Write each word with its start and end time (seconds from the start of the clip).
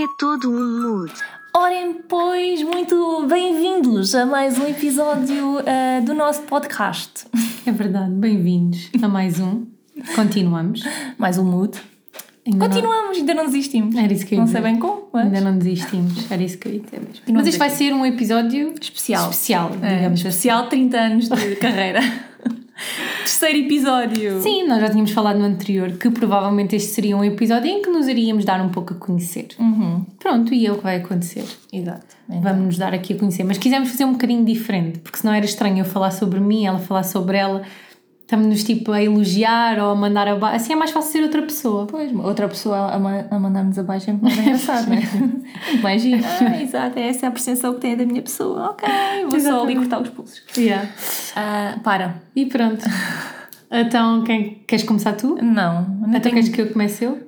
É 0.00 0.06
todo 0.16 0.48
um 0.48 0.80
mood. 0.82 1.12
Orem, 1.56 1.94
pois, 2.08 2.62
muito 2.62 3.26
bem-vindos 3.26 4.14
a 4.14 4.24
mais 4.24 4.56
um 4.56 4.66
episódio 4.68 5.56
uh, 5.58 6.04
do 6.04 6.14
nosso 6.14 6.42
podcast. 6.42 7.26
É 7.66 7.70
verdade, 7.72 8.10
bem-vindos 8.12 8.88
a 9.02 9.08
mais 9.08 9.38
um. 9.40 9.66
Continuamos. 10.14 10.82
Mais 11.18 11.36
um 11.36 11.44
mood. 11.44 11.76
Ainda 12.46 12.56
não- 12.56 12.66
Continuamos, 12.66 13.18
ainda 13.18 13.34
não 13.34 13.44
desistimos. 13.44 13.94
Era 13.94 14.10
isso 14.10 14.24
que 14.24 14.34
eu 14.34 14.38
ia 14.38 14.44
Não 14.44 14.50
sei 14.50 14.60
bem 14.62 14.78
como, 14.78 15.08
mas... 15.12 15.26
Ainda 15.26 15.40
não 15.42 15.58
desistimos, 15.58 16.30
era 16.30 16.42
isso 16.42 16.56
que 16.56 16.68
eu 16.68 16.72
ia 16.72 16.80
dizer 16.80 17.00
mesmo. 17.00 17.20
Mas 17.30 17.46
isto 17.46 17.58
vai 17.58 17.68
ser 17.68 17.92
um 17.92 18.06
episódio 18.06 18.72
Especial. 18.80 19.24
especial 19.28 19.70
É, 19.82 19.96
digamos 19.96 20.20
assim. 20.20 20.28
especial 20.28 20.66
30 20.68 20.96
anos 20.98 21.28
de 21.28 21.56
carreira. 21.60 22.00
Terceiro 23.28 23.58
episódio. 23.58 24.40
Sim, 24.40 24.66
nós 24.66 24.80
já 24.80 24.88
tínhamos 24.88 25.10
falado 25.10 25.38
no 25.38 25.44
anterior 25.44 25.92
que 25.92 26.08
provavelmente 26.08 26.74
este 26.74 26.92
seria 26.92 27.14
um 27.14 27.22
episódio 27.22 27.70
em 27.70 27.82
que 27.82 27.90
nos 27.90 28.08
iríamos 28.08 28.42
dar 28.42 28.58
um 28.58 28.70
pouco 28.70 28.94
a 28.94 28.96
conhecer. 28.96 29.48
Uhum. 29.58 30.02
Pronto, 30.18 30.54
e 30.54 30.66
é 30.66 30.72
o 30.72 30.76
que 30.78 30.82
vai 30.82 30.96
acontecer. 30.96 31.44
Exato. 31.70 32.06
Então, 32.26 32.40
Vamos 32.40 32.64
nos 32.64 32.78
dar 32.78 32.94
aqui 32.94 33.12
a 33.12 33.18
conhecer. 33.18 33.44
Mas 33.44 33.58
quisemos 33.58 33.90
fazer 33.90 34.06
um 34.06 34.12
bocadinho 34.12 34.46
diferente, 34.46 35.00
porque 35.00 35.18
senão 35.18 35.34
era 35.34 35.44
estranho 35.44 35.78
eu 35.78 35.84
falar 35.84 36.10
sobre 36.10 36.40
mim, 36.40 36.64
ela 36.64 36.78
falar 36.78 37.02
sobre 37.02 37.36
ela. 37.36 37.62
Estamos-nos 38.28 38.62
tipo 38.62 38.92
a 38.92 39.02
elogiar 39.02 39.78
ou 39.78 39.90
a 39.90 39.94
mandar 39.94 40.28
abaixo. 40.28 40.56
Assim 40.56 40.72
é 40.74 40.76
mais 40.76 40.90
fácil 40.90 41.12
ser 41.12 41.22
outra 41.22 41.40
pessoa. 41.40 41.86
Pois, 41.86 42.14
outra 42.14 42.46
pessoa 42.46 42.76
a, 42.92 42.98
ma- 42.98 43.24
a 43.30 43.38
mandar-nos 43.38 43.78
abaixo 43.78 44.10
é 44.10 44.12
muito 44.12 44.24
mais 44.26 44.38
engraçado, 44.38 44.86
não 44.90 44.96
é? 44.96 45.00
Giro. 45.98 46.22
Ah, 46.38 46.62
exato, 46.62 46.98
essa 46.98 47.24
é 47.24 47.28
a 47.30 47.32
percepção 47.32 47.72
que 47.72 47.80
tem 47.80 47.96
da 47.96 48.04
minha 48.04 48.20
pessoa. 48.20 48.66
Ok, 48.72 48.86
vou 49.30 49.30
só 49.30 49.36
ali 49.36 49.38
Exatamente. 49.38 49.76
cortar 49.78 50.02
os 50.02 50.08
pulsos. 50.10 50.42
Yeah. 50.58 50.90
Ah, 51.34 51.78
para. 51.82 52.20
E 52.36 52.44
pronto. 52.44 52.84
Então, 53.70 54.22
quem, 54.24 54.62
queres 54.66 54.84
começar 54.84 55.14
tu? 55.14 55.36
Não, 55.42 55.82
não 55.88 56.08
Então 56.08 56.20
tenho... 56.20 56.34
queres 56.34 56.48
que 56.50 56.60
eu 56.60 56.68
comece 56.70 57.04
eu? 57.04 57.18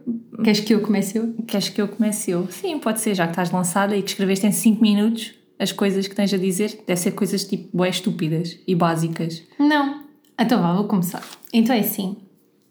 Queres 0.45 0.61
que 0.61 0.75
eu 0.75 0.81
comece 0.83 1.17
eu? 1.19 1.33
Queres 1.47 1.69
que 1.71 1.81
eu 1.81 1.89
comece 1.89 2.31
eu? 2.31 2.47
Sim, 2.51 2.79
pode 2.79 3.01
ser, 3.01 3.15
já 3.15 3.25
que 3.25 3.33
estás 3.33 3.51
lançada 3.51 3.97
e 3.97 4.03
que 4.03 4.11
escreveste 4.11 4.47
em 4.47 4.53
5 4.53 4.83
minutos 4.83 5.33
as 5.59 5.73
coisas 5.73 6.07
que 6.09 6.15
tens 6.15 6.33
a 6.35 6.39
dizer, 6.39 6.83
deve 6.87 7.01
ser 7.01 7.11
coisas 7.13 7.45
tipo 7.45 7.75
bué 7.75 7.89
estúpidas 7.89 8.59
e 8.67 8.75
básicas. 8.75 9.43
Não. 9.59 10.10
Então 10.41 10.61
vá, 10.61 10.73
vou 10.73 10.85
começar. 10.85 11.23
Então 11.53 11.75
é 11.75 11.81
assim. 11.81 12.17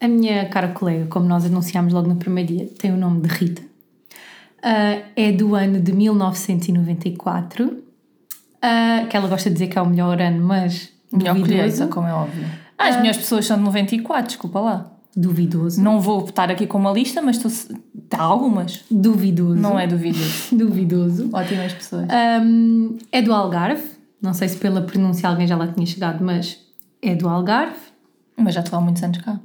A 0.02 0.08
minha 0.08 0.46
cara 0.50 0.70
colega, 0.70 1.06
como 1.08 1.26
nós 1.26 1.46
anunciámos 1.46 1.94
logo 1.94 2.08
no 2.08 2.16
primeiro 2.16 2.54
dia, 2.54 2.70
tem 2.80 2.92
o 2.92 2.98
nome 2.98 3.22
de 3.22 3.28
Rita. 3.28 3.62
Ah, 4.64 5.02
é 5.16 5.32
do 5.32 5.56
ano 5.56 5.80
de 5.80 5.94
1994. 5.94 7.84
Ah, 8.62 9.06
que 9.10 9.16
ela 9.16 9.28
gosta 9.28 9.50
de 9.50 9.54
dizer 9.54 9.68
que 9.68 9.78
é 9.78 9.82
o 9.82 9.86
melhor 9.86 10.22
ano, 10.22 10.46
mas 10.46 10.90
Melhor 11.12 11.40
colheita, 11.40 11.88
como 11.88 12.08
é 12.08 12.14
óbvio. 12.14 12.46
Ah, 12.78 12.88
as 12.88 12.98
melhores 12.98 13.18
pessoas 13.18 13.46
são 13.46 13.58
de 13.58 13.64
94, 13.64 14.28
desculpa 14.28 14.60
lá. 14.60 14.92
Duvidoso. 15.16 15.82
Não 15.82 16.00
vou 16.00 16.26
estar 16.26 16.50
aqui 16.52 16.66
com 16.68 16.78
uma 16.78 16.92
lista, 16.92 17.22
mas 17.22 17.44
estou... 17.44 17.78
há 18.12 18.24
algumas. 18.24 18.84
Duvidoso. 18.90 19.60
Não 19.60 19.78
é 19.78 19.86
duvidoso. 19.88 20.56
Duvidoso. 20.56 21.30
Ótimas 21.34 21.74
pessoas. 21.74 22.08
Um, 22.42 22.98
é 23.12 23.22
do 23.22 23.34
Algarve. 23.34 23.84
Não 24.22 24.34
sei 24.34 24.48
se 24.48 24.58
pela 24.58 24.82
pronúncia 24.82 25.28
alguém 25.28 25.48
já 25.48 25.58
lá 25.58 25.68
tinha 25.68 25.86
chegado, 25.86 26.24
mas 26.24 26.60
é 27.02 27.16
do 27.16 27.28
Algarve. 27.28 27.76
Mas 28.38 28.56
já 28.56 28.62
estou 28.62 28.80
há 28.80 28.82
muitos 28.82 29.04
anos 29.04 29.18
cá. 29.20 29.40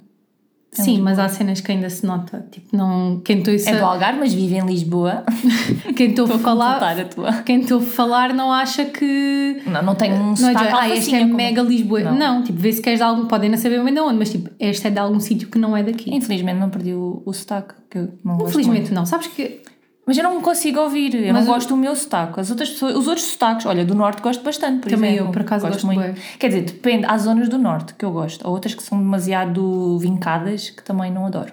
Sim, 0.83 1.01
mas 1.03 1.21
há 1.21 1.29
cenas 1.29 1.61
que 1.61 1.71
ainda 1.71 1.89
se 1.89 2.05
nota. 2.05 2.45
Tipo, 2.51 2.77
não. 2.77 3.21
Quem 3.25 3.39
estou 3.39 3.55
É 3.55 3.79
do 3.79 3.85
Algarve, 3.85 4.19
mas 4.19 4.35
vive 4.35 4.57
em 4.57 4.67
Lisboa. 4.67 5.25
quem 5.97 6.11
estou 6.11 6.27
a 6.27 6.39
falar. 6.39 6.83
a 6.83 7.05
tua. 7.05 7.33
Quem 7.45 7.61
estou 7.61 7.79
a 7.79 7.83
falar 7.83 8.35
não 8.35 8.53
acha 8.53 8.85
que. 8.85 9.63
Não, 9.67 9.83
não 9.83 9.95
tenho 9.95 10.17
um 10.17 10.35
Não 10.35 10.49
é 10.49 10.53
de, 10.53 10.59
ah, 10.59 10.63
este 10.63 10.75
alfacinha 10.75 11.19
é 11.19 11.23
como- 11.23 11.35
mega 11.37 11.63
Lisboa. 11.63 12.01
Não. 12.01 12.15
Não. 12.17 12.43
tipo, 12.43 12.59
vê 12.59 12.73
se 12.73 12.83
queres 12.83 12.99
de 12.99 13.05
algum. 13.05 13.27
Podem 13.27 13.49
não 13.51 13.57
saber 13.57 13.83
bem 13.85 13.95
de 13.95 14.01
onde, 14.01 14.19
mas 14.19 14.31
tipo, 14.31 14.51
este 14.59 14.89
é 14.89 14.91
de 14.91 14.99
algum 14.99 15.21
sítio 15.21 15.49
que 15.49 15.59
não 15.59 15.77
é 15.77 15.83
daqui. 15.83 16.13
Infelizmente 16.13 16.59
não 16.59 16.71
perdi 16.71 16.93
o, 16.93 17.23
o 17.25 17.33
sotaque, 17.33 17.75
que 17.89 18.09
não 18.25 18.45
Infelizmente 18.49 18.93
não. 18.93 19.07
Sabes 19.07 19.29
que. 19.29 19.63
Mas 20.07 20.19
eu 20.19 20.23
não 20.25 20.37
me 20.37 20.43
consigo 20.43 20.81
ouvir, 20.81 21.15
eu 21.15 21.33
Mas 21.33 21.45
não 21.47 21.51
o- 21.53 21.55
gosto 21.55 21.69
do 21.71 21.77
meu 21.77 21.97
sotaque. 21.97 22.39
As 22.39 22.51
outras 22.51 22.69
pessoas, 22.71 22.95
os 22.95 23.07
outros 23.09 23.27
sotaques, 23.27 23.65
olha, 23.65 23.85
do 23.87 23.95
norte 23.95 24.21
gosto 24.21 24.43
bastante, 24.45 24.81
por 24.83 24.91
Também 24.91 25.13
exemplo. 25.13 25.29
eu, 25.29 25.33
por 25.33 25.41
acaso, 25.43 25.67
gosto 25.67 25.87
bué. 25.87 26.15
Quer 26.39 26.49
dizer, 26.49 26.63
depende, 26.63 27.07
há 27.07 27.17
zonas 27.17 27.49
do 27.49 27.57
norte 27.59 27.95
que 27.95 28.05
eu 28.05 28.13
gosto, 28.13 28.47
há 28.47 28.51
outras 28.51 28.75
que 28.75 28.83
são 28.83 28.99
demasiado 28.99 29.99
vincadas 29.99 30.69
que 30.71 30.83
também 30.83 31.11
não 31.11 31.25
adoro. 31.27 31.53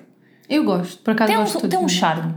Eu 0.50 0.66
gosto, 0.66 1.02
por 1.02 1.12
acaso 1.12 1.32
Tem 1.32 1.40
gosto 1.40 1.66
um, 1.66 1.70
tem 1.70 1.80
um 1.80 1.88
charme. 1.88 2.34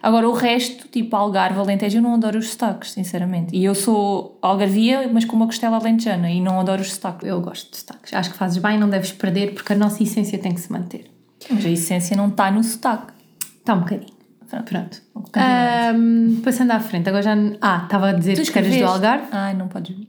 Agora 0.00 0.28
o 0.28 0.32
resto, 0.32 0.86
tipo 0.86 1.16
Algarve, 1.16 1.58
Alentejo, 1.58 1.98
eu 1.98 2.02
não 2.02 2.14
adoro 2.14 2.38
os 2.38 2.50
sotaques, 2.50 2.92
sinceramente. 2.92 3.56
E 3.56 3.64
eu 3.64 3.74
sou 3.74 4.38
algarvia, 4.40 5.10
mas 5.12 5.24
com 5.24 5.34
uma 5.34 5.46
costela 5.46 5.76
alentejana 5.76 6.30
e 6.30 6.40
não 6.40 6.60
adoro 6.60 6.80
os 6.80 6.92
sotaques. 6.92 7.28
Eu 7.28 7.40
gosto 7.40 7.72
de 7.72 7.78
sotaques. 7.78 8.14
Acho 8.14 8.30
que 8.30 8.36
fazes 8.38 8.58
bem, 8.58 8.78
não 8.78 8.88
deves 8.88 9.10
perder, 9.10 9.52
porque 9.54 9.72
a 9.72 9.76
nossa 9.76 10.00
essência 10.00 10.38
tem 10.38 10.54
que 10.54 10.60
se 10.60 10.70
manter. 10.70 11.10
Mas 11.50 11.66
a 11.66 11.68
essência 11.68 12.16
não 12.16 12.28
está 12.28 12.48
no 12.52 12.62
sotaque. 12.62 13.12
Está 13.58 13.74
um 13.74 13.80
bocadinho. 13.80 14.16
Pronto. 14.64 15.02
Ahm, 15.34 16.40
passando 16.42 16.70
à 16.70 16.80
frente, 16.80 17.08
agora 17.08 17.22
já. 17.22 17.36
Ah, 17.60 17.82
estava 17.84 18.10
a 18.10 18.12
dizer 18.12 18.34
Tu 18.34 18.50
que 18.50 18.58
eras 18.58 18.76
do? 18.76 18.84
Algarve. 18.86 19.26
Ai, 19.30 19.54
não 19.54 19.68
podes 19.68 19.96
vir. 19.96 20.08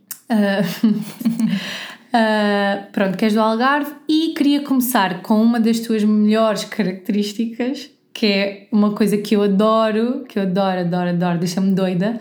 Ah, 2.12 2.84
pronto, 2.92 3.18
que 3.18 3.26
és 3.26 3.34
do 3.34 3.42
Algarve 3.42 3.92
e 4.08 4.34
queria 4.36 4.62
começar 4.62 5.22
com 5.22 5.42
uma 5.42 5.60
das 5.60 5.80
tuas 5.80 6.04
melhores 6.04 6.64
características, 6.64 7.90
que 8.14 8.26
é 8.26 8.68
uma 8.72 8.92
coisa 8.92 9.18
que 9.18 9.36
eu 9.36 9.44
adoro, 9.44 10.24
que 10.28 10.40
eu 10.40 10.44
adoro, 10.44 10.80
adoro, 10.82 11.10
adoro, 11.10 11.38
deixa-me 11.38 11.74
doida, 11.74 12.20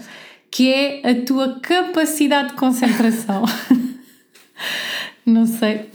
que 0.50 0.73
é 0.73 1.11
a 1.11 1.25
tua 1.25 1.61
capacidade 1.61 2.49
de 2.49 2.55
concentração. 2.55 3.45
não 5.25 5.47
sei, 5.47 5.89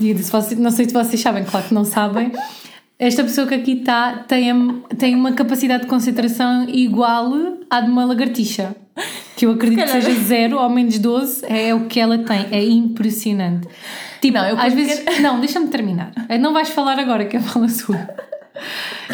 não 0.58 0.72
sei 0.72 0.86
se 0.86 0.94
vocês 0.94 1.20
sabem, 1.20 1.44
claro 1.44 1.68
que 1.68 1.74
não 1.74 1.86
sabem. 1.86 2.32
Esta 2.98 3.24
pessoa 3.24 3.48
que 3.48 3.56
aqui 3.56 3.74
está 3.80 4.24
tem, 4.28 4.84
tem 4.98 5.16
uma 5.16 5.34
capacidade 5.34 5.84
de 5.84 5.90
concentração 5.90 6.68
igual 6.70 7.34
à 7.70 7.82
de 7.82 7.90
uma 7.90 8.06
lagartixa. 8.06 8.76
Que 9.36 9.46
eu 9.48 9.52
acredito 9.52 9.84
que 9.84 9.90
seja 9.90 10.12
zero 10.12 10.60
ou 10.60 10.70
menos 10.70 11.00
12, 11.00 11.44
é 11.48 11.74
o 11.74 11.88
que 11.88 12.00
ela 12.00 12.20
tem. 12.20 12.48
É 12.52 12.64
impressionante. 12.64 13.68
Tipo, 14.22 14.38
Não, 14.38 14.48
eu 14.48 14.58
às 14.58 14.74
vezes. 14.74 15.04
Não, 15.20 15.40
deixa-me 15.40 15.68
terminar. 15.68 16.12
Não 16.40 16.54
vais 16.54 16.70
falar 16.70 17.00
agora 17.00 17.26
que 17.26 17.38
eu 17.38 17.42
falo 17.42 17.66
a 17.66 17.70
sua. 17.70 18.08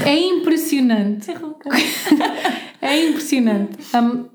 É 0.06 0.18
impressionante. 0.18 1.32
É 2.82 3.08
impressionante. 3.08 3.78
Hum, 3.94 4.26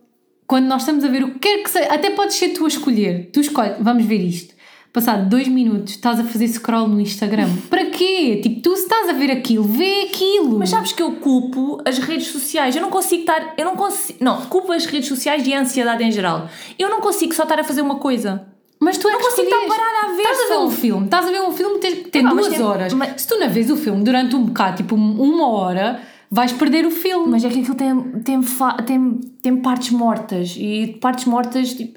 quando 0.47 0.67
nós 0.67 0.83
estamos 0.83 1.03
a 1.03 1.09
ver 1.09 1.25
o 1.25 1.33
que 1.33 1.39
quer 1.39 1.63
que 1.63 1.71
seja, 1.71 1.93
até 1.93 2.11
podes 2.11 2.37
ser 2.37 2.51
tu 2.51 2.67
a 2.67 2.69
escolher. 2.69 3.31
Tu 3.33 3.41
escolhes, 3.41 3.77
vamos 3.81 4.05
ver 4.05 4.19
isto. 4.21 4.54
Passado 4.95 5.29
dois 5.29 5.49
minutos, 5.49 5.95
estás 5.95 6.21
a 6.21 6.25
fazer 6.25 6.47
scroll 6.47 6.87
no 6.87 7.01
Instagram. 7.01 7.49
Para 7.69 7.87
quê? 7.87 8.39
Tipo, 8.41 8.61
tu 8.61 8.77
se 8.77 8.85
estás 8.85 9.09
a 9.09 9.13
ver 9.13 9.29
aquilo, 9.29 9.65
vê 9.65 10.03
aquilo. 10.03 10.57
Mas 10.57 10.71
sabes 10.71 10.93
que 10.93 11.03
eu 11.03 11.11
culpo 11.17 11.83
as 11.85 11.99
redes 11.99 12.29
sociais. 12.29 12.77
Eu 12.77 12.81
não 12.83 12.91
consigo 12.91 13.23
estar. 13.23 13.55
Eu 13.59 13.65
não 13.65 13.75
consigo. 13.75 14.19
Não, 14.23 14.43
culpo 14.43 14.71
as 14.71 14.87
redes 14.87 15.09
sociais 15.09 15.45
e 15.49 15.53
a 15.53 15.61
ansiedade 15.61 16.05
em 16.05 16.13
geral. 16.13 16.49
Eu 16.79 16.89
não 16.89 17.01
consigo 17.01 17.35
só 17.35 17.43
estar 17.43 17.59
a 17.59 17.65
fazer 17.65 17.83
uma 17.83 17.97
coisa. 17.97 18.47
Mas 18.79 18.97
tu 18.97 19.09
é 19.09 19.13
Não 19.13 19.19
que 19.19 19.25
consigo 19.27 19.49
estar 19.49 19.67
parada 19.67 20.13
a 20.13 20.17
ver 20.17 20.23
Estás 20.23 20.41
a 20.41 20.55
ver 20.55 20.59
um 20.61 20.71
filme, 20.71 21.05
estás 21.07 21.27
a 21.27 21.31
ver 21.31 21.41
um 21.43 21.53
filme 21.53 21.75
que 21.79 21.81
tem, 21.81 22.03
tem 22.05 22.23
mas 22.23 22.35
duas 22.37 22.49
tem- 22.49 22.63
horas. 22.63 22.93
mas- 22.93 23.21
Se 23.23 23.27
tu 23.27 23.37
não 23.39 23.51
vês 23.51 23.71
o 23.71 23.77
filme 23.77 24.05
durante 24.05 24.37
um 24.37 24.45
bocado, 24.45 24.77
tipo 24.77 24.95
uma 24.95 25.49
hora, 25.49 26.01
vais 26.35 26.53
perder 26.53 26.85
o 26.85 26.91
filme. 26.91 27.31
Mas 27.31 27.45
é 27.45 27.49
que 27.49 27.61
aquilo 27.61 27.77
tem, 27.77 28.03
tem, 28.23 28.41
tem, 28.85 29.21
tem 29.41 29.57
partes 29.57 29.91
mortas. 29.91 30.57
E 30.59 30.99
partes 31.01 31.27
mortas. 31.27 31.75
Tipo, 31.75 31.93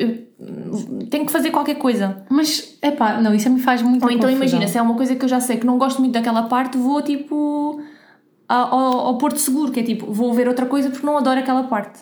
tenho 1.10 1.26
que 1.26 1.32
fazer 1.32 1.50
qualquer 1.50 1.76
coisa. 1.76 2.24
Mas, 2.30 2.78
epá, 2.82 3.20
não, 3.20 3.34
isso 3.34 3.50
me 3.50 3.60
faz 3.60 3.82
muito 3.82 4.04
Ou 4.04 4.12
então 4.12 4.30
imagina, 4.30 4.68
se 4.68 4.78
é 4.78 4.82
uma 4.82 4.94
coisa 4.94 5.16
que 5.16 5.26
eu 5.26 5.30
já 5.30 5.40
sei 5.40 5.58
que 5.58 5.66
não 5.66 5.80
gosto 5.80 6.00
muito 6.00 6.14
daquela 6.14 6.44
parte, 6.44 6.78
vou 6.78 7.02
tipo. 7.02 7.82
Ao, 8.48 8.74
ao, 8.74 9.00
ao 9.08 9.18
Porto 9.18 9.40
Seguro, 9.40 9.74
que 9.74 9.82
é 9.82 9.84
tipo, 9.84 10.10
vou 10.10 10.34
ver 10.34 10.48
outra 10.48 10.66
coisa 10.66 10.90
porque 10.90 11.06
não 11.06 11.18
adoro 11.18 11.40
aquela 11.40 11.64
parte. 11.64 12.00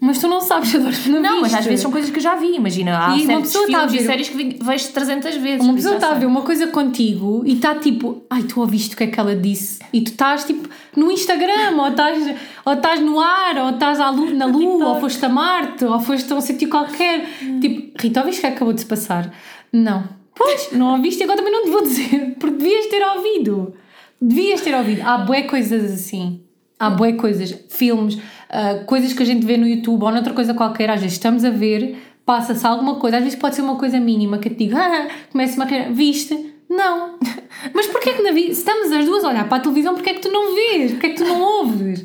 Mas 0.00 0.18
tu 0.18 0.28
não 0.28 0.40
sabes, 0.42 0.72
Adoro, 0.76 0.94
não 1.08 1.22
Não, 1.22 1.40
mas 1.40 1.54
às 1.54 1.64
vezes 1.64 1.80
são 1.80 1.90
coisas 1.90 2.10
que 2.10 2.18
eu 2.18 2.22
já 2.22 2.34
vi, 2.36 2.54
imagina. 2.54 2.98
Há 2.98 3.16
E 3.16 3.24
uma 3.26 3.40
pessoa 3.40 3.64
está 3.64 3.82
a 3.82 3.86
ver- 3.86 4.04
séries 4.04 4.28
que 4.28 4.58
vejo 4.62 4.88
300 4.92 5.36
vezes. 5.36 5.64
Uma 5.64 5.74
pessoa 5.74 5.94
está 5.94 6.10
a 6.10 6.14
ver 6.14 6.26
uma 6.26 6.42
coisa 6.42 6.66
contigo 6.66 7.42
e 7.46 7.54
está 7.54 7.74
tipo, 7.76 8.22
ai, 8.28 8.42
tu 8.42 8.60
ouviste 8.60 8.94
o 8.94 8.98
que 8.98 9.04
é 9.04 9.06
que 9.06 9.18
ela 9.18 9.34
disse? 9.34 9.78
E 9.92 10.02
tu 10.02 10.10
estás 10.10 10.44
tipo 10.44 10.68
no 10.94 11.10
Instagram, 11.10 11.76
ou 11.78 11.88
estás, 11.88 12.36
ou 12.64 12.72
estás 12.74 13.00
no 13.00 13.18
ar, 13.20 13.56
ou 13.58 13.70
estás 13.70 13.98
na 14.36 14.44
lua, 14.46 14.88
ou 14.88 15.00
foste 15.00 15.24
a 15.24 15.28
Marte, 15.30 15.84
ou 15.84 15.98
foste 15.98 16.30
a 16.30 16.36
um 16.36 16.40
sítio 16.42 16.68
qualquer. 16.68 17.26
Tipo, 17.60 17.92
Rita, 17.98 18.20
ouviste 18.20 18.40
o 18.40 18.42
que 18.42 18.46
acabou 18.54 18.74
de 18.74 18.80
se 18.80 18.86
passar? 18.86 19.32
Não. 19.72 20.04
Pois, 20.34 20.68
não 20.72 20.92
ouviste 20.96 21.20
e 21.22 21.24
agora 21.24 21.38
também 21.38 21.52
não 21.52 21.64
te 21.64 21.70
vou 21.70 21.82
dizer, 21.82 22.36
porque 22.38 22.56
devias 22.58 22.86
ter 22.86 23.02
ouvido. 23.02 23.74
Devias 24.20 24.60
ter 24.60 24.74
ouvido. 24.74 25.00
Há 25.02 25.16
bué 25.18 25.42
coisas 25.42 25.90
assim. 25.90 26.42
Há 26.78 26.90
bué 26.90 27.12
coisas, 27.12 27.58
filmes, 27.70 28.18
ah, 28.50 28.82
coisas 28.86 29.12
que 29.12 29.22
a 29.22 29.26
gente 29.26 29.44
vê 29.44 29.56
no 29.56 29.66
YouTube 29.66 30.02
ou 30.02 30.10
noutra 30.12 30.32
coisa 30.32 30.54
qualquer, 30.54 30.90
às 30.90 31.00
vezes 31.00 31.14
estamos 31.16 31.44
a 31.44 31.50
ver, 31.50 31.96
passa-se 32.24 32.66
alguma 32.66 32.96
coisa, 32.96 33.18
às 33.18 33.22
vezes 33.24 33.38
pode 33.38 33.54
ser 33.54 33.62
uma 33.62 33.76
coisa 33.76 33.98
mínima 34.00 34.38
que 34.38 34.48
eu 34.48 34.52
te 34.52 34.58
digo, 34.64 34.76
ah, 34.76 35.08
começa-me 35.30 35.62
a 35.64 35.66
rir, 35.66 35.92
viste? 35.92 36.54
Não. 36.68 37.18
Mas 37.74 37.86
porquê 37.86 38.12
que 38.12 38.22
na 38.22 38.32
vida, 38.32 38.52
se 38.52 38.60
estamos 38.60 38.90
as 38.92 39.04
duas 39.04 39.24
a 39.24 39.28
olhar 39.28 39.48
para 39.48 39.58
a 39.58 39.60
televisão, 39.60 39.94
porquê 39.94 40.10
é 40.10 40.14
que 40.14 40.20
tu 40.20 40.30
não 40.32 40.54
vês? 40.54 40.92
Porquê 40.92 41.06
é 41.06 41.10
que 41.10 41.16
tu 41.16 41.24
não 41.24 41.40
ouves? 41.40 42.04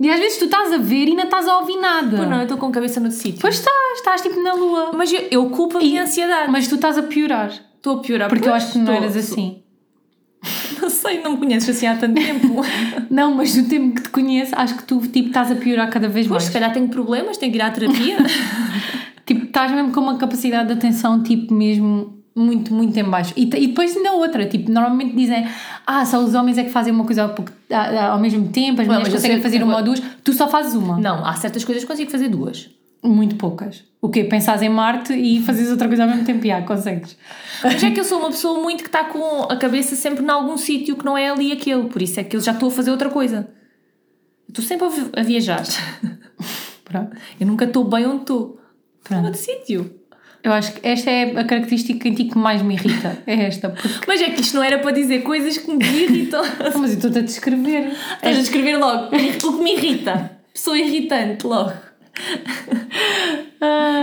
E 0.00 0.10
às 0.10 0.18
vezes 0.20 0.38
tu 0.38 0.44
estás 0.46 0.72
a 0.72 0.76
ver 0.76 1.08
e 1.08 1.14
não 1.14 1.24
estás 1.24 1.46
a 1.48 1.58
ouvir 1.58 1.76
nada. 1.78 2.16
Pois 2.16 2.28
não, 2.28 2.36
eu 2.38 2.42
estou 2.42 2.58
com 2.58 2.66
a 2.66 2.70
cabeça 2.70 3.00
no 3.00 3.10
sítio. 3.10 3.40
Pois 3.40 3.54
estás, 3.54 3.74
estás 3.96 4.20
tipo 4.22 4.42
na 4.42 4.52
lua. 4.52 4.90
Mas 4.92 5.10
eu, 5.12 5.22
eu 5.30 5.48
culpo 5.50 5.78
a 5.78 5.80
minha 5.80 6.02
ansiedade. 6.02 6.50
Mas 6.50 6.66
tu 6.68 6.74
estás 6.74 6.98
a 6.98 7.02
piorar. 7.04 7.50
Estou 7.76 7.98
a 7.98 8.00
piorar. 8.00 8.28
Porque 8.28 8.46
eu 8.46 8.50
Pois, 8.50 8.64
acho 8.64 8.72
que 8.72 8.78
não 8.78 8.92
estou- 8.92 9.02
eras 9.02 9.16
assim. 9.16 9.62
Não 11.04 11.10
sei. 11.10 11.22
não 11.22 11.32
me 11.32 11.36
conheces 11.38 11.68
assim 11.76 11.86
há 11.86 11.94
tanto 11.96 12.14
tempo. 12.14 12.62
Não, 13.10 13.34
mas 13.34 13.54
no 13.56 13.68
tempo 13.68 13.94
que 13.94 14.02
te 14.02 14.08
conheço, 14.08 14.52
acho 14.56 14.74
que 14.76 14.84
tu 14.84 14.98
tipo, 15.00 15.28
estás 15.28 15.50
a 15.52 15.54
piorar 15.54 15.88
cada 15.90 16.08
vez 16.08 16.26
Pois, 16.26 16.42
mais. 16.42 16.44
se 16.44 16.52
calhar 16.52 16.72
tenho 16.72 16.88
problemas, 16.88 17.36
tenho 17.36 17.52
que 17.52 17.58
ir 17.58 17.62
à 17.62 17.70
terapia. 17.70 18.16
Tipo, 19.26 19.46
estás 19.46 19.72
mesmo 19.72 19.90
com 19.90 20.00
uma 20.00 20.18
capacidade 20.18 20.66
de 20.66 20.74
atenção, 20.74 21.22
tipo, 21.22 21.54
mesmo 21.54 22.18
muito, 22.36 22.74
muito 22.74 22.94
em 22.98 23.04
baixo. 23.04 23.32
E, 23.34 23.44
e 23.44 23.68
depois 23.68 23.96
ainda 23.96 24.12
outra, 24.12 24.44
tipo, 24.44 24.70
normalmente 24.70 25.16
dizem, 25.16 25.46
ah, 25.86 26.04
só 26.04 26.18
os 26.22 26.34
homens 26.34 26.58
é 26.58 26.64
que 26.64 26.68
fazem 26.70 26.92
uma 26.92 27.04
coisa 27.06 27.22
ao, 27.22 27.28
pouco- 27.30 27.50
ao 28.10 28.18
mesmo 28.18 28.48
tempo, 28.48 28.82
as 28.82 28.86
mulheres 28.86 29.08
conseguem 29.08 29.40
fazer 29.40 29.62
uma 29.62 29.78
ou 29.78 29.82
duas, 29.82 30.02
tu 30.22 30.34
só 30.34 30.46
fazes 30.46 30.74
uma. 30.74 30.98
não, 30.98 31.24
há 31.24 31.32
certas 31.36 31.64
coisas 31.64 31.84
que 31.84 31.88
consigo 31.90 32.10
fazer 32.10 32.28
duas. 32.28 32.68
Muito 33.04 33.36
poucas. 33.36 33.84
O 34.00 34.08
quê? 34.08 34.24
Pensares 34.24 34.62
em 34.62 34.68
Marte 34.68 35.12
e 35.12 35.42
fazes 35.42 35.70
outra 35.70 35.86
coisa 35.88 36.04
ao 36.04 36.08
mesmo 36.08 36.24
tempo, 36.24 36.46
já, 36.46 36.62
consegues. 36.62 37.16
Mas 37.62 37.82
é 37.82 37.90
que 37.90 38.00
eu 38.00 38.04
sou 38.04 38.18
uma 38.18 38.28
pessoa 38.30 38.62
muito 38.62 38.82
que 38.82 38.88
está 38.88 39.04
com 39.04 39.42
a 39.44 39.56
cabeça 39.56 39.94
sempre 39.94 40.24
em 40.24 40.28
algum 40.30 40.56
sítio 40.56 40.96
que 40.96 41.04
não 41.04 41.16
é 41.16 41.28
ali 41.28 41.52
aquele, 41.52 41.84
por 41.88 42.00
isso 42.02 42.18
é 42.20 42.24
que 42.24 42.34
eu 42.36 42.40
já 42.40 42.52
estou 42.52 42.68
a 42.68 42.72
fazer 42.72 42.90
outra 42.90 43.10
coisa. 43.10 43.48
Estou 44.48 44.64
sempre 44.64 44.86
a 44.86 44.90
vi- 44.90 45.10
a 45.16 45.22
viajar. 45.22 45.62
Pronto. 46.84 47.16
Eu 47.40 47.46
nunca 47.46 47.64
estou 47.64 47.84
bem 47.84 48.06
onde 48.06 48.22
estou. 48.22 48.40
Estou 48.42 48.60
Pronto. 49.04 49.22
noutro 49.22 49.40
sítio. 49.40 50.00
Eu 50.42 50.52
acho 50.52 50.74
que 50.74 50.86
esta 50.86 51.10
é 51.10 51.38
a 51.40 51.44
característica 51.44 52.06
em 52.06 52.14
ti 52.14 52.24
que 52.24 52.36
mais 52.36 52.60
me 52.60 52.74
irrita. 52.74 53.16
É 53.26 53.44
esta. 53.46 53.70
Porque... 53.70 53.88
Mas 54.06 54.20
é 54.20 54.28
que 54.30 54.42
isto 54.42 54.54
não 54.54 54.62
era 54.62 54.78
para 54.78 54.90
dizer 54.92 55.22
coisas 55.22 55.56
que 55.56 55.70
me 55.74 55.82
irritam. 55.82 56.42
Mas 56.78 56.90
eu 56.90 56.96
estou-te 56.96 57.18
a 57.18 57.22
descrever. 57.22 57.92
Estás 58.16 58.36
a 58.36 58.40
escrever 58.40 58.76
logo. 58.76 59.06
O 59.16 59.56
que 59.58 59.62
me 59.64 59.72
irrita. 59.74 60.32
Pessoa 60.52 60.78
irritante, 60.78 61.46
logo. 61.46 61.72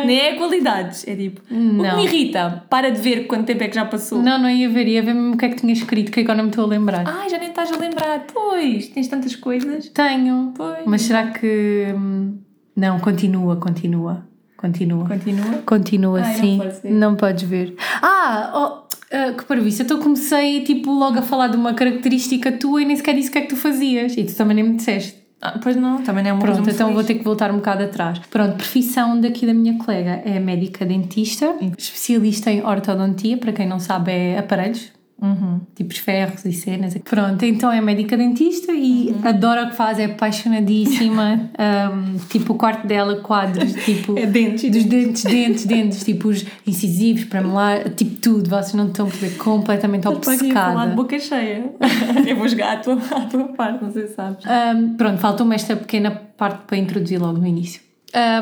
Nem 0.06 0.19
é 0.19 0.36
qualidades. 0.36 1.07
É 1.07 1.15
tipo. 1.15 1.42
O 1.42 1.45
que 1.48 1.53
Não. 1.53 1.98
me 1.98 2.03
irrita. 2.06 2.63
Para 2.69 2.89
de 2.92 3.00
ver 3.00 3.27
quanto 3.27 3.45
tempo 3.45 3.63
é 3.63 3.68
que 3.68 3.75
já 3.75 3.86
passou. 3.86 4.21
Não, 4.21 4.39
não 4.39 4.50
ia 4.50 4.69
ver, 4.69 4.88
ia 4.88 5.01
ver 5.03 5.13
mesmo 5.13 5.33
o 5.36 5.38
que 5.38 5.45
é 5.45 5.50
que 5.50 5.57
tinha 5.57 5.74
escrito, 5.74 6.12
que 6.12 6.19
agora 6.21 6.38
não 6.38 6.45
me 6.45 6.50
estou 6.50 6.65
a 6.65 6.68
lembrar. 6.68 7.03
Ai, 7.07 7.30
já 7.30 7.38
nem 7.38 7.50
estás 7.50 7.71
a 7.71 7.77
lembrar. 7.77 8.25
Pois, 8.33 8.88
tens 8.88 9.07
tantas 9.07 9.36
coisas. 9.36 9.89
Tenho. 9.89 10.53
Pois. 10.56 10.80
Mas 10.86 11.01
será 11.03 11.27
que. 11.31 11.86
hum, 11.95 12.38
Não, 12.75 13.00
continua, 13.00 13.56
continua. 13.57 14.25
Continua. 14.57 15.07
Continua. 15.07 15.57
Continua, 15.65 16.21
Ai, 16.21 16.33
não 16.33 16.39
sim. 16.39 16.59
ver. 16.83 16.92
Não 16.92 17.15
podes 17.15 17.44
ver. 17.44 17.75
Ah, 18.01 18.51
oh, 18.53 18.88
ah, 19.15 19.33
que 19.36 19.44
parvoíce. 19.45 19.81
Então 19.81 20.00
comecei 20.00 20.62
tipo 20.63 20.92
logo 20.92 21.18
a 21.18 21.21
falar 21.24 21.48
de 21.48 21.57
uma 21.57 21.74
característica 21.74 22.51
tua 22.51 22.81
e 22.81 22.86
nem 22.86 22.95
sequer 22.95 23.15
disse 23.15 23.30
o 23.30 23.31
que 23.31 23.38
é 23.39 23.42
que 23.42 23.48
tu 23.48 23.56
fazias. 23.56 24.15
E 24.15 24.24
tu 24.24 24.36
também 24.36 24.56
nem 24.56 24.63
me 24.63 24.75
disseste. 24.75 25.20
Ah, 25.41 25.57
pois 25.61 25.75
não, 25.75 26.03
também 26.03 26.23
não 26.23 26.29
é 26.29 26.33
uma 26.33 26.39
Pronto, 26.41 26.59
então 26.69 26.88
muito 26.88 26.95
vou 26.95 27.03
feliz. 27.03 27.07
ter 27.07 27.15
que 27.15 27.23
voltar 27.23 27.49
um 27.51 27.55
bocado 27.55 27.83
atrás. 27.83 28.19
Pronto, 28.29 28.55
profissão 28.57 29.19
daqui 29.19 29.45
da 29.47 29.53
minha 29.53 29.75
colega 29.79 30.21
é 30.23 30.39
médica 30.39 30.85
dentista, 30.85 31.55
especialista 31.77 32.51
em 32.51 32.63
ortodontia, 32.63 33.38
para 33.38 33.51
quem 33.51 33.67
não 33.67 33.79
sabe 33.79 34.11
é 34.11 34.38
aparelhos, 34.38 34.91
Uhum. 35.21 35.62
tipos 35.75 35.97
ferros 36.00 36.44
e 36.45 36.51
cenas. 36.51 36.97
Pronto, 37.07 37.45
então 37.45 37.71
é 37.71 37.79
médica 37.79 38.18
dentista 38.18 38.71
e 38.73 39.12
Uhum. 39.12 39.27
adora 39.27 39.65
o 39.65 39.69
que 39.69 39.75
faz, 39.75 40.00
é 40.00 40.06
apaixonadíssima. 40.06 41.51
um, 41.94 42.18
tipo, 42.29 42.53
o 42.53 42.56
quarto 42.57 42.88
dela, 42.88 43.18
quadros, 43.18 43.73
tipo. 43.85 44.18
É 44.18 44.25
dentes. 44.25 44.69
Dos 44.71 44.83
dentes, 44.85 45.23
dentes, 45.23 45.65
dentes, 45.65 46.03
tipo 46.03 46.29
os 46.29 46.44
incisivos, 46.65 47.25
para 47.25 47.41
melar, 47.41 47.89
tipo 47.91 48.19
tudo, 48.19 48.50
vocês 48.50 48.73
não 48.73 48.88
estão 48.88 49.06
a 49.06 49.09
perceber, 49.09 49.38
completamente 49.38 50.07
Estou 50.07 50.33
aqui 50.33 50.51
a 50.51 50.53
falar 50.53 50.85
de 50.88 50.91
obcecada. 50.91 50.95
boca 50.95 51.19
cheia. 51.19 51.71
Eu 52.27 52.35
vou 52.35 52.47
jogar 52.47 52.74
à 52.74 52.77
tua, 52.77 52.95
à 52.95 53.21
tua 53.21 53.44
parte, 53.50 53.83
não 53.83 53.91
sei 53.91 54.07
se 54.07 54.15
sabes. 54.15 54.44
Um, 54.45 54.95
pronto, 54.95 55.19
faltou-me 55.19 55.53
esta 55.56 55.75
pequena 55.75 56.12
parte 56.12 56.63
para 56.65 56.77
introduzir 56.77 57.19
logo 57.21 57.38
no 57.38 57.45
início. 57.47 57.81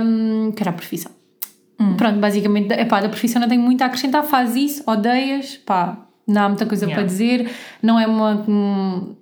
Um, 0.02 0.52
que 0.52 0.64
era 0.64 0.70
a 0.72 0.74
profissão. 0.74 1.12
Hum. 1.80 1.96
Pronto, 1.96 2.20
basicamente, 2.20 2.74
epá, 2.74 3.00
da 3.02 3.10
profissão 3.10 3.42
não 3.42 3.48
tenho 3.48 3.62
muito 3.62 3.82
a 3.82 3.86
acrescentar, 3.86 4.24
faz 4.24 4.56
isso, 4.56 4.84
odeias, 4.86 5.58
pá, 5.66 6.06
não 6.32 6.44
há 6.44 6.50
muita 6.50 6.66
coisa 6.66 6.86
Yeah. 6.86 7.02
para 7.02 7.08
dizer, 7.12 7.50
não 7.82 8.00
é 8.00 8.06
uma. 8.08 8.44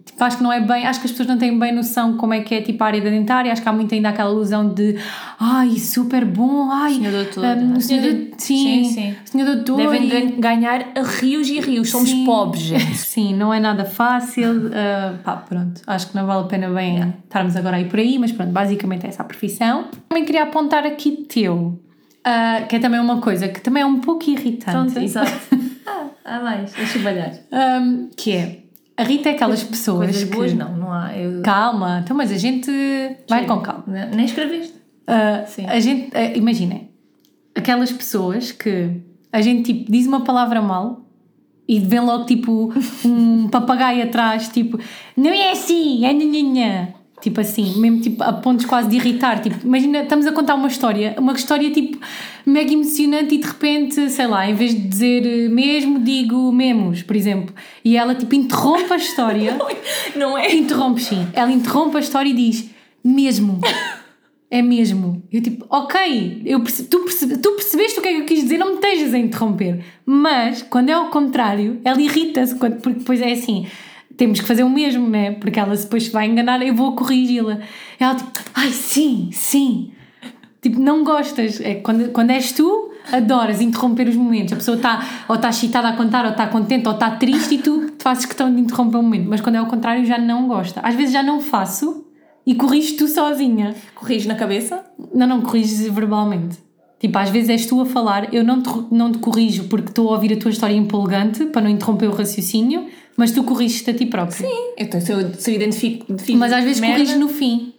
tipo, 0.05 0.23
acho 0.23 0.37
que 0.37 0.43
não 0.43 0.51
é 0.51 0.59
bem, 0.59 0.85
acho 0.85 0.99
que 0.99 1.05
as 1.05 1.11
pessoas 1.11 1.27
não 1.29 1.37
têm 1.37 1.57
bem 1.57 1.73
noção 1.73 2.17
como 2.17 2.33
é 2.33 2.41
que 2.41 2.53
é 2.55 2.61
tipo 2.61 2.83
a 2.83 2.87
área 2.87 3.01
da 3.01 3.09
dentária, 3.09 3.51
acho 3.51 3.61
que 3.61 3.69
há 3.69 3.73
muito 3.73 3.93
ainda 3.93 4.09
aquela 4.09 4.31
ilusão 4.31 4.67
de 4.73 4.95
ai, 5.39 5.71
super 5.77 6.25
bom, 6.25 6.69
ai, 6.71 6.93
Senhor 6.93 7.11
doutor. 7.11 7.43
hum, 7.57 7.73
o 7.77 7.81
senhor, 7.81 8.01
Senhor 8.01 8.13
doutor- 8.15 8.35
do- 8.37 8.41
sim, 8.41 8.83
sim, 8.83 8.83
sim. 8.93 9.15
senhor 9.25 9.45
doutor. 9.55 9.77
Devem 9.77 10.05
e- 10.05 10.09
gan- 10.09 10.39
ganhar 10.39 10.85
rios 11.19 11.47
e 11.49 11.59
rios. 11.59 11.89
Somos 11.89 12.09
Sim. 12.09 12.25
pobres, 12.25 12.61
gente. 12.63 12.97
Sim, 12.97 13.35
não 13.35 13.53
é 13.53 13.59
nada 13.59 13.85
fácil. 13.85 14.67
uh, 14.67 15.17
pá, 15.23 15.35
pronto, 15.37 15.81
acho 15.87 16.07
que 16.09 16.15
não 16.15 16.25
vale 16.25 16.41
a 16.41 16.47
pena 16.47 16.69
bem 16.69 17.13
estarmos 17.23 17.55
agora 17.55 17.77
aí 17.77 17.85
por 17.85 17.99
aí, 17.99 18.17
mas 18.19 18.31
pronto, 18.31 18.51
basicamente 18.51 19.05
é 19.05 19.09
essa 19.09 19.21
a 19.21 19.25
profissão. 19.25 19.85
Também 20.09 20.23
queria 20.25 20.43
apontar 20.43 20.85
aqui 20.85 21.25
teu, 21.27 21.55
uh, 22.25 22.67
que 22.67 22.75
é 22.75 22.79
também 22.79 22.99
uma 22.99 23.19
coisa 23.21 23.47
que 23.47 23.59
também 23.61 23.83
é 23.83 23.85
um 23.85 23.99
pouco 23.99 24.29
irritante. 24.29 24.71
Pronto, 24.71 24.99
exato. 24.99 25.31
Ah, 25.87 26.07
há 26.25 26.39
mais. 26.41 26.73
Deixa 26.73 26.97
eu 26.97 27.03
balhar. 27.03 27.31
Um, 27.51 28.09
que 28.15 28.33
é, 28.33 28.59
a 28.97 29.03
Rita 29.03 29.29
é 29.29 29.31
aquelas 29.33 29.63
pessoas 29.63 30.07
Coisas 30.07 30.23
que... 30.25 30.35
boas, 30.35 30.53
não. 30.53 30.75
Não 30.75 30.91
há. 30.91 31.15
Eu... 31.17 31.41
Calma, 31.41 32.01
então, 32.03 32.15
mas 32.15 32.31
a 32.31 32.37
gente 32.37 32.69
vai 33.29 33.41
Sim. 33.41 33.47
com 33.47 33.61
calma. 33.61 33.83
Ne- 33.87 34.07
Nem 34.07 34.25
escreveste. 34.25 34.73
Uh, 35.07 35.47
Sim. 35.47 35.65
a 35.65 35.79
gente, 35.79 36.07
uh, 36.09 36.37
imaginem, 36.37 36.91
aquelas 37.55 37.91
pessoas 37.91 38.51
que 38.51 38.91
a 39.31 39.41
gente 39.41 39.73
tipo 39.73 39.91
diz 39.91 40.05
uma 40.05 40.21
palavra 40.21 40.61
mal 40.61 41.05
e 41.67 41.79
vem 41.79 41.99
logo 42.01 42.25
tipo 42.25 42.73
um 43.05 43.47
papagaio 43.49 44.03
atrás, 44.03 44.49
tipo, 44.49 44.79
não 45.15 45.29
é 45.29 45.51
assim, 45.51 46.05
é 46.05 46.11
nhanhanhã. 46.11 46.93
Tipo 47.19 47.41
assim, 47.41 47.79
mesmo 47.79 47.99
tipo 47.99 48.23
a 48.23 48.31
pontos 48.31 48.65
quase 48.65 48.87
de 48.89 48.95
irritar. 48.97 49.41
Tipo, 49.41 49.65
imagina, 49.65 50.03
estamos 50.03 50.27
a 50.27 50.31
contar 50.31 50.53
uma 50.53 50.67
história, 50.67 51.15
uma 51.17 51.33
história 51.33 51.71
tipo 51.71 51.97
mega 52.45 52.71
emocionante 52.71 53.33
e 53.33 53.37
de 53.39 53.47
repente, 53.47 54.09
sei 54.11 54.27
lá, 54.27 54.47
em 54.47 54.53
vez 54.53 54.73
de 54.75 54.81
dizer 54.87 55.25
eh, 55.25 55.49
mesmo, 55.49 55.99
digo 55.99 56.51
memos, 56.51 57.01
por 57.01 57.15
exemplo. 57.15 57.55
E 57.83 57.97
ela 57.97 58.13
tipo 58.13 58.35
interrompe 58.35 58.93
a 58.93 58.97
história. 58.97 59.57
Não 60.15 60.37
é? 60.37 60.53
Interrompe, 60.55 61.01
sim. 61.01 61.27
Ela 61.33 61.51
interrompe 61.51 61.97
a 61.97 61.99
história 61.99 62.29
e 62.29 62.33
diz 62.33 62.69
mesmo. 63.03 63.59
É 64.49 64.61
mesmo. 64.61 65.21
Eu 65.31 65.41
tipo, 65.41 65.65
ok, 65.69 66.43
eu 66.45 66.61
perce- 66.61 66.83
tu, 66.85 66.99
perce- 66.99 67.37
tu 67.39 67.51
percebeste 67.53 67.99
o 67.99 68.01
que 68.01 68.07
é 68.09 68.13
que 68.13 68.19
eu 68.21 68.25
quis 68.25 68.43
dizer, 68.43 68.57
não 68.59 68.67
me 68.69 68.73
estejas 68.75 69.13
a 69.13 69.17
interromper. 69.17 69.83
Mas, 70.05 70.61
quando 70.61 70.89
é 70.89 70.93
ao 70.93 71.07
contrário, 71.09 71.81
ela 71.83 71.99
irrita-se, 72.01 72.55
porque 72.55 72.89
depois 72.91 73.19
é 73.21 73.31
assim, 73.33 73.65
temos 74.17 74.41
que 74.41 74.47
fazer 74.47 74.63
o 74.63 74.69
mesmo, 74.69 75.07
né? 75.07 75.31
Porque 75.31 75.59
ela 75.59 75.75
depois 75.75 76.05
se 76.05 76.11
vai 76.11 76.27
enganar, 76.27 76.61
eu 76.65 76.73
vou 76.73 76.95
corrigi-la. 76.95 77.59
Ela 77.99 78.15
tipo, 78.15 78.31
ai 78.55 78.71
sim, 78.71 79.29
sim. 79.31 79.91
Tipo, 80.61 80.79
não 80.79 81.03
gostas. 81.03 81.61
É, 81.61 81.75
quando, 81.75 82.11
quando 82.11 82.31
és 82.31 82.51
tu, 82.51 82.91
adoras 83.11 83.61
interromper 83.61 84.07
os 84.07 84.15
momentos. 84.15 84.53
A 84.53 84.55
pessoa 84.55 84.77
está 84.77 85.25
ou 85.27 85.35
está 85.35 85.49
excitada 85.49 85.87
a 85.89 85.93
contar, 85.93 86.25
ou 86.25 86.31
está 86.31 86.47
contente, 86.47 86.87
ou 86.87 86.93
está 86.93 87.11
triste 87.11 87.55
e 87.55 87.57
tu 87.59 87.93
fazes 87.99 88.25
questão 88.25 88.53
de 88.53 88.59
interromper 88.59 88.97
o 88.97 89.03
momento. 89.03 89.29
Mas 89.29 89.39
quando 89.39 89.55
é 89.55 89.59
ao 89.59 89.67
contrário, 89.67 90.03
já 90.05 90.17
não 90.17 90.47
gosta. 90.47 90.81
Às 90.81 90.95
vezes 90.95 91.13
já 91.13 91.23
não 91.23 91.39
faço 91.39 92.05
e 92.45 92.55
corriges 92.55 92.95
tu 92.97 93.07
sozinha. 93.07 93.75
Corriges 93.93 94.25
na 94.25 94.35
cabeça? 94.35 94.83
Não, 95.13 95.27
não 95.27 95.41
corriges 95.41 95.87
verbalmente. 95.89 96.57
Tipo, 96.99 97.19
às 97.19 97.29
vezes 97.29 97.49
és 97.49 97.65
tu 97.67 97.79
a 97.79 97.85
falar, 97.85 98.33
eu 98.33 98.43
não 98.43 98.61
te, 98.61 98.69
não 98.89 99.11
te 99.11 99.19
corrijo 99.19 99.65
porque 99.65 99.89
estou 99.89 100.09
a 100.09 100.13
ouvir 100.13 100.33
a 100.33 100.37
tua 100.37 100.49
história 100.49 100.73
empolgante 100.73 101.45
para 101.45 101.61
não 101.61 101.69
interromper 101.69 102.07
o 102.07 102.11
raciocínio, 102.11 102.87
mas 103.17 103.31
tu 103.31 103.43
corriges-te 103.43 103.89
a 103.89 103.93
ti 103.93 104.05
próprio. 104.05 104.47
Sim. 104.47 104.85
Tô- 104.85 105.01
se, 105.01 105.11
eu, 105.11 105.33
se 105.33 105.51
eu 105.51 105.55
identifico, 105.55 106.05
Mas 106.35 106.53
às 106.53 106.63
vezes 106.63 106.79
merda, 106.79 106.95
corriges 106.95 107.17
no 107.17 107.27
fim. 107.27 107.73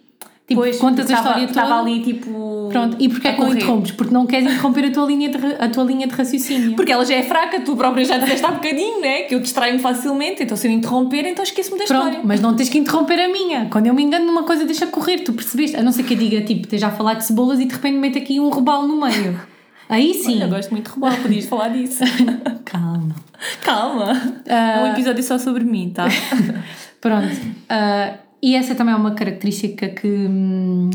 Tipo, 0.46 0.62
Pois, 0.62 0.78
contas 0.78 1.00
a 1.10 1.12
estava- 1.12 1.28
história 1.28 1.48
toda. 1.48 1.60
Estava 1.62 1.80
ali 1.82 2.00
tipo. 2.02 2.68
Pronto, 2.72 2.96
e 2.98 3.08
porquê 3.08 3.28
é 3.28 3.32
que 3.34 3.40
não 3.40 3.52
interrompes? 3.52 3.92
Porque 3.92 4.12
não 4.14 4.26
queres 4.26 4.50
interromper 4.50 4.86
a 4.86 4.90
tua 4.90 5.06
linha 5.06 5.28
de, 5.28 5.36
a 5.58 5.68
tua 5.68 5.84
linha 5.84 6.06
de 6.06 6.14
raciocínio. 6.14 6.74
Porque 6.74 6.90
ela 6.90 7.04
já 7.04 7.16
é 7.16 7.22
fraca, 7.22 7.60
tu 7.60 7.76
própria 7.76 8.02
já 8.04 8.16
disseste 8.16 8.44
há 8.46 8.50
bocadinho, 8.50 9.00
né? 9.02 9.22
Que 9.22 9.34
eu 9.34 9.40
distraio-me 9.40 9.78
facilmente, 9.78 10.42
então 10.42 10.56
se 10.56 10.66
eu 10.66 10.70
interromper, 10.72 11.26
então 11.26 11.42
esqueço-me 11.42 11.78
da 11.78 11.84
Pronto, 11.84 12.02
história. 12.06 12.20
mas 12.24 12.40
não 12.40 12.54
tens 12.56 12.68
que 12.70 12.78
interromper 12.78 13.20
a 13.20 13.28
minha. 13.28 13.66
Quando 13.70 13.86
eu 13.88 13.94
me 13.94 14.02
engano 14.02 14.24
numa 14.26 14.42
coisa, 14.42 14.64
deixa 14.64 14.86
correr, 14.86 15.18
tu 15.18 15.34
percebeste? 15.34 15.76
A 15.76 15.82
não 15.82 15.92
ser 15.92 16.02
que 16.02 16.14
eu 16.14 16.18
diga, 16.18 16.40
tipo, 16.40 16.62
esteja 16.62 16.86
a 16.88 16.90
falar 16.90 17.14
de 17.14 17.24
cebolas 17.26 17.60
e 17.60 17.66
de 17.66 17.74
repente 17.74 17.96
mete 17.98 18.16
aqui 18.18 18.40
um 18.40 18.48
robalo 18.48 18.88
no 18.88 18.98
meio. 19.00 19.38
Aí 19.88 20.14
sim. 20.14 20.42
Eu 20.42 20.48
gosto 20.48 20.70
muito 20.70 20.88
de 20.88 20.94
rebalo, 20.94 21.22
podias 21.22 21.46
falar 21.48 21.68
disso. 21.68 22.04
Calma. 22.64 23.14
Calma. 23.62 24.42
É 24.46 24.80
um 24.82 24.86
episódio 24.92 25.22
só 25.22 25.38
sobre 25.38 25.64
mim, 25.64 25.90
tá? 25.90 26.06
Pronto. 27.00 27.36
Ah, 27.68 28.14
e 28.42 28.54
essa 28.54 28.74
também 28.74 28.94
é 28.94 28.96
uma 28.96 29.12
característica 29.14 29.88
que. 29.88 30.06
hum, 30.06 30.90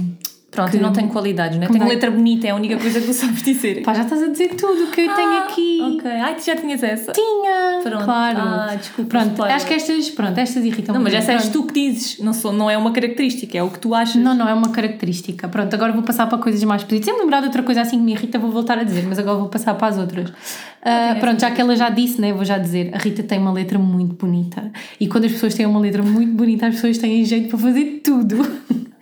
Pronto, 0.54 0.72
Que- 0.72 0.78
eu 0.78 0.82
não 0.82 0.94
tenho 0.94 1.08
qualidades, 1.10 1.58
né? 1.58 1.66
que 1.66 1.74
Tenho 1.74 1.86
vai- 1.86 1.96
letra 1.96 2.12
bonita, 2.12 2.46
é 2.48 2.52
a 2.52 2.56
única 2.56 2.78
coisa 2.78 3.00
que 3.00 3.08
tu 3.08 3.14
sabes 3.14 3.42
dizer. 3.42 3.82
Pá, 3.82 3.94
já 3.94 4.04
estás 4.04 4.22
a 4.22 4.28
dizer 4.28 4.50
tudo 4.50 4.84
o 4.84 4.92
que 4.92 5.02
eu 5.02 5.16
tenho 5.16 5.30
Ah, 5.30 5.44
aqui. 5.46 5.80
Ok. 5.82 6.12
Ai, 6.12 6.36
tu 6.36 6.46
já 6.46 6.56
tinhas 6.56 6.84
essa. 6.84 7.12
Tinha. 7.12 7.80
Pronto. 7.82 8.06
Claro. 8.06 8.38
Ah, 8.40 8.76
desculpa, 8.78 9.10
Pronto, 9.10 9.32
spoiler. 9.32 9.56
acho 9.56 9.66
que 9.66 9.74
estas, 9.74 10.10
pronto, 10.12 10.38
estas 10.38 10.64
irritam 10.64 10.94
Não, 10.96 11.02
mas 11.02 11.14
essa 11.14 11.32
és 11.34 11.50
tu 11.50 11.64
que 11.64 11.74
dizes, 11.74 12.20
não, 12.20 12.34
sou, 12.34 12.54
não 12.54 12.70
é 12.70 12.78
uma 12.78 12.92
característica, 12.92 13.58
é 13.58 13.64
o 13.64 13.70
que 13.70 13.80
tu 13.80 13.94
achas. 13.96 14.16
Não, 14.22 14.36
não 14.36 14.48
é 14.48 14.54
uma 14.54 14.70
característica. 14.70 15.48
Pronto, 15.48 15.74
agora 15.74 15.92
vou 15.92 16.04
passar 16.04 16.28
para 16.28 16.38
coisas 16.38 16.64
mais 16.64 16.84
positivas. 16.84 17.06
Se 17.06 17.14
me 17.14 17.20
lembrar 17.24 17.40
de 17.42 17.48
outra 17.48 17.64
coisa 17.64 17.82
assim 17.82 17.98
que 17.98 18.04
me 18.04 18.12
irrita, 18.14 18.38
vou 18.38 18.52
voltar 18.52 18.78
a 18.78 18.84
dizer, 18.84 19.06
mas 19.08 19.18
agora 19.20 19.38
vou 19.40 19.50
passar 19.50 19.74
para 19.74 19.88
as 19.88 19.98
outras. 19.98 20.32
Ah, 20.84 21.16
pronto, 21.20 21.40
já 21.42 21.50
que 21.50 21.60
ela 21.62 21.76
já 21.76 21.90
disse, 21.90 22.22
né, 22.22 22.32
vou 22.32 22.46
já 22.46 22.58
dizer: 22.58 22.92
a 22.94 22.98
Rita 23.00 23.24
tem 23.24 23.40
uma 23.40 23.52
letra 23.52 23.80
muito 23.80 24.14
bonita. 24.16 24.72
E 25.00 25.08
quando 25.08 25.26
as 25.26 25.32
pessoas 25.32 25.54
têm 25.56 25.66
uma 25.66 25.80
letra 25.80 26.04
muito 26.04 26.32
bonita, 26.34 26.68
as 26.68 26.76
pessoas 26.76 26.98
têm 27.00 27.24
jeito 27.26 27.50
para 27.50 27.58
fazer 27.58 28.02
tudo. 28.04 28.46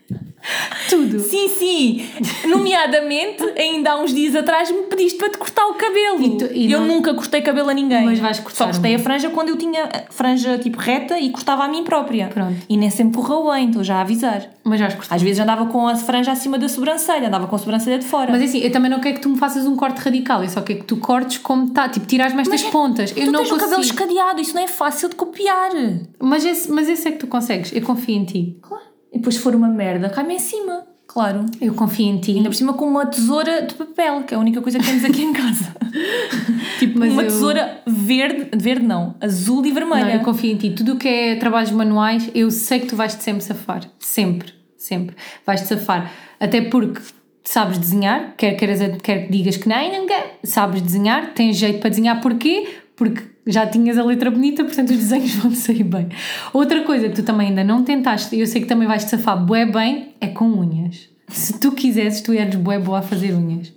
Tudo. 0.90 1.20
Sim, 1.20 1.48
sim. 1.50 2.06
Nomeadamente, 2.48 3.44
ainda 3.58 3.92
há 3.92 4.02
uns 4.02 4.14
dias 4.14 4.36
atrás 4.36 4.70
me 4.72 4.84
pediste 4.84 5.18
para 5.18 5.30
te 5.30 5.38
cortar 5.38 5.66
o 5.68 5.74
cabelo. 5.76 6.22
E 6.22 6.38
tu- 6.38 6.50
e 6.54 6.72
eu 6.72 6.80
não- 6.82 6.88
nunca 6.96 7.14
cortei 7.14 7.42
cabelo 7.42 7.70
a 7.70 7.74
ninguém. 7.74 8.04
Mas 8.06 8.20
vais 8.20 8.40
cortar 8.40 8.66
Só 8.66 8.72
cortei 8.72 8.96
a 8.96 9.00
franja 9.00 9.30
quando 9.30 9.50
eu 9.50 9.58
tinha 9.58 9.88
franja 10.10 10.58
tipo 10.58 10.80
reta 10.80 11.20
e 11.20 11.30
cortava 11.30 11.64
a 11.64 11.68
mim 11.68 11.84
própria. 11.84 12.28
Pronto. 12.28 12.56
E 12.68 12.76
nem 12.78 12.90
sempre 12.90 13.18
correu 13.22 13.52
bem, 13.52 13.68
estou 13.68 13.84
já 13.84 13.98
a 13.98 14.02
avisar. 14.02 14.50
Mas 14.64 14.80
vais 14.80 14.94
cortar. 14.96 15.16
Às 15.16 15.22
vezes 15.22 15.40
andava 15.40 15.66
com 15.68 15.88
a 15.88 15.96
franja 15.96 16.32
acima 16.32 16.58
da 16.58 16.68
sobrancelha, 16.68 17.28
andava 17.28 17.48
com 17.48 17.56
a 17.56 17.60
sobrancelha 17.60 17.98
de 18.00 18.06
fora. 18.06 18.32
Mas 18.32 18.42
assim, 18.44 18.60
eu 18.60 18.72
também 18.72 18.90
não 18.92 19.00
quero 19.00 19.16
que 19.16 19.22
tu 19.22 19.30
me 19.30 19.38
faças 19.38 19.66
um 19.66 19.76
corte 19.76 20.00
radical, 20.00 20.44
eu 20.44 20.50
só 20.50 20.62
quero 20.62 20.80
que 20.80 20.86
tu 20.86 20.98
cortes 20.98 21.38
como 21.38 21.68
está, 21.68 21.88
tipo, 21.90 22.06
tiras-me 22.06 22.42
estas 22.42 22.64
pontas. 22.64 23.12
Eu 23.16 23.26
tu 23.26 23.32
não 23.32 23.40
tens 23.42 23.52
o 23.52 23.58
cabelo 23.58 23.76
consigo. 23.78 23.94
escadeado, 23.96 24.42
isso 24.42 24.56
não 24.56 24.64
é 24.64 24.68
fácil 24.68 25.10
de 25.10 25.16
copiar. 25.16 25.72
Mas 26.20 26.44
esse, 26.46 26.72
mas 26.72 26.90
esse 26.90 27.08
é 27.08 27.12
que 27.12 27.18
tu 27.20 27.28
consegues, 27.28 27.72
eu 27.74 27.82
confio 27.82 28.16
em 28.16 28.26
ti. 28.26 28.58
Claro. 28.62 28.91
E 29.12 29.18
depois 29.18 29.36
se 29.36 29.42
for 29.42 29.56
uma 29.56 29.68
merda, 29.68 30.10
cai-me 30.10 30.36
em 30.36 30.40
cima. 30.40 30.86
Claro. 31.08 31.46
Eu 31.60 31.74
confio 31.74 32.06
em 32.06 32.20
ti. 32.20 32.32
Ainda 32.32 32.48
por 32.50 32.56
cima 32.56 32.74
com 32.74 32.86
uma 32.86 33.06
tesoura 33.06 33.64
de 33.64 33.74
papel, 33.76 34.24
que 34.24 34.34
é 34.34 34.38
a 34.38 34.40
única 34.40 34.62
coisa 34.62 34.80
que 34.80 34.86
temos 34.86 35.04
aqui 35.04 35.22
em 35.24 35.34
casa. 35.34 35.76
tipo, 36.80 37.00
Mas 37.00 37.12
uma 37.12 37.24
eu- 37.24 37.28
tesoura 37.28 37.82
verde, 37.86 38.50
verde 38.58 38.86
não, 38.86 39.16
azul 39.20 39.66
e 39.66 39.68
Não, 39.70 39.74
vermelha. 39.76 40.14
eu 40.16 40.20
confio 40.22 40.52
em 40.52 40.56
ti. 40.56 40.70
Tudo 40.72 40.94
o 40.94 40.96
que 40.98 41.08
é 41.10 41.36
trabalhos 41.36 41.72
manuais, 41.72 42.30
eu 42.34 42.50
sei 42.50 42.80
que 42.80 42.86
tu 42.88 42.96
vais-te 42.96 43.22
sempre 43.24 43.44
safar. 43.44 43.82
Sempre, 44.00 44.54
sempre. 44.78 45.16
Vais-te 45.46 45.68
safar. 45.68 46.10
Até 46.40 46.62
porque 46.62 47.02
sabes 47.44 47.78
desenhar, 47.78 48.34
quer, 48.38 48.54
queiras, 48.56 48.80
quer 49.04 49.26
que 49.26 49.32
digas 49.34 49.58
que 49.58 49.68
nem, 49.68 49.92
não 49.92 50.08
quer. 50.08 50.40
Sabes 50.46 50.82
desenhar, 50.82 51.34
tens 51.34 51.58
jeito 51.58 51.80
para 51.80 51.90
desenhar. 51.90 52.22
Porquê? 52.22 52.70
Porque 52.96 53.22
já 53.52 53.68
tinhas 53.68 53.98
a 53.98 54.04
letra 54.04 54.32
bonita, 54.32 54.64
portanto 54.64 54.90
os 54.92 54.98
desenhos 54.98 55.36
vão 55.42 55.52
sair 55.54 55.84
bem. 55.84 56.10
Outra 56.54 56.82
coisa 56.84 57.10
que 57.10 57.16
tu 57.16 57.24
também 57.24 57.50
ainda 57.50 57.64
não 57.64 57.84
tentaste, 57.84 58.36
e 58.36 58.40
eu 58.40 58.48
sei 58.48 58.62
que 58.62 58.68
também 58.68 58.88
vais-te 58.88 59.10
safar 59.10 59.44
bué 59.46 59.66
bem, 59.66 60.16
é 60.20 60.28
com 60.28 60.46
unhas. 60.46 61.10
Se 61.30 61.60
tu 61.60 61.72
quisesses, 61.72 62.22
tu 62.22 62.34
eres 62.34 62.56
bué 62.56 62.78
boa 62.80 63.00
a 63.00 63.02
fazer 63.02 63.34
unhas. 63.34 63.74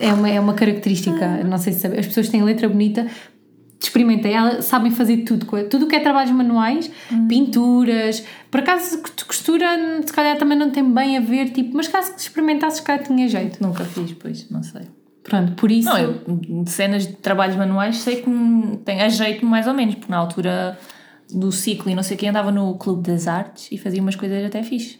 É 0.00 0.12
uma, 0.12 0.28
é 0.28 0.40
uma 0.40 0.54
característica, 0.54 1.44
não 1.44 1.58
sei 1.58 1.72
se 1.74 1.80
sabe, 1.80 1.98
as 1.98 2.06
pessoas 2.06 2.28
têm 2.28 2.42
letra 2.42 2.68
bonita, 2.68 3.06
experimentem, 3.78 4.32
elas 4.32 4.64
sabem 4.64 4.90
fazer 4.90 5.18
tudo, 5.18 5.44
tudo 5.68 5.84
o 5.84 5.88
que 5.88 5.96
é 5.96 6.00
trabalhos 6.00 6.30
manuais, 6.32 6.90
pinturas, 7.28 8.24
por 8.50 8.60
acaso 8.60 8.98
cost- 9.02 9.24
costura 9.24 9.66
se 10.04 10.12
calhar 10.12 10.36
também 10.38 10.56
não 10.56 10.70
tem 10.70 10.82
bem 10.92 11.16
a 11.16 11.20
ver, 11.20 11.50
tipo, 11.50 11.76
mas 11.76 11.88
caso 11.88 12.12
experimentasses, 12.16 12.78
se 12.78 12.84
calhar 12.84 13.02
tinha 13.04 13.28
jeito. 13.28 13.62
Nunca 13.62 13.84
fiz, 13.84 14.12
pois, 14.14 14.48
não 14.50 14.62
sei. 14.62 14.82
Pronto, 15.22 15.52
por 15.52 15.70
isso, 15.70 15.88
Não, 15.88 15.98
eu 15.98 16.20
de 16.64 16.70
cenas 16.70 17.06
de 17.06 17.12
trabalhos 17.14 17.56
manuais 17.56 17.98
sei 17.98 18.22
que 18.22 18.30
tem 18.84 19.00
a 19.02 19.08
jeito 19.08 19.46
mais 19.46 19.66
ou 19.68 19.74
menos, 19.74 19.94
porque 19.94 20.10
na 20.10 20.18
altura 20.18 20.78
do 21.32 21.52
ciclo 21.52 21.90
e 21.90 21.94
não 21.94 22.02
sei 22.02 22.16
quem 22.16 22.28
andava 22.28 22.50
no 22.50 22.74
Clube 22.76 23.08
das 23.08 23.26
Artes 23.28 23.68
e 23.70 23.78
fazia 23.78 24.02
umas 24.02 24.16
coisas 24.16 24.44
até 24.44 24.62
fixe. 24.62 24.98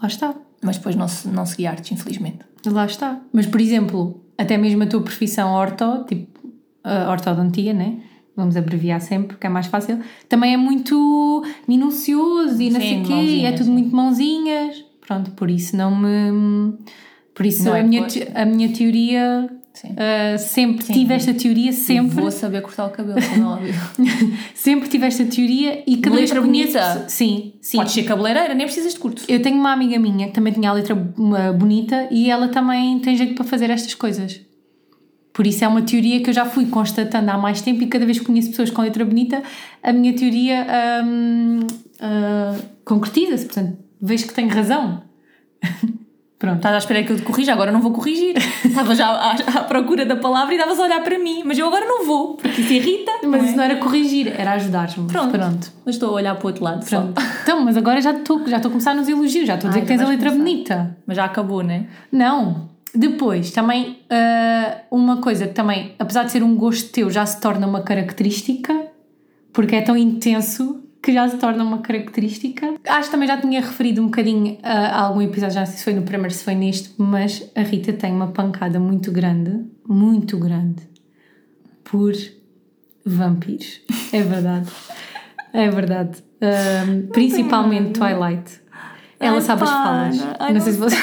lá 0.00 0.08
está, 0.08 0.34
Mas 0.62 0.76
depois 0.76 0.94
não, 0.94 1.06
não 1.32 1.46
segui 1.46 1.66
artes, 1.66 1.90
infelizmente. 1.90 2.40
lá 2.66 2.84
está. 2.86 3.20
Mas, 3.32 3.46
por 3.46 3.60
exemplo, 3.60 4.22
até 4.36 4.56
mesmo 4.58 4.82
a 4.82 4.86
tua 4.86 5.00
profissão 5.00 5.52
orto, 5.52 6.04
tipo, 6.06 6.38
a 6.84 7.10
ortodontia, 7.10 7.72
né? 7.72 8.00
Vamos 8.36 8.54
abreviar 8.56 9.00
sempre, 9.00 9.28
porque 9.28 9.46
é 9.46 9.50
mais 9.50 9.66
fácil. 9.66 9.98
Também 10.28 10.52
é 10.52 10.56
muito 10.58 11.42
minucioso 11.66 12.60
e 12.60 12.68
não 12.70 12.80
Sim, 12.80 12.86
sei 12.88 13.00
o 13.00 13.04
quê, 13.04 13.12
e 13.36 13.44
é 13.46 13.52
tudo 13.52 13.70
muito 13.70 13.96
mãozinhas. 13.96 14.84
Pronto, 15.00 15.30
por 15.30 15.50
isso 15.50 15.74
não 15.76 15.96
me. 15.96 16.76
Por 17.36 17.44
isso 17.46 17.70
a, 17.70 17.78
é 17.78 17.82
minha, 17.82 18.06
te- 18.06 18.26
a 18.34 18.44
minha 18.46 18.68
teoria. 18.72 19.48
Sim. 19.74 19.94
ah, 19.98 20.38
sempre 20.38 20.86
tive 20.86 21.12
esta 21.12 21.34
teoria, 21.34 21.70
sempre. 21.70 22.14
Vou 22.16 22.30
saber 22.30 22.62
cortar 22.62 22.86
o 22.86 22.90
cabelo, 22.90 23.18
como 23.28 23.42
é 23.44 23.46
óbvio. 23.46 23.74
Sempre 24.54 24.88
tive 24.88 25.04
esta 25.06 25.22
teoria 25.26 25.84
e 25.86 25.98
cada 25.98 26.16
vez 26.16 26.30
que 26.30 26.34
Letra 26.38 26.40
conheço. 26.50 26.72
bonita? 26.72 26.92
pessoas- 26.94 27.12
Sim, 27.12 27.52
sim. 27.60 27.76
Podes 27.76 27.92
ser 27.92 28.04
cabeleireira, 28.04 28.54
nem 28.54 28.64
precisas 28.66 28.94
de 28.94 28.98
curto. 28.98 29.22
Eu 29.28 29.42
tenho 29.42 29.56
uma 29.58 29.70
amiga 29.72 29.98
minha 29.98 30.28
que 30.28 30.32
também 30.32 30.50
tinha 30.54 30.70
a 30.70 30.72
letra 30.72 30.94
uh, 30.94 31.52
bonita 31.52 32.08
e 32.10 32.30
ela 32.30 32.48
também 32.48 32.98
tem 33.00 33.14
jeito 33.18 33.34
para 33.34 33.44
fazer 33.44 33.68
estas 33.68 33.92
coisas. 33.94 34.40
Por 35.34 35.46
isso 35.46 35.62
é 35.62 35.68
uma 35.68 35.82
teoria 35.82 36.22
que 36.22 36.30
eu 36.30 36.34
já 36.34 36.46
fui 36.46 36.64
constatando 36.64 37.30
há 37.30 37.36
mais 37.36 37.60
tempo 37.60 37.82
e 37.82 37.86
cada 37.86 38.06
vez 38.06 38.18
que 38.18 38.24
conheço 38.24 38.48
pessoas 38.48 38.70
com 38.70 38.80
letra 38.80 39.04
bonita, 39.04 39.42
a 39.82 39.92
minha 39.92 40.14
teoria 40.14 40.66
hum, 41.04 41.60
uh, 42.00 42.62
concretiza-se. 42.82 43.44
Portanto, 43.44 43.76
vejo 44.00 44.26
que 44.26 44.32
tenho 44.32 44.48
razão. 44.48 45.02
Pronto. 46.38 46.56
Estás 46.56 46.74
à 46.74 46.78
espera 46.78 47.02
que 47.02 47.12
eu 47.12 47.16
te 47.16 47.22
corrija, 47.22 47.52
agora 47.52 47.72
não 47.72 47.80
vou 47.80 47.92
corrigir. 47.92 48.36
Estava 48.64 48.94
já 48.94 49.08
à, 49.08 49.32
à 49.32 49.64
procura 49.64 50.04
da 50.04 50.16
palavra 50.16 50.54
e 50.54 50.58
estavas 50.58 50.78
a 50.78 50.82
olhar 50.82 51.02
para 51.02 51.18
mim, 51.18 51.42
mas 51.44 51.58
eu 51.58 51.66
agora 51.66 51.86
não 51.86 52.04
vou, 52.04 52.34
porque 52.34 52.60
isso 52.60 52.72
irrita. 52.72 53.10
Mas 53.22 53.30
não 53.30 53.38
é? 53.38 53.44
isso 53.44 53.56
não 53.56 53.64
era 53.64 53.76
corrigir, 53.76 54.28
era 54.38 54.52
ajudar-me. 54.52 55.06
Pronto. 55.08 55.30
Pronto. 55.30 55.72
Mas 55.84 55.94
estou 55.94 56.10
a 56.10 56.12
olhar 56.12 56.34
para 56.34 56.44
o 56.44 56.48
outro 56.48 56.62
lado 56.62 56.86
só. 56.86 57.00
Pronto. 57.00 57.22
Então, 57.42 57.64
mas 57.64 57.76
agora 57.76 58.00
já 58.00 58.10
estou 58.10 58.46
já 58.46 58.56
estou 58.56 58.68
a 58.68 58.72
começar 58.72 58.94
nos 58.94 59.08
elogios, 59.08 59.46
já 59.46 59.54
estou 59.54 59.68
a 59.68 59.70
dizer 59.70 59.80
Ai, 59.80 59.86
que 59.86 59.88
tens 59.88 60.02
a 60.02 60.08
letra 60.08 60.30
começar. 60.30 60.52
bonita. 60.52 60.96
Mas 61.06 61.16
já 61.16 61.24
acabou, 61.24 61.62
não 61.62 61.70
é? 61.70 61.86
Não. 62.12 62.68
Depois, 62.94 63.50
também, 63.50 63.98
ah, 64.10 64.78
uma 64.90 65.18
coisa 65.18 65.46
que 65.46 65.54
também, 65.54 65.94
apesar 65.98 66.24
de 66.24 66.32
ser 66.32 66.42
um 66.42 66.54
gosto 66.54 66.90
teu, 66.90 67.10
já 67.10 67.24
se 67.24 67.40
torna 67.40 67.66
uma 67.66 67.80
característica, 67.82 68.74
porque 69.52 69.76
é 69.76 69.80
tão 69.82 69.96
intenso 69.96 70.82
que 71.06 71.12
já 71.12 71.28
se 71.28 71.36
torna 71.36 71.62
uma 71.62 71.78
característica. 71.78 72.74
Acho 72.84 73.04
que 73.04 73.10
também 73.12 73.28
já 73.28 73.40
tinha 73.40 73.60
referido 73.60 74.02
um 74.02 74.06
bocadinho 74.06 74.58
a 74.60 75.02
algum 75.02 75.22
episódio, 75.22 75.54
já 75.54 75.60
não 75.60 75.66
sei 75.68 75.76
se 75.76 75.84
foi 75.84 75.92
no 75.92 76.02
primeiro, 76.02 76.34
se 76.34 76.42
foi 76.42 76.56
neste, 76.56 76.92
mas 76.98 77.48
a 77.54 77.60
Rita 77.60 77.92
tem 77.92 78.12
uma 78.12 78.26
pancada 78.32 78.80
muito 78.80 79.12
grande, 79.12 79.64
muito 79.88 80.36
grande, 80.36 80.82
por 81.84 82.12
vampiros. 83.04 83.82
É 84.12 84.20
verdade. 84.20 84.68
É 85.52 85.70
verdade. 85.70 86.24
Ah, 86.40 86.84
principalmente 87.12 87.92
Twilight. 87.92 88.60
Ela 89.20 89.36
Ai, 89.36 89.42
sabe 89.42 89.62
as 89.62 89.70
falas. 89.70 90.26
Ai, 90.40 90.48
não 90.48 90.54
não 90.54 90.60
sei 90.60 90.72
se 90.72 90.78
você. 90.80 90.96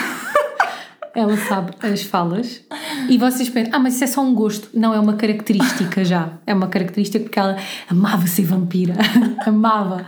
Ela 1.16 1.38
sabe 1.38 1.74
as 1.82 2.02
falas 2.02 2.64
e 3.08 3.18
vocês 3.20 3.48
pensam, 3.48 3.72
ah, 3.76 3.80
mas 3.80 3.94
isso 3.96 4.04
é 4.04 4.08
só 4.08 4.22
um 4.22 4.34
gosto. 4.34 4.70
Não, 4.74 4.94
é 4.94 5.00
uma 5.00 5.14
característica 5.14 6.04
já. 6.04 6.30
É 6.48 6.54
uma 6.54 6.68
característica 6.68 7.24
porque 7.24 7.38
ela 7.38 7.56
amava 7.90 8.26
ser 8.26 8.44
vampira. 8.46 8.96
amava. 9.46 10.08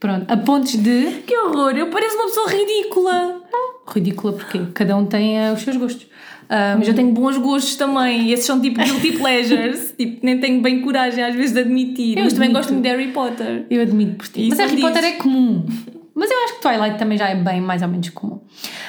Pronto, 0.00 0.24
a 0.32 0.36
pontos 0.36 0.72
de. 0.76 1.22
Que 1.26 1.36
horror, 1.36 1.72
eu 1.76 1.88
pareço 1.90 2.14
uma 2.16 2.26
pessoa 2.26 2.48
ridícula. 2.50 3.42
Ridícula 3.86 4.32
porque 4.34 4.60
cada 4.72 4.96
um 4.96 5.04
tem 5.04 5.38
eh, 5.38 5.52
os 5.52 5.60
seus 5.60 5.76
gostos. 5.76 6.06
Ah, 6.48 6.76
Mas 6.78 6.88
eu 6.88 6.94
tenho 6.94 7.12
bons 7.12 7.36
gostos 7.36 7.76
também, 7.76 8.22
e 8.28 8.32
esses 8.32 8.46
são 8.46 8.58
tipo 8.58 8.82
guilty 8.82 9.12
pleasures. 9.18 9.92
tipo, 9.98 10.24
nem 10.24 10.38
tenho 10.40 10.62
bem 10.62 10.80
coragem 10.80 11.22
às 11.22 11.34
vezes 11.34 11.52
de 11.52 11.60
admitir. 11.60 12.16
Eu 12.16 12.24
mas 12.24 12.32
também 12.32 12.48
admito. 12.48 12.58
gosto 12.60 12.72
muito 12.72 12.84
de 12.84 12.88
Harry 12.90 13.08
Potter. 13.12 13.66
eu 13.68 13.82
admito 13.82 14.12
por 14.16 14.28
ti. 14.28 14.46
Mas 14.48 14.58
Harry. 14.58 14.80
Potter 14.80 15.04
é 15.04 15.12
comum. 15.12 15.66
Mas 16.18 16.30
eu 16.32 16.36
acho 16.44 16.54
que 16.56 16.62
Twilight 16.62 16.98
também 16.98 17.16
já 17.16 17.28
é 17.28 17.36
bem 17.36 17.60
mais 17.60 17.80
ou 17.80 17.88
menos 17.88 18.10
comum. 18.10 18.40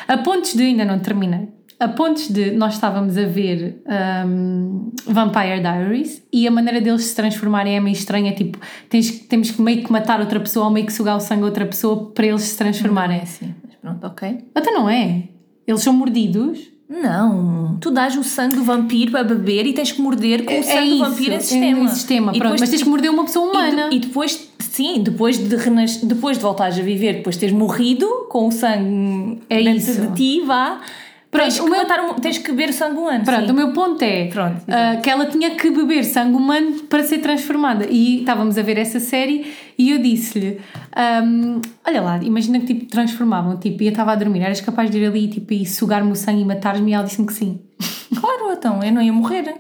A 0.07 0.17
pontos 0.17 0.55
de. 0.55 0.63
Ainda 0.63 0.83
não 0.83 0.99
terminei. 0.99 1.47
A 1.79 1.87
pontos 1.87 2.27
de 2.27 2.51
nós 2.51 2.73
estávamos 2.73 3.17
a 3.17 3.25
ver 3.25 3.81
ahm, 3.87 4.89
Vampire 5.05 5.61
Diaries 5.61 6.21
e 6.33 6.45
a 6.45 6.51
maneira 6.51 6.81
deles 6.81 7.05
se 7.05 7.15
transformarem 7.15 7.77
é 7.77 7.79
meio 7.79 7.93
estranha. 7.93 8.33
Tipo, 8.33 8.59
tens, 8.89 9.11
temos 9.27 9.51
que 9.51 9.61
meio 9.61 9.83
que 9.83 9.91
matar 9.91 10.19
outra 10.19 10.39
pessoa 10.39 10.65
ou 10.65 10.71
meio 10.71 10.85
que 10.85 10.91
sugar 10.91 11.15
o 11.15 11.19
sangue 11.21 11.43
a 11.43 11.45
outra 11.45 11.65
pessoa 11.65 12.11
para 12.11 12.25
eles 12.25 12.41
se 12.41 12.57
transformarem. 12.57 13.19
É 13.19 13.21
assim, 13.21 13.53
mas 13.63 13.75
pronto, 13.75 14.07
ok. 14.07 14.45
Até 14.53 14.71
não 14.71 14.89
é. 14.89 15.29
Eles 15.65 15.81
são 15.81 15.93
mordidos. 15.93 16.59
Não, 16.89 17.77
tu 17.79 17.91
dás 17.91 18.17
o 18.17 18.23
sangue 18.23 18.55
do 18.55 18.63
vampiro 18.63 19.11
para 19.11 19.23
beber 19.23 19.67
e 19.67 19.73
tens 19.73 19.91
que 19.91 20.01
morder 20.01 20.43
com 20.43 20.53
o 20.53 20.57
É 20.57 20.63
sangue 20.63 20.89
do 20.89 20.95
isso, 20.95 21.05
vampiro 21.05 21.31
em 21.31 21.35
é 21.35 21.39
sistema. 21.39 21.79
em 21.83 21.87
sistema, 21.87 22.31
E 22.33 22.39
pronto, 22.39 22.41
depois 22.53 22.61
mas 22.61 22.69
tens 22.71 22.81
que 22.83 22.89
morder 22.89 23.11
uma 23.11 23.25
pessoa 23.25 23.45
e 23.45 23.49
humana. 23.51 23.89
de- 23.89 23.95
E, 23.95 23.99
depois, 23.99 24.49
sim, 24.57 25.03
depois 25.03 25.37
de, 25.37 25.55
renas, 25.55 25.97
depois 25.97 26.37
de 26.37 26.43
voltares 26.43 26.79
a 26.79 26.81
viver, 26.81 27.17
depois 27.17 27.35
de 27.35 27.41
teres 27.41 27.53
morrido 27.55 28.07
com 28.29 28.47
o 28.47 28.51
sangue 28.51 29.39
É 29.49 29.57
dentro 29.61 29.77
isso. 29.91 30.01
de 30.01 30.15
ti, 30.15 30.41
vá. 30.45 30.81
Pronto, 31.29 31.43
tens, 31.43 31.59
que 31.59 31.69
meu- 31.69 31.77
matar 31.77 31.99
um- 31.99 32.13
tens 32.15 32.39
que 32.39 32.49
beber 32.51 32.73
sangue 32.73 32.97
humano. 32.97 33.23
Pronto, 33.23 33.45
sim. 33.45 33.51
o 33.51 33.53
meu 33.53 33.71
ponto 33.71 34.01
é 34.01 34.25
Pronto, 34.25 34.61
ah, 34.67 34.95
que 34.95 35.07
ela 35.11 35.27
tinha 35.27 35.51
que 35.51 35.69
beber 35.69 36.03
sangue 36.03 36.35
humano 36.35 36.79
para 36.89 37.03
ser 37.03 37.19
transformada. 37.19 37.85
E 37.87 38.21
estávamos 38.21 38.57
a 38.57 38.63
ver 38.63 38.79
essa 38.79 38.99
série 38.99 39.45
e 39.79 39.91
eu 39.91 39.97
disse-lhe: 39.99 40.59
ahm, 40.95 41.61
Olha 41.87 42.01
lá, 42.01 42.17
imagina 42.21 42.59
que 42.59 42.67
tipo 42.67 42.85
transformavam, 42.85 43.57
tipo, 43.57 43.81
e 43.81 43.87
eu 43.87 43.91
estava 43.91 44.11
a 44.11 44.15
dormir, 44.15 44.41
eras 44.41 44.61
capaz 44.61 44.91
de 44.91 44.99
ir 44.99 45.05
ali 45.07 45.27
tipo, 45.29 45.53
e 45.53 45.65
sugar-me 45.65 46.11
o 46.11 46.15
sangue 46.15 46.41
e 46.41 46.45
matar-me? 46.45 46.91
E 46.91 46.93
ela 46.93 47.03
disse-me 47.05 47.25
que 47.25 47.33
sim. 47.33 47.59
Claro, 48.19 48.51
então, 48.51 48.83
eu 48.83 48.91
não 48.91 49.01
ia 49.01 49.13
morrer. 49.13 49.55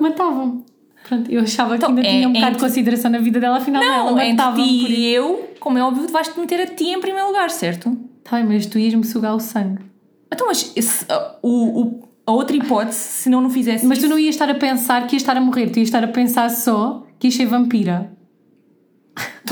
Matavam. 0.00 0.64
Pronto, 1.08 1.30
eu 1.30 1.42
achava 1.42 1.70
que 1.70 1.76
Então, 1.76 1.88
ainda 1.90 2.00
é- 2.02 2.10
tinha 2.10 2.28
um 2.28 2.32
é 2.32 2.34
bocado 2.34 2.56
de 2.56 2.60
consideração 2.62 3.10
na 3.10 3.18
vida 3.18 3.40
dela, 3.40 3.56
afinal 3.58 3.82
Não, 3.82 4.08
ela 4.08 4.24
matava-me 4.28 4.62
e 4.88 5.08
eu, 5.12 5.50
como 5.60 5.76
é 5.78 5.82
óbvio, 5.82 6.08
vais-te 6.08 6.38
meter 6.38 6.60
a 6.60 6.66
ti 6.66 6.84
em 6.90 7.00
primeiro 7.00 7.26
lugar, 7.28 7.50
certo? 7.50 7.96
Tá 8.24 8.36
bem, 8.36 8.46
mas 8.46 8.66
tu 8.66 8.78
ias-me 8.78 9.04
sugar 9.04 9.34
o 9.34 9.40
sangue. 9.40 9.82
Então, 10.32 10.46
mas 10.46 10.72
esse- 10.76 11.04
a- 11.10 11.36
o, 11.42 11.82
o- 11.82 12.08
a 12.26 12.32
outra 12.32 12.56
hipótese, 12.56 12.98
se 12.98 13.28
não 13.28 13.40
não 13.40 13.50
fizesse 13.50 13.84
Mas 13.84 13.98
isso, 13.98 14.06
tu 14.06 14.10
não 14.10 14.18
ias 14.18 14.34
estar 14.34 14.48
a 14.48 14.54
pensar 14.54 15.06
que 15.06 15.14
ias 15.16 15.22
estar 15.22 15.36
a 15.36 15.40
morrer, 15.40 15.70
tu 15.70 15.78
ias 15.78 15.88
estar 15.88 16.02
a 16.04 16.08
pensar 16.08 16.48
só 16.50 17.04
que 17.18 17.26
ias 17.26 17.34
ser 17.34 17.46
vampira. 17.46 18.12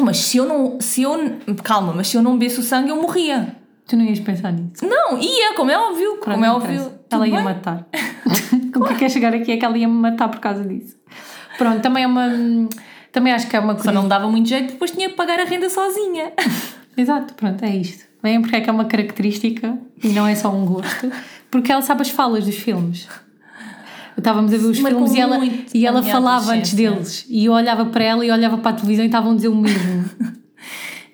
Então, 0.00 0.06
mas 0.06 0.16
se 0.16 0.38
eu 0.38 0.46
não. 0.46 0.80
Se 0.80 1.02
eu, 1.02 1.36
calma, 1.62 1.92
mas 1.94 2.08
se 2.08 2.16
eu 2.16 2.22
não 2.22 2.38
bebesse 2.38 2.58
o 2.58 2.62
sangue, 2.62 2.88
eu 2.88 2.96
morria. 2.96 3.54
Tu 3.86 3.96
não 3.96 4.04
ias 4.04 4.18
pensar 4.18 4.50
nisso. 4.50 4.86
Não, 4.86 5.18
ia, 5.18 5.54
como 5.54 5.70
é 5.70 5.76
óbvio. 5.76 6.16
Pronto, 6.16 6.34
como 6.34 6.44
é 6.44 6.48
não 6.48 6.56
óbvio. 6.56 6.92
Ela 7.10 7.28
ia 7.28 7.34
bem. 7.34 7.44
matar. 7.44 7.86
o 8.74 8.84
que 8.84 8.94
quer 8.94 9.10
chegar 9.10 9.34
aqui 9.34 9.52
é 9.52 9.56
que 9.58 9.64
ela 9.64 9.76
ia 9.76 9.86
me 9.86 9.94
matar 9.94 10.28
por 10.28 10.40
causa 10.40 10.64
disso. 10.64 10.96
Pronto, 11.58 11.82
também 11.82 12.04
é 12.04 12.06
uma. 12.06 12.30
Também 13.12 13.32
acho 13.32 13.46
que 13.48 13.56
é 13.56 13.60
uma 13.60 13.74
Só 13.74 13.82
coisa. 13.82 13.92
não 13.92 14.04
me 14.04 14.08
dava 14.08 14.26
muito 14.30 14.48
jeito, 14.48 14.72
depois 14.72 14.92
tinha 14.92 15.10
que 15.10 15.16
pagar 15.16 15.38
a 15.38 15.44
renda 15.44 15.68
sozinha. 15.68 16.32
Exato, 16.96 17.34
pronto, 17.34 17.62
é 17.62 17.76
isto. 17.76 18.04
Veem 18.22 18.40
porque 18.40 18.56
é 18.56 18.60
que 18.60 18.70
é 18.70 18.72
uma 18.72 18.84
característica 18.86 19.76
e 20.02 20.08
não 20.08 20.26
é 20.26 20.34
só 20.34 20.50
um 20.50 20.64
gosto. 20.64 21.10
Porque 21.50 21.72
ela 21.72 21.82
sabe 21.82 22.02
as 22.02 22.10
falas 22.10 22.46
dos 22.46 22.56
filmes. 22.56 23.06
Estávamos 24.20 24.52
a 24.54 24.56
ver 24.56 24.66
os 24.66 24.80
Marcou 24.80 25.08
filmes 25.08 25.16
e 25.16 25.20
ela, 25.20 25.44
e 25.74 25.86
ela 25.86 26.02
falava 26.02 26.52
antes 26.52 26.74
deles. 26.74 27.26
E 27.28 27.46
eu 27.46 27.52
olhava 27.52 27.86
para 27.86 28.04
ela 28.04 28.24
e 28.24 28.30
olhava 28.30 28.58
para 28.58 28.70
a 28.70 28.74
televisão 28.74 29.04
e 29.04 29.08
estavam 29.08 29.32
a 29.32 29.34
dizer 29.34 29.48
o 29.48 29.56
mesmo. 29.56 30.04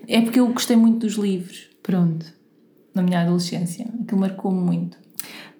É 0.08 0.20
porque 0.20 0.38
eu 0.38 0.46
gostei 0.46 0.76
muito 0.76 1.04
dos 1.04 1.16
livros 1.16 1.68
Pronto. 1.82 2.24
na 2.94 3.02
minha 3.02 3.22
adolescência. 3.22 3.86
Aquilo 4.00 4.20
marcou-me 4.20 4.60
muito. 4.60 4.96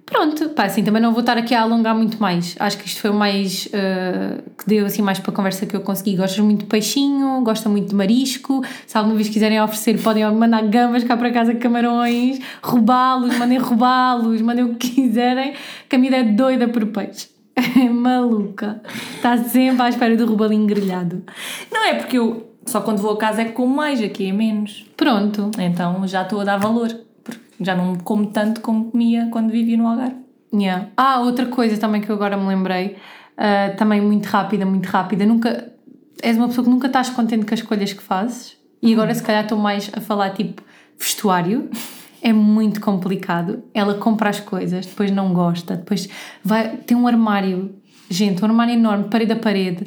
Pronto, 0.07 0.51
pá, 0.51 0.67
assim, 0.67 0.85
também 0.85 1.03
não 1.03 1.11
vou 1.11 1.19
estar 1.19 1.37
aqui 1.37 1.53
a 1.53 1.63
alongar 1.63 1.93
muito 1.93 2.17
mais. 2.19 2.55
Acho 2.61 2.79
que 2.79 2.87
isto 2.87 3.01
foi 3.01 3.11
o 3.11 3.15
mais 3.15 3.69
eh, 3.73 4.41
que 4.57 4.65
deu 4.65 4.87
assim 4.87 5.03
mais 5.03 5.19
para 5.19 5.33
a 5.33 5.35
conversa 5.35 5.67
que 5.67 5.75
eu 5.75 5.81
consegui. 5.81 6.15
Gostas 6.15 6.39
muito 6.39 6.61
de 6.61 6.67
peixinho, 6.67 7.43
gosta 7.43 7.69
muito 7.69 7.89
de 7.89 7.95
marisco. 7.97 8.65
Se 8.87 8.97
alguma 8.97 9.17
vez 9.17 9.29
quiserem 9.29 9.61
oferecer, 9.61 10.01
podem 10.01 10.25
mandar 10.33 10.63
gambas 10.63 11.03
cá 11.03 11.17
para 11.17 11.33
casa, 11.33 11.57
camarões, 11.57 12.39
roubá-los, 12.63 13.37
mandem 13.37 13.59
roubá-los, 13.59 14.41
mandem 14.43 14.65
o 14.65 14.77
que 14.77 14.91
quiserem. 14.95 15.55
Que 15.89 15.97
a 15.97 15.99
minha 15.99 16.19
é 16.19 16.23
doida 16.23 16.69
por 16.69 16.87
peixe. 16.87 17.36
É 17.57 17.89
maluca. 17.89 18.83
Está 19.15 19.39
sempre 19.39 19.83
à 19.83 19.89
espera 19.89 20.17
do 20.17 20.27
robalinho 20.27 20.67
grelhado. 20.67 21.23
Não 21.73 21.85
é 21.85 21.95
porque 21.95 22.19
eu 22.19 22.53
só 22.67 22.81
quando 22.81 22.99
vou 22.99 23.13
a 23.13 23.17
casa 23.17 23.43
é 23.43 23.45
que 23.47 23.53
como 23.53 23.75
mais, 23.75 24.03
aqui 24.03 24.29
é 24.29 24.33
menos. 24.33 24.85
Pronto. 24.97 25.51
Então 25.59 26.07
já 26.07 26.23
estou 26.23 26.41
a 26.41 26.45
dar 26.45 26.59
valor. 26.59 26.89
Porque 27.25 27.41
já 27.61 27.75
não 27.75 27.97
como 27.97 28.27
tanto 28.27 28.61
como 28.61 28.91
comia 28.91 29.29
quando 29.31 29.51
vivia 29.51 29.77
no 29.77 29.87
Algarve. 29.87 30.17
Yeah. 30.53 30.89
Ah, 30.97 31.21
outra 31.21 31.47
coisa 31.47 31.77
também 31.79 32.01
que 32.01 32.11
eu 32.11 32.15
agora 32.15 32.37
me 32.37 32.47
lembrei, 32.47 32.97
ah, 33.37 33.73
também 33.77 34.01
muito 34.01 34.27
rápida, 34.27 34.67
muito 34.67 34.87
rápida. 34.87 35.25
Nunca 35.25 35.73
és 36.23 36.37
uma 36.37 36.49
pessoa 36.49 36.65
que 36.65 36.71
nunca 36.71 36.87
estás 36.87 37.11
contente 37.11 37.45
com 37.47 37.55
as 37.55 37.61
escolhas 37.61 37.93
que 37.93 38.03
fazes 38.03 38.57
e 38.83 38.93
agora 38.93 39.15
se 39.15 39.23
calhar 39.23 39.43
estou 39.43 39.59
mais 39.59 39.91
a 39.95 40.01
falar 40.01 40.31
tipo 40.31 40.63
vestuário. 40.99 41.69
É 42.29 42.33
muito 42.33 42.81
complicado. 42.81 43.63
Ela 43.73 43.95
compra 43.95 44.31
as 44.31 44.41
coisas, 44.41 44.85
depois 44.87 45.11
não 45.13 45.33
gosta, 45.33 45.77
depois 45.77 46.09
vai. 46.43 46.77
Tem 46.79 46.97
um 46.97 47.07
armário, 47.07 47.75
gente, 48.11 48.43
um 48.43 48.47
armário 48.47 48.75
enorme, 48.75 49.05
parede 49.09 49.31
a 49.33 49.37
parede. 49.37 49.87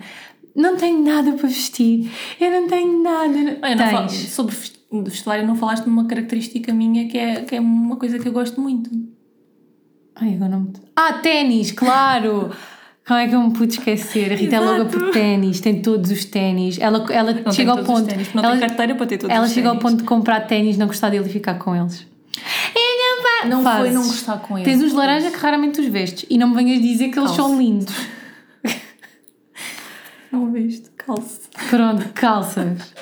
Não 0.56 0.78
tenho 0.78 1.04
nada 1.04 1.34
para 1.34 1.48
vestir. 1.50 2.10
Eu 2.40 2.50
não 2.52 2.68
tenho 2.70 3.04
nada. 3.04 3.60
Olha, 3.62 3.76
não 3.76 3.90
fal- 3.90 4.08
Tens. 4.08 4.30
sobre 4.30 4.56
vest- 4.56 4.80
vestuário 5.04 5.46
não 5.46 5.56
falaste 5.56 5.84
de 5.84 5.90
uma 5.90 6.06
característica 6.06 6.72
minha 6.74 7.08
que 7.10 7.18
é, 7.18 7.42
que 7.42 7.56
é 7.56 7.60
uma 7.60 7.98
coisa 7.98 8.18
que 8.18 8.28
eu 8.28 8.32
gosto 8.32 8.62
muito. 8.62 8.90
Ai, 10.16 10.36
agora 10.36 10.50
não 10.52 10.62
me... 10.62 10.74
Ah, 10.96 11.14
ténis, 11.14 11.72
claro! 11.74 12.52
Como 13.08 13.20
é 13.20 13.28
que 13.28 13.36
eu 13.36 13.42
me 13.42 13.52
pude 13.54 13.74
esquecer? 13.74 14.32
A 14.32 14.36
Rita 14.36 14.56
é 14.56 14.60
louca 14.60 14.86
por 14.86 15.12
ténis, 15.12 15.60
tem 15.60 15.82
todos 15.82 16.12
os 16.12 16.26
ténis. 16.26 16.78
Ela, 16.80 17.06
ela 17.12 17.34
Não 17.34 17.52
chega 17.52 17.72
ao 17.72 17.84
ponto. 17.84 18.06
ténis, 18.08 18.34
Não 18.34 18.44
ela 18.44 18.56
tenho 18.56 18.68
carteira 18.68 18.96
para 18.96 19.06
ter 19.08 19.18
todos 19.18 19.36
ela 19.36 19.48
chega 19.48 19.68
ao 19.70 19.78
ponto 19.78 19.98
de 19.98 20.04
comprar 20.04 20.42
ténis, 20.42 20.78
não 20.78 20.88
gostar 20.88 21.10
dele 21.10 21.26
e 21.28 21.30
ficar 21.30 21.56
com 21.56 21.76
eles. 21.76 22.08
Eu 22.76 23.16
não, 23.16 23.24
vai- 23.24 23.50
Não 23.50 23.64
Fazes. 23.64 23.82
foi 23.82 23.92
não 23.92 24.08
gostar 24.08 24.38
com 24.40 24.58
eles. 24.58 24.66
Tens 24.66 24.82
uns 24.84 24.94
laranja 24.94 25.32
que 25.32 25.38
raramente 25.38 25.80
os 25.82 25.88
vestes 25.88 26.26
e 26.30 26.38
não 26.38 26.50
me 26.50 26.56
venhas 26.56 26.82
dizer 26.82 27.10
que 27.10 27.20
eles 27.20 27.32
são 27.32 27.58
lindos. 27.58 27.94
Não 30.32 30.52
viste? 30.52 30.92
Calça. 30.92 31.50
Pronto, 31.70 32.08
calças. 32.14 32.94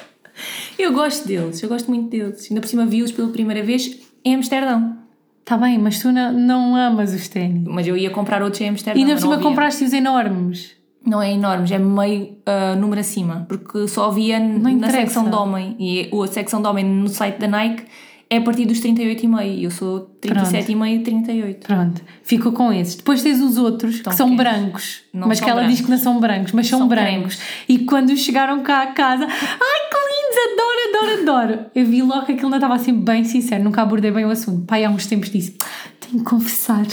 Eu 0.79 0.93
gosto 0.93 1.27
deles, 1.27 1.61
eu 1.61 1.67
gosto 1.67 1.91
muito 1.91 2.09
deles. 2.09 2.47
Ainda 2.49 2.61
por 2.61 2.67
cima 2.67 2.85
vi-os 2.85 3.11
pela 3.11 3.27
primeira 3.29 3.61
vez 3.63 3.97
em 4.23 4.35
Amsterdão. 4.35 4.97
Está 5.41 5.57
bem, 5.57 5.77
mas 5.77 5.99
tu 5.99 6.11
não, 6.11 6.31
não 6.33 6.75
amas 6.75 7.13
os 7.13 7.27
ténis. 7.27 7.63
Mas 7.65 7.87
eu 7.87 7.97
ia 7.97 8.09
comprar 8.09 8.41
outros 8.41 8.61
em 8.61 8.69
Amsterdão. 8.69 8.99
E 8.99 9.03
ainda 9.03 9.15
por 9.15 9.21
cima 9.21 9.35
havia. 9.35 9.47
compraste 9.47 9.83
os 9.83 9.93
enormes. 9.93 10.71
Não 11.05 11.21
é 11.21 11.31
enormes, 11.31 11.71
é 11.71 11.79
meio 11.79 12.37
ah, 12.45 12.75
número 12.75 12.99
acima. 12.99 13.45
Porque 13.47 13.87
só 13.87 14.09
havia 14.09 14.39
na 14.39 14.89
secção 14.89 15.29
de 15.29 15.35
homem. 15.35 15.75
E 15.79 16.09
a 16.13 16.27
secção 16.27 16.61
de 16.61 16.67
homem 16.67 16.85
no 16.85 17.07
site 17.07 17.37
da 17.37 17.47
Nike 17.47 17.85
é 18.29 18.37
a 18.37 18.41
partir 18.41 18.65
dos 18.65 18.79
38,5. 18.81 19.45
E 19.45 19.63
eu 19.63 19.71
sou 19.71 20.09
37,5 20.21 20.87
e 20.87 20.99
38. 21.03 21.67
Pronto, 21.67 22.01
ficou 22.23 22.51
com 22.51 22.71
esses. 22.73 22.95
Depois 22.95 23.21
tens 23.21 23.39
os 23.41 23.57
outros 23.57 23.99
que 24.01 24.13
são 24.13 24.35
brancos, 24.35 25.01
Não 25.13 25.27
mas 25.27 25.39
que 25.39 25.49
ela 25.49 25.61
diz 25.61 25.79
brancos. 25.79 25.85
que 25.85 25.91
não 25.91 25.97
são 25.97 26.19
brancos, 26.19 26.51
mas 26.51 26.67
são, 26.67 26.79
São 26.79 26.87
brancos. 26.87 27.39
E 27.67 27.79
quando 27.79 28.15
chegaram 28.17 28.61
cá 28.63 28.83
a 28.83 28.87
casa, 28.87 29.25
ai 29.25 29.79
que 29.89 29.97
lindos, 30.07 30.37
adoro, 30.53 31.21
adoro, 31.21 31.21
adoro. 31.21 31.65
Eu 31.73 31.85
vi 31.85 32.01
logo 32.01 32.25
que 32.25 32.33
aquilo 32.33 32.49
não 32.49 32.57
estava 32.57 32.75
assim 32.75 32.93
bem 32.93 33.23
sincero, 33.23 33.63
nunca 33.63 33.81
abordei 33.81 34.11
bem 34.11 34.25
o 34.25 34.29
assunto. 34.31 34.65
Pai, 34.65 34.83
há 34.83 34.89
uns 34.89 35.05
tempos 35.05 35.29
disse: 35.29 35.55
tenho 35.99 36.23
que 36.23 36.29
confessar. 36.29 36.85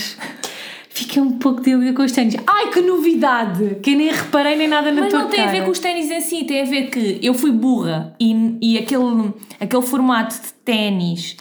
Fiquei 0.95 1.21
um 1.21 1.33
pouco 1.33 1.59
de 1.61 1.91
com 1.91 2.03
os 2.03 2.11
ténis. 2.13 2.35
Ai, 2.47 2.71
que 2.71 2.79
novidade! 2.79 3.75
Que 3.83 3.93
nem 3.95 4.09
reparei 4.13 4.55
nem 4.55 4.65
nada 4.67 4.93
na 4.93 5.01
Mas 5.01 5.11
tua 5.11 5.23
não 5.23 5.29
tem 5.29 5.41
a 5.41 5.47
ver 5.47 5.51
cara. 5.53 5.65
com 5.65 5.71
os 5.71 5.79
ténis 5.79 6.09
em 6.09 6.21
si, 6.21 6.45
tem 6.45 6.61
a 6.61 6.65
ver 6.65 6.89
que 6.89 7.19
eu 7.21 7.33
fui 7.33 7.51
burra 7.51 8.15
e, 8.17 8.57
e 8.61 8.77
aquele, 8.77 9.33
aquele 9.59 9.81
formato 9.81 10.33
de 10.35 10.53
ténis, 10.63 11.35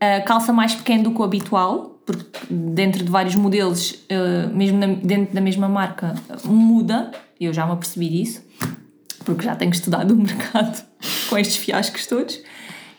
a 0.00 0.20
calça 0.20 0.52
mais 0.52 0.76
pequeno 0.76 1.02
do 1.02 1.10
que 1.10 1.20
o 1.20 1.24
habitual, 1.24 2.00
porque 2.06 2.24
dentro 2.48 3.02
de 3.04 3.10
vários 3.10 3.34
modelos, 3.34 3.98
eh, 4.08 4.46
mesmo 4.54 4.78
na- 4.78 4.86
dentro 4.86 5.34
da 5.34 5.40
mesma 5.40 5.68
marca, 5.68 6.14
muda, 6.44 7.10
eu 7.40 7.52
já 7.52 7.66
me 7.66 7.72
apercebi 7.72 8.08
disso, 8.10 8.44
porque 9.24 9.44
já 9.44 9.56
tenho 9.56 9.72
estudado 9.72 10.12
o 10.14 10.16
mercado 10.22 10.84
com 11.28 11.36
estes 11.36 11.56
fiascos 11.56 12.06
todos, 12.06 12.40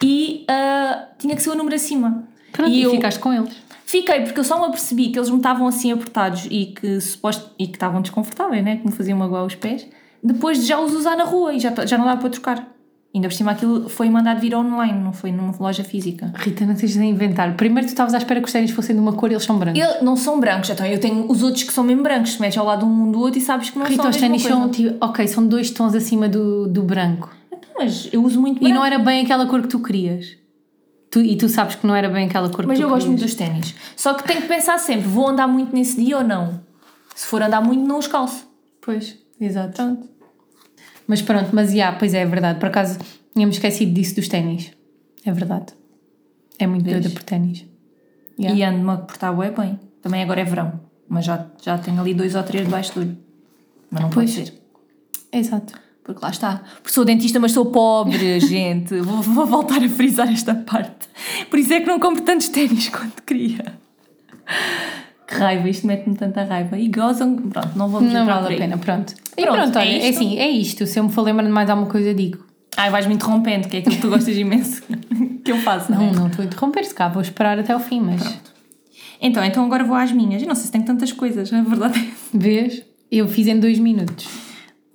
e 0.04 0.44
ah, 0.50 1.08
tinha 1.18 1.38
que 1.38 1.42
ser 1.42 1.52
o 1.52 1.56
número 1.56 1.76
acima. 1.76 2.28
Pronto, 2.52 2.70
e 2.70 2.80
e 2.80 2.84
eu, 2.84 2.92
ficaste 2.92 3.20
com 3.20 3.32
eles. 3.34 3.56
Fiquei, 3.92 4.22
porque 4.22 4.40
eu 4.40 4.44
só 4.46 4.58
me 4.58 4.68
apercebi 4.68 5.10
que 5.10 5.20
eles 5.20 5.30
me 5.30 5.36
estavam 5.36 5.68
assim 5.68 5.92
apertados 5.92 6.48
e 6.50 6.68
que, 6.68 7.02
suposto, 7.02 7.52
e 7.60 7.68
que 7.68 7.74
estavam 7.74 8.02
desconfortáveis, 8.02 8.64
né? 8.64 8.78
Que 8.78 8.86
me 8.86 8.92
faziam 8.94 9.18
magoar 9.18 9.44
os 9.46 9.54
pés, 9.54 9.86
depois 10.24 10.60
de 10.62 10.66
já 10.66 10.80
os 10.80 10.94
usar 10.94 11.18
na 11.18 11.26
rua 11.26 11.54
e 11.54 11.60
já, 11.60 11.74
já 11.86 11.98
não 11.98 12.06
dava 12.06 12.22
para 12.22 12.30
trocar. 12.30 12.68
Ainda 13.14 13.28
por 13.28 13.34
cima 13.34 13.52
aquilo 13.52 13.90
foi 13.90 14.10
mandado 14.10 14.40
vir 14.40 14.56
online, 14.56 14.98
não 14.98 15.12
foi 15.12 15.34
numa 15.34 15.54
loja 15.60 15.84
física. 15.84 16.32
Rita, 16.38 16.66
não 16.66 16.74
tens 16.74 16.94
de 16.94 17.04
inventar. 17.04 17.54
Primeiro 17.58 17.86
tu 17.86 17.90
estavas 17.90 18.14
à 18.14 18.18
espera 18.18 18.40
que 18.40 18.46
os 18.46 18.54
ténis 18.54 18.72
fossem 18.72 18.96
de 18.96 19.02
uma 19.02 19.12
cor 19.12 19.30
e 19.30 19.34
eles 19.34 19.44
são 19.44 19.60
brancos. 19.60 19.82
Eu, 19.82 20.02
não 20.02 20.16
são 20.16 20.40
brancos, 20.40 20.70
então 20.70 20.86
eu 20.86 20.98
tenho 20.98 21.30
os 21.30 21.44
outros 21.44 21.64
que 21.64 21.74
são 21.74 21.84
mesmo 21.84 22.02
brancos, 22.02 22.36
te 22.36 22.40
metes 22.42 22.58
ao 22.58 22.66
lado 22.66 22.86
um 22.86 23.12
do 23.12 23.20
outro 23.20 23.40
e 23.40 23.42
sabes 23.42 23.72
que 23.72 23.78
não 23.78 23.86
Rita, 23.86 24.04
são 24.04 24.10
os 24.10 24.16
ténis 24.16 24.42
são, 24.44 24.70
tipo, 24.70 24.96
ok, 25.06 25.28
são 25.28 25.46
dois 25.46 25.70
tons 25.70 25.94
acima 25.94 26.30
do, 26.30 26.66
do 26.66 26.82
branco. 26.82 27.30
Mas 27.78 28.08
eu 28.14 28.24
uso 28.24 28.40
muito 28.40 28.60
E 28.60 28.60
branco. 28.62 28.76
não 28.76 28.86
era 28.86 28.98
bem 28.98 29.26
aquela 29.26 29.46
cor 29.46 29.62
que 29.62 29.68
tu 29.68 29.80
querias. 29.80 30.38
Tu, 31.12 31.20
e 31.22 31.36
tu 31.38 31.50
sabes 31.50 31.76
que 31.76 31.86
não 31.86 31.94
era 31.94 32.10
bem 32.10 32.26
aquela 32.26 32.50
cor 32.50 32.66
Mas 32.66 32.78
que 32.78 32.84
eu 32.84 32.90
gosto 32.90 33.08
muito 33.08 33.22
dos 33.22 33.36
ténis. 33.36 33.76
Só 33.98 34.14
que 34.14 34.24
tenho 34.26 34.42
que 34.42 34.48
pensar 34.48 34.78
sempre, 34.80 35.08
vou 35.08 35.28
andar 35.28 35.46
muito 35.48 35.76
nesse 35.76 36.02
dia 36.02 36.18
ou 36.18 36.24
não? 36.24 36.62
Se 37.14 37.28
for 37.28 37.42
andar 37.44 37.62
muito, 37.62 37.86
não 37.86 38.00
os 38.00 38.08
calço. 38.08 38.48
Pois, 38.80 39.18
exato. 39.40 39.74
Pronto. 39.76 40.10
Mas 41.06 41.22
pronto, 41.22 41.50
mas 41.52 41.74
já, 41.74 41.92
pois 41.92 42.14
é, 42.14 42.22
é 42.22 42.26
verdade. 42.26 42.60
Por 42.60 42.68
acaso, 42.70 42.98
tínhamos 43.34 43.58
esquecido 43.58 43.94
disso 43.94 44.16
dos 44.16 44.30
ténis. 44.30 44.72
É 45.26 45.32
verdade. 45.34 45.74
É 46.58 46.66
muito 46.66 46.86
Vês? 46.86 47.02
doida 47.02 47.14
por 47.14 47.24
ténis. 47.24 47.66
Yeah. 48.40 48.58
E 48.58 48.64
ando-me 48.64 48.92
a 48.92 48.98
portar 48.98 49.36
bué 49.36 49.52
bem. 49.52 49.78
Também 50.02 50.24
agora 50.24 50.40
é 50.40 50.46
verão. 50.46 50.80
Mas 51.10 51.26
já, 51.26 51.46
já 51.62 51.78
tenho 51.78 52.00
ali 52.00 52.14
dois 52.14 52.36
ou 52.36 52.44
três 52.44 52.64
debaixo 52.64 52.94
do 52.94 53.02
olho. 53.02 53.18
Mas 53.92 54.02
não 54.02 54.10
Pois. 54.10 54.34
pode 54.34 54.48
ser. 54.48 54.62
Exato. 55.34 55.74
Porque 56.04 56.20
lá 56.24 56.32
está. 56.32 56.62
Porque 56.76 56.92
sou 56.92 57.06
dentista, 57.06 57.40
mas 57.40 57.52
sou 57.52 57.66
pobre, 57.68 58.40
gente. 58.42 59.00
Vou, 59.02 59.22
vou 59.22 59.46
voltar 59.46 59.84
a 59.84 59.90
frisar 59.90 60.32
esta 60.32 60.56
parte. 60.56 61.08
Por 61.50 61.60
isso 61.60 61.74
é 61.74 61.82
que 61.82 61.88
não 61.88 62.00
compro 62.00 62.24
tantos 62.24 62.50
ténis 62.50 62.90
quanto 62.90 63.22
queria. 63.24 63.64
Que 65.28 65.36
raiva, 65.36 65.70
isto 65.70 65.88
mete-me 65.88 66.16
tanta 66.16 66.44
raiva. 66.44 66.78
E 66.78 66.88
gozam. 66.90 67.36
Pronto, 67.38 67.70
não 67.78 67.88
vamos 67.88 68.12
Não 68.12 68.26
vale 68.26 68.56
a 68.56 68.58
pena, 68.58 68.78
pronto. 68.78 69.14
E 69.38 69.42
Pronto, 69.44 69.58
pronto, 69.58 69.78
é 69.78 69.82
olha, 69.82 69.90
é, 69.90 70.10
isto. 70.10 70.10
assim, 70.18 70.38
é 70.40 70.50
isto. 70.50 70.88
Se 70.88 71.00
eu 71.00 71.04
me 71.06 71.12
for 71.12 71.22
lembrando 71.22 71.48
de 71.48 71.54
mais 71.54 71.70
alguma 71.70 71.90
coisa, 71.90 72.14
digo. 72.14 72.44
Ai, 72.76 72.90
vais-me 72.90 73.14
interrompendo, 73.14 73.68
que 73.68 73.78
é 73.78 73.80
aquilo 73.80 73.96
que 73.96 74.02
tu 74.02 74.10
gostas 74.10 74.36
imenso 74.36 74.82
que 75.44 75.52
eu 75.52 75.58
faço, 75.58 75.92
não, 75.92 76.12
Não, 76.12 76.26
é? 76.26 76.30
estou 76.30 76.42
a 76.44 76.46
interromper, 76.46 76.86
se 76.86 76.94
cá 76.96 77.10
vou 77.10 77.22
esperar 77.22 77.60
até 77.60 77.74
ao 77.74 77.80
fim, 77.82 78.00
mas 78.00 78.22
Então, 79.22 79.44
então 79.44 79.66
agora 79.66 79.84
vou 79.84 79.96
às 79.96 80.12
minhas. 80.12 80.42
Eu 80.42 80.48
não 80.48 80.56
sei 80.56 80.66
se 80.66 80.72
tenho 80.72 80.86
tantas 80.86 81.12
coisas, 81.12 81.52
a 81.54 81.62
verdade 81.62 82.00
é. 82.00 82.38
vês? 82.38 82.82
Eu 83.12 83.28
fiz 83.28 83.48
em 83.48 83.60
dois 83.60 83.78
minutos. 83.78 84.26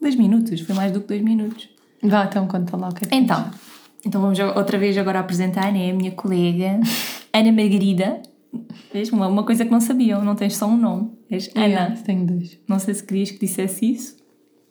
Dois 0.00 0.16
minutos, 0.16 0.60
foi 0.60 0.74
mais 0.74 0.92
do 0.92 1.00
que 1.00 1.08
dois 1.08 1.22
minutos. 1.22 1.68
Vá, 2.02 2.24
então 2.24 2.46
conta 2.46 2.76
lá 2.76 2.88
o 2.88 2.94
que 2.94 3.04
é 3.04 3.08
que 3.08 3.14
Então, 3.14 3.50
então 4.04 4.20
vamos 4.20 4.38
outra 4.38 4.78
vez 4.78 4.96
agora 4.96 5.20
apresentar, 5.20 5.72
né? 5.72 5.90
A 5.90 5.94
minha 5.94 6.12
colega 6.12 6.80
Ana 7.32 7.52
Margarida. 7.52 8.22
Vês? 8.92 9.10
Uma, 9.10 9.26
uma 9.26 9.44
coisa 9.44 9.64
que 9.64 9.70
não 9.70 9.80
sabiam, 9.80 10.24
não 10.24 10.34
tens 10.34 10.56
só 10.56 10.66
um 10.66 10.76
nome. 10.76 11.10
És 11.30 11.50
Ana. 11.54 11.66
Yeah, 11.66 11.96
tenho 11.96 12.26
dois. 12.26 12.58
Não 12.68 12.78
sei 12.78 12.94
se 12.94 13.02
querias 13.02 13.30
que 13.30 13.38
dissesse 13.38 13.90
isso. 13.90 14.16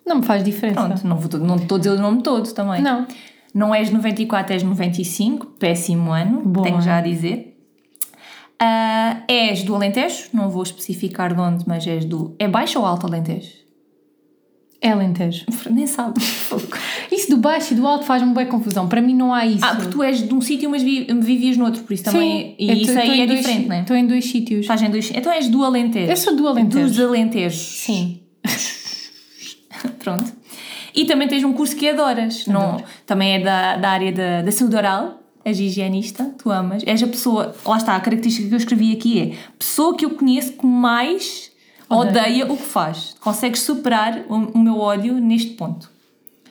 Não 0.06 0.18
me 0.18 0.24
faz 0.24 0.44
diferença. 0.44 0.82
Pronto, 0.82 1.08
não, 1.08 1.18
vou, 1.18 1.40
não 1.40 1.56
estou 1.56 1.76
a 1.76 1.80
dizer 1.80 1.92
o 1.92 2.00
nome 2.00 2.22
todo 2.22 2.52
também. 2.54 2.82
Não. 2.82 3.06
Não 3.54 3.74
és 3.74 3.90
94, 3.90 4.54
és 4.54 4.64
95. 4.64 5.46
Péssimo 5.60 6.12
ano, 6.12 6.42
Bom 6.42 6.62
tenho 6.62 6.82
já 6.82 6.98
a 6.98 7.02
dizer. 7.02 7.58
Ah, 8.60 9.24
és 9.28 9.64
do 9.64 9.76
Alentejo, 9.76 10.30
não 10.34 10.50
vou 10.50 10.64
especificar 10.64 11.34
de 11.34 11.42
onde, 11.42 11.64
mas 11.68 11.86
és 11.86 12.06
do. 12.06 12.36
É 12.40 12.48
baixo 12.48 12.80
ou 12.80 12.86
alto 12.86 13.06
Alentejo? 13.06 13.65
É 14.88 14.92
Alentejo. 14.92 15.46
Nem 15.72 15.88
sabe. 15.88 16.20
Isso 17.12 17.30
do 17.32 17.38
baixo 17.38 17.74
e 17.74 17.76
do 17.76 17.88
alto 17.88 18.06
faz-me 18.06 18.34
bem 18.34 18.46
confusão. 18.46 18.88
Para 18.88 19.02
mim 19.02 19.16
não 19.16 19.34
há 19.34 19.46
isso. 19.46 19.66
ah, 19.66 19.76
porque 19.76 19.90
tu 19.92 20.04
és 20.04 20.22
de 20.28 20.34
um 20.34 20.40
sítio, 20.42 20.70
mas 20.70 20.84
vi- 20.84 21.08
vivias 21.22 21.58
noutro, 21.58 21.82
por 21.84 21.94
isso 21.94 22.04
também. 22.04 22.56
eu 22.60 22.76
e 22.76 22.82
isso 22.84 22.94
tô- 22.94 23.00
aí 23.00 23.10
em 23.20 23.22
é 23.22 23.26
dois- 23.26 23.40
diferente, 23.40 23.68
não 23.68 23.76
é? 23.76 23.82
Estou 23.82 23.96
em 23.96 24.06
dois 24.08 24.26
sítios. 24.26 24.62
Estás 24.62 24.82
em 24.84 24.90
dois. 24.92 25.12
Então 25.14 25.32
és 25.34 25.48
do 25.48 25.64
Alentejo. 25.64 26.12
Eu 26.12 26.18
sou 26.18 26.36
do 26.36 26.48
Alentejo. 26.48 26.88
Dos 26.88 27.00
Alentejos. 27.00 27.60
Sim. 27.60 28.20
Pronto. 30.00 30.32
E 30.94 31.06
também 31.06 31.28
tens 31.28 31.44
um 31.44 31.52
curso 31.54 31.76
que 31.76 31.90
adoras. 31.90 32.46
Não, 32.48 32.82
também 33.06 33.34
é 33.36 33.40
da, 33.40 33.78
da 33.78 33.90
área 33.90 34.12
da, 34.12 34.42
da 34.44 34.52
saúde 34.52 34.76
oral. 34.76 35.22
és 35.44 35.60
higienista, 35.60 36.24
tu 36.42 36.50
amas, 36.50 36.82
és 36.88 37.04
a 37.04 37.08
pessoa, 37.08 37.56
lá 37.66 37.78
está, 37.78 37.96
a 37.96 38.00
característica 38.00 38.48
que 38.48 38.54
eu 38.54 38.58
escrevi 38.58 38.94
aqui 38.94 39.20
é 39.20 39.36
pessoa 39.60 39.96
que 39.96 40.04
eu 40.06 40.10
conheço 40.12 40.54
que 40.54 40.66
mais 40.66 41.52
Odeia. 41.90 42.24
odeia, 42.24 42.52
o 42.52 42.58
que 42.58 42.64
faz. 42.64 43.16
Consegues 43.20 43.62
superar 43.62 44.22
o, 44.30 44.36
o 44.36 44.58
meu 44.60 44.80
ódio 44.80 45.14
neste 45.20 45.52
ponto. 45.52 45.90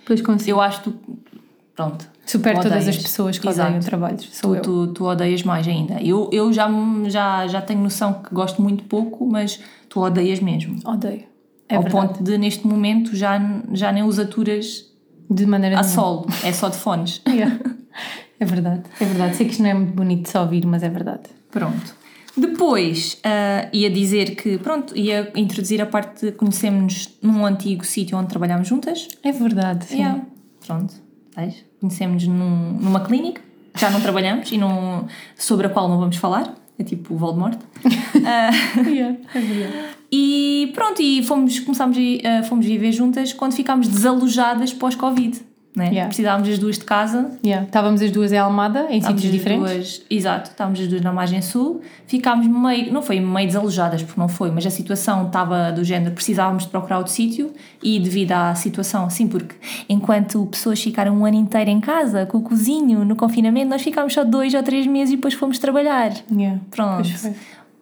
Depois 0.00 0.20
consigo. 0.20 0.50
Eu 0.58 0.60
acho 0.60 0.82
que 0.82 0.90
tu, 0.90 0.98
pronto. 1.74 2.08
Supero 2.26 2.60
todas 2.62 2.88
as 2.88 2.96
pessoas 2.96 3.38
que 3.38 3.46
Exato. 3.46 3.68
odeiam 3.68 3.82
trabalhos. 3.82 4.28
Sou 4.32 4.52
Tu, 4.52 4.56
eu. 4.56 4.62
tu, 4.62 4.92
tu 4.94 5.04
odeias 5.04 5.42
mais 5.42 5.66
ainda. 5.68 6.00
Eu, 6.02 6.30
eu 6.32 6.52
já, 6.52 6.68
já, 7.08 7.46
já 7.46 7.60
tenho 7.60 7.82
noção 7.82 8.14
que 8.14 8.34
gosto 8.34 8.62
muito 8.62 8.84
pouco, 8.84 9.26
mas 9.26 9.60
tu 9.88 10.00
odeias 10.00 10.40
mesmo. 10.40 10.78
Odeio. 10.84 11.24
É 11.68 11.76
Ao 11.76 11.82
verdade. 11.82 12.08
ponto 12.08 12.24
de, 12.24 12.38
neste 12.38 12.66
momento, 12.66 13.14
já, 13.16 13.38
já 13.72 13.90
nem 13.92 14.02
os 14.02 14.18
aturas 14.18 14.86
De 15.30 15.44
maneira 15.46 15.78
a 15.78 15.82
nenhuma. 15.82 15.94
solo, 16.02 16.26
é 16.42 16.52
só 16.52 16.68
de 16.68 16.76
fones. 16.76 17.20
Yeah. 17.28 17.58
É 18.40 18.44
verdade, 18.44 18.82
é 19.00 19.04
verdade. 19.04 19.36
Sei 19.36 19.46
que 19.46 19.52
isto 19.52 19.62
não 19.62 19.70
é 19.70 19.74
muito 19.74 19.92
bonito 19.94 20.22
de 20.24 20.30
só 20.30 20.42
ouvir, 20.42 20.66
mas 20.66 20.82
é 20.82 20.88
verdade. 20.88 21.22
Pronto. 21.50 21.94
Depois 22.36 23.18
ah, 23.22 23.68
ia 23.72 23.88
dizer 23.90 24.34
que, 24.34 24.58
pronto, 24.58 24.96
ia 24.96 25.30
introduzir 25.36 25.80
a 25.80 25.86
parte 25.86 26.26
de 26.26 26.32
conhecemos-nos 26.32 27.10
num 27.22 27.46
antigo 27.46 27.84
sítio 27.84 28.18
onde 28.18 28.28
trabalhámos 28.28 28.66
juntas. 28.68 29.08
É 29.22 29.30
verdade, 29.32 29.84
sim. 29.84 29.98
Yeah. 29.98 30.22
Pronto? 30.66 30.94
Conhecemos-nos 31.80 32.26
num- 32.26 32.78
numa 32.80 33.00
clínica, 33.00 33.40
já 33.76 33.90
não 33.90 34.00
trabalhamos 34.00 34.50
e 34.52 34.56
não, 34.58 35.06
sobre 35.36 35.66
a 35.66 35.70
qual 35.70 35.88
não 35.88 35.98
vamos 35.98 36.16
falar, 36.16 36.54
é 36.78 36.84
tipo 36.84 37.14
o 37.14 37.16
Voldemort. 37.18 37.58
Ah, 38.26 38.50
Yeah, 38.88 39.18
é 39.34 39.40
verdade. 39.40 39.74
e 40.10 40.70
pronto, 40.74 41.02
e 41.02 41.22
fomos, 41.24 41.58
começámos 41.60 41.96
a, 42.24 42.42
fomos 42.44 42.64
viver 42.64 42.90
juntas 42.92 43.32
quando 43.34 43.52
ficámos 43.52 43.86
desalojadas 43.88 44.72
pós-Covid. 44.72 45.40
Né? 45.76 45.86
Yeah. 45.88 46.06
Precisávamos 46.06 46.48
as 46.48 46.58
duas 46.58 46.78
de 46.78 46.84
casa 46.84 47.32
Yeah. 47.44 47.66
Estávamos 47.66 48.00
as 48.00 48.10
duas 48.12 48.30
em 48.30 48.38
Almada, 48.38 48.86
em 48.90 49.00
sítios 49.00 49.32
diferentes. 49.32 49.72
duas- 49.72 50.02
exato, 50.08 50.50
estávamos 50.50 50.78
as 50.78 50.86
duas 50.86 51.02
na 51.02 51.12
margem 51.12 51.42
sul, 51.42 51.80
ficámos 52.06 52.46
meio, 52.46 52.92
não 52.92 53.02
foi 53.02 53.18
meio 53.18 53.46
desalojadas, 53.48 54.00
porque 54.02 54.20
não 54.20 54.28
foi, 54.28 54.52
mas 54.52 54.64
a 54.66 54.70
situação 54.70 55.26
estava 55.26 55.72
do 55.72 55.82
género, 55.82 56.12
precisávamos 56.14 56.62
de 56.62 56.68
procurar 56.70 56.98
outro 56.98 57.12
sítio 57.12 57.52
e 57.82 57.98
devido 57.98 58.30
à 58.32 58.54
situação, 58.54 59.10
sim, 59.10 59.26
porque 59.26 59.56
enquanto 59.88 60.46
pessoas 60.46 60.80
ficaram 60.80 61.16
um 61.18 61.26
ano 61.26 61.36
inteiro 61.36 61.70
em 61.70 61.80
casa, 61.80 62.24
com 62.24 62.38
o 62.38 62.42
cozinho, 62.42 63.04
no 63.04 63.16
confinamento, 63.16 63.68
nós 63.68 63.82
ficámos 63.82 64.12
só 64.14 64.22
dois 64.22 64.54
ou 64.54 64.62
três 64.62 64.86
meses 64.86 65.14
e 65.14 65.16
depois 65.16 65.34
fomos 65.34 65.58
trabalhar. 65.58 66.12
Yeah. 66.30 66.60
Pronto. 66.70 67.08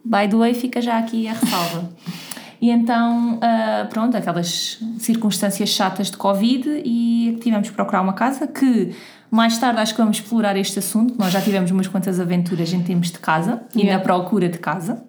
By 0.04 0.28
the 0.28 0.36
way, 0.36 0.54
fica 0.54 0.80
já 0.80 0.98
aqui 0.98 1.28
a 1.28 1.34
ressalva. 1.34 1.90
E 2.62 2.70
então, 2.70 3.40
ah, 3.42 3.88
pronto, 3.90 4.16
aquelas 4.16 4.78
circunstâncias 4.98 5.68
chatas 5.68 6.10
de 6.12 6.16
Covid 6.16 6.80
e 6.84 7.36
tivemos 7.42 7.68
que 7.68 7.74
procurar 7.74 8.00
uma 8.02 8.12
casa 8.12 8.46
que 8.46 8.94
mais 9.28 9.58
tarde 9.58 9.80
acho 9.80 9.92
que 9.94 10.00
vamos 10.00 10.18
explorar 10.18 10.56
este 10.56 10.78
assunto. 10.78 11.14
Nós 11.18 11.32
já 11.32 11.40
tivemos 11.40 11.72
umas 11.72 11.88
quantas 11.88 12.20
aventuras 12.20 12.72
em 12.72 12.80
termos 12.80 13.10
de 13.10 13.18
casa 13.18 13.62
e 13.74 13.80
Yeah. 13.80 13.98
na 13.98 14.04
procura 14.04 14.48
de 14.48 14.58
casa. 14.58 15.02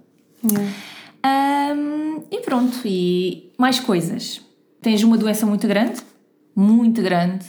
Yeah. 0.43 0.71
Ahm, 1.23 2.23
e 2.31 2.39
pronto, 2.41 2.75
e 2.85 3.51
mais 3.57 3.79
coisas. 3.79 4.41
Tens 4.81 5.03
uma 5.03 5.15
doença 5.17 5.45
muito 5.45 5.67
grande, 5.67 6.01
muito 6.55 7.03
grande, 7.03 7.45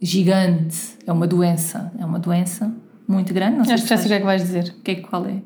gigante. 0.00 0.76
É 1.06 1.12
uma 1.12 1.26
doença, 1.26 1.92
é 1.98 2.04
uma 2.04 2.18
doença 2.20 2.72
muito 3.08 3.34
grande. 3.34 3.56
Não 3.58 3.64
sei 3.64 3.74
Acho 3.74 3.82
que 3.82 3.88
já 3.90 3.96
sei 3.96 4.04
o 4.06 4.08
se 4.08 4.08
que 4.08 4.14
é 4.14 4.18
que 4.20 4.24
vais 4.24 4.42
dizer. 4.42 4.74
o 4.78 4.82
que 4.82 4.90
é 4.92 4.94
que 4.94 5.02
qual 5.02 5.26
é. 5.26 5.42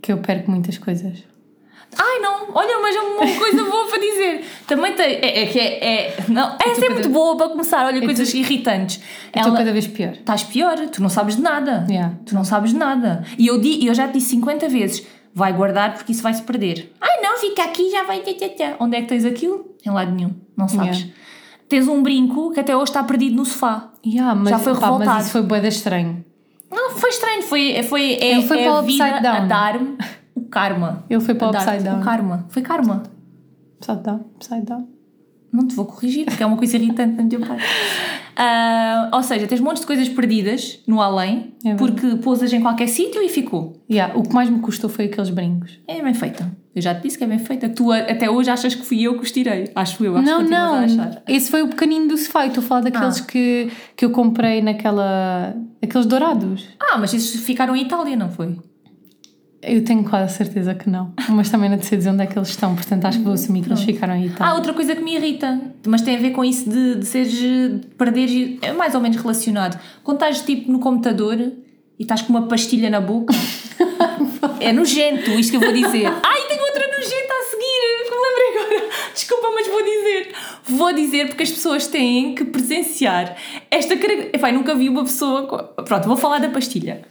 Que 0.00 0.12
eu 0.12 0.18
perco 0.18 0.50
muitas 0.50 0.78
coisas. 0.78 1.24
Ai 1.96 2.18
não, 2.20 2.48
olha, 2.54 2.78
mas 2.80 2.96
é 2.96 3.00
uma 3.00 3.38
coisa 3.38 3.64
boa 3.64 3.86
para 3.88 3.98
dizer. 3.98 4.44
Também 4.66 4.92
tem. 4.94 5.06
É, 5.16 5.42
é 5.42 5.46
que 5.46 5.58
é. 5.58 5.84
é- 5.84 6.16
não, 6.28 6.56
essa 6.60 6.80
é 6.80 6.82
cada- 6.82 6.94
muito 6.94 7.08
boa 7.08 7.36
para 7.36 7.48
começar. 7.50 7.86
Olha, 7.86 8.00
coisas 8.02 8.32
irritantes. 8.34 9.00
Estou 9.26 9.42
Ela. 9.50 9.58
cada 9.58 9.72
vez 9.72 9.86
pior. 9.86 10.12
Estás 10.12 10.42
pior, 10.42 10.76
tu 10.88 11.02
não 11.02 11.08
sabes 11.08 11.36
de 11.36 11.42
nada. 11.42 11.86
Yeah. 11.88 12.14
Tu 12.26 12.34
não 12.34 12.44
sabes 12.44 12.72
de 12.72 12.76
nada. 12.78 13.24
E 13.38 13.46
eu, 13.46 13.60
di, 13.60 13.86
eu 13.86 13.94
já 13.94 14.08
te 14.08 14.14
disse 14.14 14.30
50 14.30 14.68
vezes: 14.68 15.06
vai 15.34 15.52
guardar 15.52 15.94
porque 15.94 16.12
isso 16.12 16.22
vai 16.22 16.34
se 16.34 16.42
perder. 16.42 16.92
Ai 17.00 17.20
não, 17.22 17.36
fica 17.38 17.62
aqui 17.64 17.90
já 17.90 18.02
vai. 18.04 18.22
Onde 18.80 18.96
é 18.96 19.02
que 19.02 19.08
tens 19.08 19.24
aquilo? 19.24 19.74
Em 19.86 19.90
lado 19.90 20.10
nenhum, 20.12 20.34
não 20.56 20.66
sabes. 20.68 20.98
Yeah. 20.98 21.14
Tens 21.68 21.88
um 21.88 22.02
brinco 22.02 22.50
que 22.52 22.60
até 22.60 22.76
hoje 22.76 22.90
está 22.90 23.02
perdido 23.02 23.36
no 23.36 23.44
sofá. 23.44 23.90
Yeah, 24.06 24.34
mas, 24.34 24.50
Já 24.50 24.58
foi 24.58 24.74
pá, 24.74 24.80
revoltado. 24.80 25.10
mas 25.10 25.22
isso 25.24 25.32
foi 25.32 25.42
boeda 25.42 25.68
estranho. 25.68 26.24
Não, 26.70 26.90
foi 26.90 27.08
estranho, 27.10 27.42
foi, 27.42 27.82
foi, 27.84 28.14
é, 28.14 28.32
Ele 28.32 28.42
foi 28.42 28.60
é 28.60 28.64
para 28.68 28.78
a 28.78 28.82
vida 28.82 29.20
down. 29.20 29.36
a 29.36 29.40
dar-me 29.46 29.96
o 30.34 30.42
karma. 30.42 31.04
Ele 31.08 31.20
foi 31.20 31.34
para 31.34 31.48
o 31.48 31.50
upside 31.50 31.82
down. 31.84 32.00
O 32.00 32.04
karma. 32.04 32.46
Foi 32.48 32.62
karma. 32.62 33.02
Upside 33.78 34.02
down, 34.02 34.20
upside 34.36 34.62
down. 34.62 34.88
Não 35.52 35.68
te 35.68 35.74
vou 35.76 35.84
corrigir, 35.84 36.24
porque 36.26 36.42
é 36.42 36.46
uma 36.46 36.56
coisa 36.56 36.76
irritante 36.76 37.14
da 37.16 37.22
minha 37.22 37.38
parte. 37.46 37.62
Ah, 38.36 39.10
ou 39.12 39.22
seja, 39.22 39.46
tens 39.46 39.60
montes 39.60 39.80
de 39.82 39.86
coisas 39.86 40.08
perdidas 40.08 40.80
no 40.86 41.00
além, 41.00 41.54
É 41.64 41.74
porque 41.76 42.16
pôs-as 42.16 42.52
em 42.52 42.60
qualquer 42.60 42.88
sítio 42.88 43.22
e 43.22 43.28
ficou. 43.28 43.80
Yeah, 43.88 44.16
o 44.18 44.22
que 44.24 44.34
mais 44.34 44.50
me 44.50 44.58
custou 44.58 44.90
foi 44.90 45.04
aqueles 45.04 45.30
brincos. 45.30 45.78
É 45.86 46.02
bem 46.02 46.14
feita. 46.14 46.50
Eu 46.74 46.82
já 46.82 46.92
te 46.92 47.02
disse 47.04 47.16
que 47.16 47.22
é 47.22 47.26
bem 47.28 47.38
feita. 47.38 47.68
Tu 47.68 47.92
até 47.92 48.28
hoje 48.28 48.50
achas 48.50 48.74
que 48.74 48.84
fui 48.84 49.00
eu 49.02 49.14
que 49.16 49.22
os 49.22 49.30
tirei. 49.30 49.70
Acho 49.76 50.04
eu, 50.04 50.16
acho 50.16 50.26
não, 50.26 50.42
que 50.44 50.50
não. 50.50 50.74
a 50.74 50.80
achar. 50.80 51.22
Esse 51.28 51.48
foi 51.48 51.62
o 51.62 51.68
pequenino 51.68 52.08
do 52.08 52.18
sofá. 52.18 52.42
Eu 52.42 52.48
Estou 52.48 52.64
a 52.64 52.66
falar 52.66 52.80
daqueles 52.80 53.20
Ah. 53.20 53.24
que, 53.24 53.70
que 53.96 54.04
eu 54.04 54.10
comprei 54.10 54.60
naquela. 54.60 55.54
aqueles 55.80 56.06
dourados. 56.06 56.66
Ah, 56.80 56.98
mas 56.98 57.14
esses 57.14 57.44
ficaram 57.44 57.76
em 57.76 57.82
Itália, 57.82 58.16
não 58.16 58.28
foi? 58.28 58.58
Eu 59.66 59.84
tenho 59.84 60.04
quase 60.04 60.36
certeza 60.36 60.74
que 60.74 60.88
não. 60.88 61.12
Mas 61.30 61.50
também 61.50 61.70
não 61.70 61.80
sei 61.80 61.98
dizer 61.98 62.10
onde 62.10 62.22
é 62.22 62.26
que 62.26 62.38
eles 62.38 62.48
estão, 62.50 62.74
portanto 62.74 63.04
acho 63.06 63.18
que 63.18 63.24
vou 63.24 63.34
assumir 63.34 63.62
que 63.62 63.68
eles 63.68 63.82
ficaram 63.82 64.14
aí. 64.14 64.30
Ah, 64.38 64.54
outra 64.54 64.72
coisa 64.72 64.94
que 64.94 65.02
me 65.02 65.16
irrita, 65.16 65.60
mas 65.86 66.02
tem 66.02 66.16
a 66.16 66.20
ver 66.20 66.30
com 66.30 66.44
isso 66.44 66.68
de, 66.68 66.96
de 66.96 67.06
seres, 67.06 67.32
de 67.32 67.80
perderes, 67.96 68.58
é 68.62 68.72
mais 68.72 68.94
ou 68.94 69.00
menos 69.00 69.16
relacionado. 69.16 69.80
Quando 70.02 70.18
estás 70.18 70.42
tipo 70.42 70.70
no 70.70 70.78
computador 70.78 71.38
e 71.40 72.02
estás 72.02 72.22
com 72.22 72.30
uma 72.30 72.46
pastilha 72.46 72.90
na 72.90 73.00
boca, 73.00 73.34
é 74.60 74.72
nojento 74.72 75.30
isto 75.32 75.50
que 75.50 75.56
eu 75.56 75.60
vou 75.60 75.72
dizer. 75.72 76.06
Ai, 76.06 76.40
tenho 76.48 76.62
outra 76.62 76.86
nojenta 76.86 77.34
a 77.34 77.44
seguir, 77.50 78.04
que 78.04 78.10
me 78.10 78.22
lembrei 78.22 78.78
agora. 78.78 78.90
Desculpa, 79.14 79.48
mas 79.54 79.66
vou 79.66 79.82
dizer. 79.82 80.32
Vou 80.64 80.92
dizer 80.92 81.28
porque 81.28 81.42
as 81.42 81.50
pessoas 81.50 81.86
têm 81.86 82.34
que 82.34 82.44
presenciar 82.44 83.36
esta 83.70 83.96
característica. 83.96 84.52
Nunca 84.52 84.74
vi 84.74 84.88
uma 84.88 85.04
pessoa. 85.04 85.46
Pronto, 85.46 86.06
vou 86.06 86.16
falar 86.16 86.38
da 86.38 86.48
pastilha. 86.48 87.02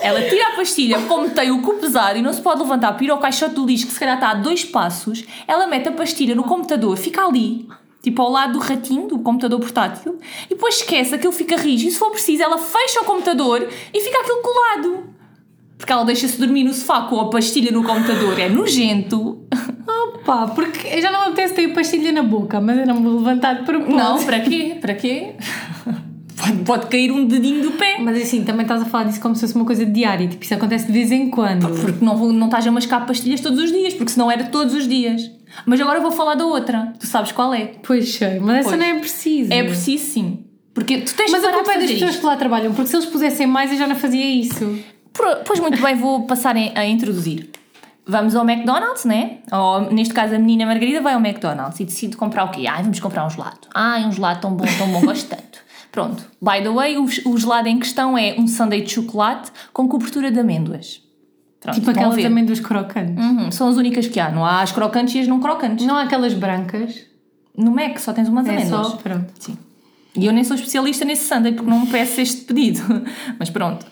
Ela 0.00 0.22
tira 0.22 0.48
a 0.48 0.56
pastilha, 0.56 1.00
como 1.02 1.30
tem 1.30 1.50
o 1.50 1.62
cu 1.62 1.74
pesado 1.74 2.18
e 2.18 2.22
não 2.22 2.32
se 2.32 2.40
pode 2.40 2.60
levantar 2.60 2.92
para 2.94 3.04
ir 3.04 3.10
ao 3.10 3.18
caixote 3.18 3.54
do 3.54 3.64
lixo, 3.64 3.86
que 3.86 3.92
se 3.92 4.00
calhar 4.00 4.16
está 4.16 4.30
a 4.30 4.34
dois 4.34 4.64
passos, 4.64 5.24
ela 5.46 5.66
mete 5.66 5.88
a 5.88 5.92
pastilha 5.92 6.34
no 6.34 6.44
computador, 6.44 6.96
fica 6.96 7.24
ali, 7.24 7.68
tipo 8.02 8.20
ao 8.20 8.30
lado 8.30 8.54
do 8.54 8.58
ratinho, 8.58 9.08
do 9.08 9.18
computador 9.20 9.60
portátil, 9.60 10.18
e 10.46 10.50
depois 10.50 10.76
esquece, 10.76 11.14
aquilo 11.14 11.32
fica 11.32 11.56
rígido. 11.56 11.88
E 11.88 11.92
se 11.92 11.98
for 11.98 12.10
preciso, 12.10 12.42
ela 12.42 12.58
fecha 12.58 13.00
o 13.00 13.04
computador 13.04 13.68
e 13.92 14.00
fica 14.00 14.20
aquilo 14.20 14.42
colado. 14.42 15.14
Porque 15.78 15.92
ela 15.92 16.04
deixa-se 16.04 16.38
dormir 16.38 16.64
no 16.64 16.72
sofá 16.72 17.02
com 17.02 17.20
a 17.20 17.30
pastilha 17.30 17.70
no 17.70 17.84
computador. 17.84 18.38
É 18.38 18.48
nojento. 18.48 19.46
Opa, 19.86 20.48
porque 20.48 20.86
eu 20.88 21.02
já 21.02 21.10
não 21.10 21.20
me 21.20 21.26
apetece 21.26 21.54
ter 21.54 21.68
pastilha 21.74 22.10
na 22.12 22.22
boca, 22.22 22.60
mas 22.60 22.78
eu 22.78 22.86
não 22.86 22.94
me 22.94 23.02
vou 23.02 23.18
levantar 23.18 23.54
de 23.54 23.64
propósito. 23.64 23.94
Não, 23.94 24.24
para 24.24 24.40
quê? 24.40 24.78
Para 24.80 24.94
quê? 24.94 25.34
Pode, 26.46 26.58
pode 26.64 26.86
cair 26.86 27.10
um 27.12 27.26
dedinho 27.26 27.62
do 27.62 27.72
pé. 27.72 27.98
Mas 28.00 28.20
assim, 28.22 28.44
também 28.44 28.62
estás 28.62 28.82
a 28.82 28.84
falar 28.84 29.04
disso 29.04 29.20
como 29.20 29.34
se 29.34 29.40
fosse 29.42 29.54
uma 29.54 29.64
coisa 29.64 29.84
diária, 29.86 30.26
tipo, 30.28 30.42
isso 30.44 30.54
acontece 30.54 30.86
de 30.86 30.92
vez 30.92 31.10
em 31.12 31.30
quando. 31.30 31.68
Porque 31.68 32.04
não, 32.04 32.16
vou- 32.16 32.32
não 32.32 32.46
estás 32.46 32.66
a 32.66 32.70
mascar 32.70 33.06
pastilhas 33.06 33.40
todos 33.40 33.58
os 33.60 33.70
dias, 33.72 33.94
porque 33.94 34.12
senão 34.12 34.30
era 34.30 34.44
todos 34.44 34.74
os 34.74 34.86
dias. 34.88 35.30
Mas 35.66 35.80
agora 35.80 36.00
vou 36.00 36.10
falar 36.12 36.34
da 36.34 36.44
outra. 36.44 36.92
Tu 36.98 37.06
sabes 37.06 37.30
qual 37.32 37.54
é? 37.54 37.72
Pois 37.82 38.14
sei, 38.14 38.38
mas 38.40 38.58
essa 38.58 38.68
Pois. 38.70 38.80
não 38.80 38.86
é 38.86 38.98
preciso. 38.98 39.52
É 39.52 39.62
preciso 39.62 40.04
sim. 40.04 40.38
Porque 40.72 40.98
tu 40.98 41.14
tens 41.14 41.30
Mas 41.30 41.44
a 41.44 41.52
culpa 41.52 41.72
é 41.72 41.78
das 41.78 41.90
pessoas 41.90 42.10
isto. 42.10 42.20
que 42.20 42.26
lá 42.26 42.36
trabalham, 42.36 42.72
porque 42.74 42.90
se 42.90 42.96
eles 42.96 43.06
pusessem 43.06 43.46
mais 43.46 43.70
eu 43.70 43.78
já 43.78 43.86
não 43.86 43.94
fazia 43.94 44.24
isso. 44.26 44.76
Pois 45.46 45.60
muito 45.60 45.80
bem, 45.80 45.94
vou 45.94 46.22
passar 46.26 46.56
a 46.56 46.84
introduzir. 46.86 47.48
Vamos 48.06 48.34
ao 48.36 48.44
McDonald's, 48.48 49.04
né? 49.04 49.38
Ou, 49.50 49.90
neste 49.92 50.12
caso, 50.12 50.34
a 50.34 50.38
menina 50.38 50.66
Margarida 50.66 51.00
vai 51.00 51.14
ao 51.14 51.20
McDonald's 51.20 51.78
e 51.80 51.84
decide 51.86 52.16
comprar 52.16 52.44
o 52.44 52.48
quê? 52.50 52.66
Ai, 52.66 52.82
vamos 52.82 53.00
comprar 53.00 53.24
um 53.24 53.30
gelado. 53.30 53.60
Ai, 53.72 54.04
um 54.04 54.12
gelado 54.12 54.40
tão 54.42 54.52
bom, 54.52 54.64
tão 54.76 54.88
bom, 54.88 55.00
gosto 55.02 55.26
tanto. 55.28 55.63
Pronto. 55.94 56.24
By 56.42 56.60
the 56.60 56.70
way, 56.70 56.98
o, 56.98 57.04
o 57.04 57.38
gelado 57.38 57.68
em 57.68 57.78
questão 57.78 58.18
é 58.18 58.34
um 58.36 58.48
sundae 58.48 58.82
de 58.82 58.90
chocolate 58.90 59.52
com 59.72 59.88
cobertura 59.88 60.28
de 60.28 60.40
amêndoas. 60.40 61.00
Pronto, 61.60 61.76
Tipo 61.76 61.90
aquelas 61.92 62.46
dos 62.46 62.58
crocantes. 62.58 63.24
Uhum, 63.24 63.52
são 63.52 63.68
as 63.68 63.76
únicas 63.76 64.08
que 64.08 64.18
há. 64.18 64.28
Não 64.28 64.44
há 64.44 64.60
as 64.60 64.72
crocantes 64.72 65.14
e 65.14 65.20
as 65.20 65.28
não 65.28 65.38
crocantes. 65.38 65.86
Não 65.86 65.94
há 65.94 66.02
aquelas 66.02 66.34
brancas. 66.34 66.96
No 67.56 67.70
Mac 67.70 68.00
só 68.00 68.12
tens 68.12 68.28
umas 68.28 68.44
É 68.48 68.56
amêndoas. 68.56 68.88
só, 68.88 68.96
pronto. 68.96 69.32
Sim. 69.38 69.56
E 70.16 70.26
eu 70.26 70.32
nem 70.32 70.42
sou 70.42 70.56
especialista 70.56 71.04
nesse 71.04 71.28
sundae 71.32 71.52
porque 71.52 71.70
não 71.70 71.82
me 71.82 71.86
peço 71.86 72.20
este 72.20 72.42
pedido. 72.42 72.80
Mas 73.38 73.48
pronto. 73.48 73.86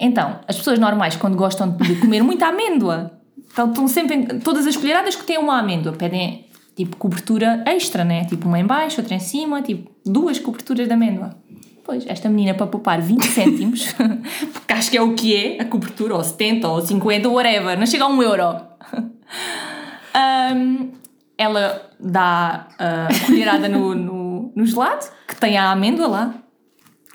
Então, 0.00 0.40
as 0.48 0.56
pessoas 0.56 0.78
normais, 0.78 1.16
quando 1.16 1.36
gostam 1.36 1.68
de 1.68 1.96
comer 1.96 2.22
muita 2.22 2.46
amêndoa, 2.46 3.20
estão 3.46 3.86
sempre. 3.86 4.16
Em, 4.16 4.26
todas 4.40 4.66
as 4.66 4.74
colheradas 4.74 5.14
que 5.14 5.24
têm 5.24 5.36
uma 5.36 5.58
amêndoa 5.58 5.92
pedem 5.92 6.45
tipo 6.76 6.96
cobertura 6.98 7.64
extra, 7.66 8.04
né? 8.04 8.26
Tipo 8.26 8.46
uma 8.46 8.60
em 8.60 8.66
baixo, 8.66 9.00
outra 9.00 9.16
em 9.16 9.20
cima, 9.20 9.62
tipo 9.62 9.90
duas 10.04 10.38
coberturas 10.38 10.86
de 10.86 10.92
amêndoa. 10.92 11.34
Pois, 11.82 12.04
esta 12.06 12.28
menina 12.28 12.52
para 12.52 12.66
poupar 12.66 13.00
20 13.00 13.26
cêntimos, 13.26 13.94
porque 14.52 14.72
acho 14.72 14.90
que 14.90 14.96
é 14.96 15.02
o 15.02 15.14
que 15.14 15.34
é 15.34 15.62
a 15.62 15.64
cobertura, 15.64 16.14
ou 16.14 16.22
70, 16.22 16.68
ou 16.68 16.84
50, 16.84 17.28
whatever, 17.28 17.78
não 17.78 17.86
chega 17.86 18.04
a 18.04 18.08
um 18.08 18.22
euro. 18.22 18.60
Ahm, 20.12 20.90
ela 21.38 21.90
dá 22.00 22.68
ah, 22.78 23.08
a 23.08 23.26
colherada 23.26 23.68
no, 23.68 23.94
no, 23.94 24.52
no 24.54 24.66
gelado, 24.66 25.06
que 25.28 25.36
tem 25.36 25.56
a 25.56 25.70
amêndoa 25.70 26.08
lá, 26.08 26.34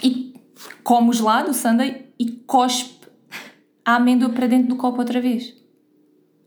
e 0.02 0.34
come 0.84 1.10
o 1.10 1.14
gelado, 1.14 1.52
o 1.52 1.54
sundae, 1.54 2.06
e 2.18 2.32
cospe 2.46 3.08
a 3.84 3.96
amêndoa 3.96 4.30
para 4.30 4.48
dentro 4.48 4.70
do 4.70 4.76
copo 4.76 5.00
outra 5.00 5.20
vez. 5.20 5.61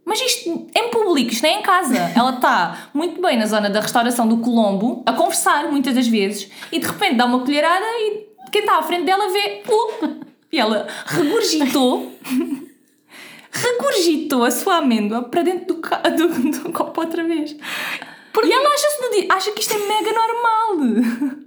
Mas 0.04 0.20
isto 0.20 0.68
em 0.74 0.90
público, 0.90 1.32
isto 1.32 1.42
não 1.42 1.50
é 1.50 1.58
em 1.58 1.62
casa. 1.62 1.96
Ela 2.14 2.34
está 2.34 2.88
muito 2.92 3.20
bem 3.20 3.38
na 3.38 3.46
zona 3.46 3.70
da 3.70 3.80
restauração 3.80 4.28
do 4.28 4.38
Colombo, 4.38 5.02
a 5.06 5.12
conversar 5.12 5.70
muitas 5.70 5.94
das 5.94 6.06
vezes, 6.06 6.50
e 6.70 6.78
de 6.78 6.86
repente 6.86 7.16
dá 7.16 7.24
uma 7.24 7.40
colherada 7.40 7.84
e 8.00 8.26
quem 8.52 8.60
está 8.60 8.78
à 8.78 8.82
frente 8.82 9.04
dela 9.04 9.32
vê. 9.32 9.62
Uh, 9.66 10.24
e 10.52 10.58
ela 10.58 10.86
regurgitou. 11.06 12.12
regurgitou 13.50 14.44
a 14.44 14.50
sua 14.50 14.78
amêndoa 14.78 15.22
para 15.22 15.42
dentro 15.42 15.74
do, 15.74 15.80
do, 15.80 16.50
do 16.50 16.72
copo 16.72 17.00
outra 17.00 17.24
vez. 17.24 17.52
E 17.52 18.52
ela 18.52 18.68
acha, 18.68 18.86
acha 19.30 19.52
que 19.52 19.60
isto 19.60 19.74
é 19.74 19.78
mega 19.78 20.12
normal. 20.12 21.40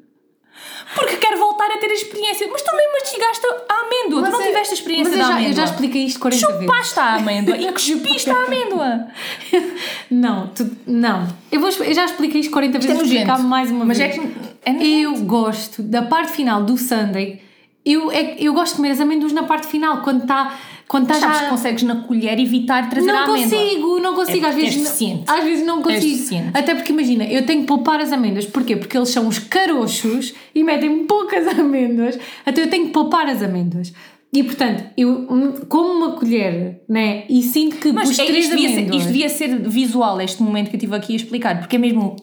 Porque 0.95 1.17
quer 1.17 1.35
voltar 1.37 1.65
a 1.71 1.77
ter 1.77 1.87
a 1.89 1.93
experiência. 1.93 2.47
Mas 2.51 2.61
mesmo 2.63 2.91
mastigaste 2.93 3.45
a 3.69 3.73
amêndoa. 3.81 4.23
tu 4.23 4.31
não 4.31 4.41
é- 4.41 4.47
tiveste 4.47 4.71
a 4.71 4.77
experiência 4.77 5.09
mas 5.09 5.19
da 5.19 5.23
eu 5.25 5.27
já, 5.27 5.33
amêndoa. 5.35 5.51
eu 5.51 5.55
já 5.55 5.63
expliquei 5.65 6.03
isto 6.05 6.19
40 6.19 6.47
vezes. 6.47 6.61
Chupaste 6.61 6.99
a 6.99 7.15
amêndoa 7.15 7.57
e 7.57 7.71
cuspiste 7.73 8.29
a 8.29 8.43
amêndoa. 8.43 9.07
Não, 10.09 10.47
tu, 10.47 10.69
não. 10.85 11.27
Eu, 11.51 11.59
vou, 11.59 11.69
eu 11.69 11.93
já 11.93 12.05
expliquei 12.05 12.41
isto 12.41 12.51
40 12.51 12.79
vezes, 12.79 12.89
é 12.89 12.93
vou 12.93 13.03
nojento. 13.03 13.21
explicar 13.21 13.43
mais 13.43 13.69
uma 13.71 13.85
Mas 13.85 13.97
vez. 13.97 14.09
é 14.11 14.13
que 14.13 14.27
é 14.65 14.71
nojento. 14.73 14.85
eu 14.85 15.15
gosto 15.25 15.81
da 15.83 16.01
parte 16.01 16.31
final 16.31 16.63
do 16.63 16.77
Sunday. 16.77 17.41
Eu, 17.85 18.11
é, 18.11 18.23
que 18.23 18.45
eu 18.45 18.53
gosto 18.53 18.71
de 18.71 18.75
comer 18.77 18.91
as 18.91 18.99
amêndoas 19.01 19.31
na 19.33 19.43
parte 19.43 19.67
final, 19.67 20.01
quando 20.01 20.21
está 20.23 20.57
quando 20.87 21.07
tá 21.07 21.15
Sabes 21.15 21.49
consegues 21.49 21.83
na 21.83 21.95
colher 22.03 22.39
evitar 22.39 22.89
trazer 22.89 23.09
a 23.09 23.13
Não 23.27 23.33
amêndoa. 23.35 23.59
consigo, 23.59 23.99
não 23.99 24.15
consigo. 24.15 24.45
É 24.45 24.49
às, 24.49 24.55
vezes, 24.55 24.99
és 24.99 25.01
não- 25.11 25.23
às 25.27 25.43
vezes 25.43 25.65
não 25.65 25.81
consigo. 25.81 26.01
deficiente. 26.01 26.51
Até 26.53 26.73
porque 26.75 26.91
imagina, 26.93 27.25
eu 27.25 27.45
tenho 27.45 27.61
que 27.61 27.67
poupar 27.67 27.99
as 27.99 28.11
amêndoas. 28.13 28.45
Porquê? 28.45 28.75
Porque 28.77 28.95
eles 28.97 29.09
são 29.09 29.27
os 29.27 29.37
carochos 29.37 30.33
e 30.55 30.63
metem 30.63 31.05
poucas 31.05 31.45
amêndoas. 31.59 32.17
Então 32.45 32.63
eu 32.63 32.69
tenho 32.69 32.85
que 32.85 32.91
poupar 32.91 33.27
as 33.29 33.41
amêndoas. 33.43 33.91
E 34.31 34.43
portanto, 34.43 34.83
eu 34.97 35.25
como 35.69 35.91
uma 35.93 36.11
colher, 36.13 36.81
né? 36.87 37.23
E 37.29 37.41
sinto 37.43 37.77
que 37.77 37.91
Mas 37.91 38.09
os 38.09 38.19
é, 38.19 38.25
três 38.25 38.45
isto, 38.45 38.55
devia 38.57 38.69
ser, 38.75 38.81
isto 38.95 39.07
devia 39.07 39.29
ser 39.29 39.59
visual, 39.69 40.19
este 40.21 40.43
momento 40.43 40.69
que 40.69 40.75
eu 40.75 40.77
estive 40.77 40.95
aqui 40.95 41.13
a 41.13 41.15
explicar, 41.15 41.59
porque 41.59 41.75
é 41.77 41.79
mesmo. 41.79 42.15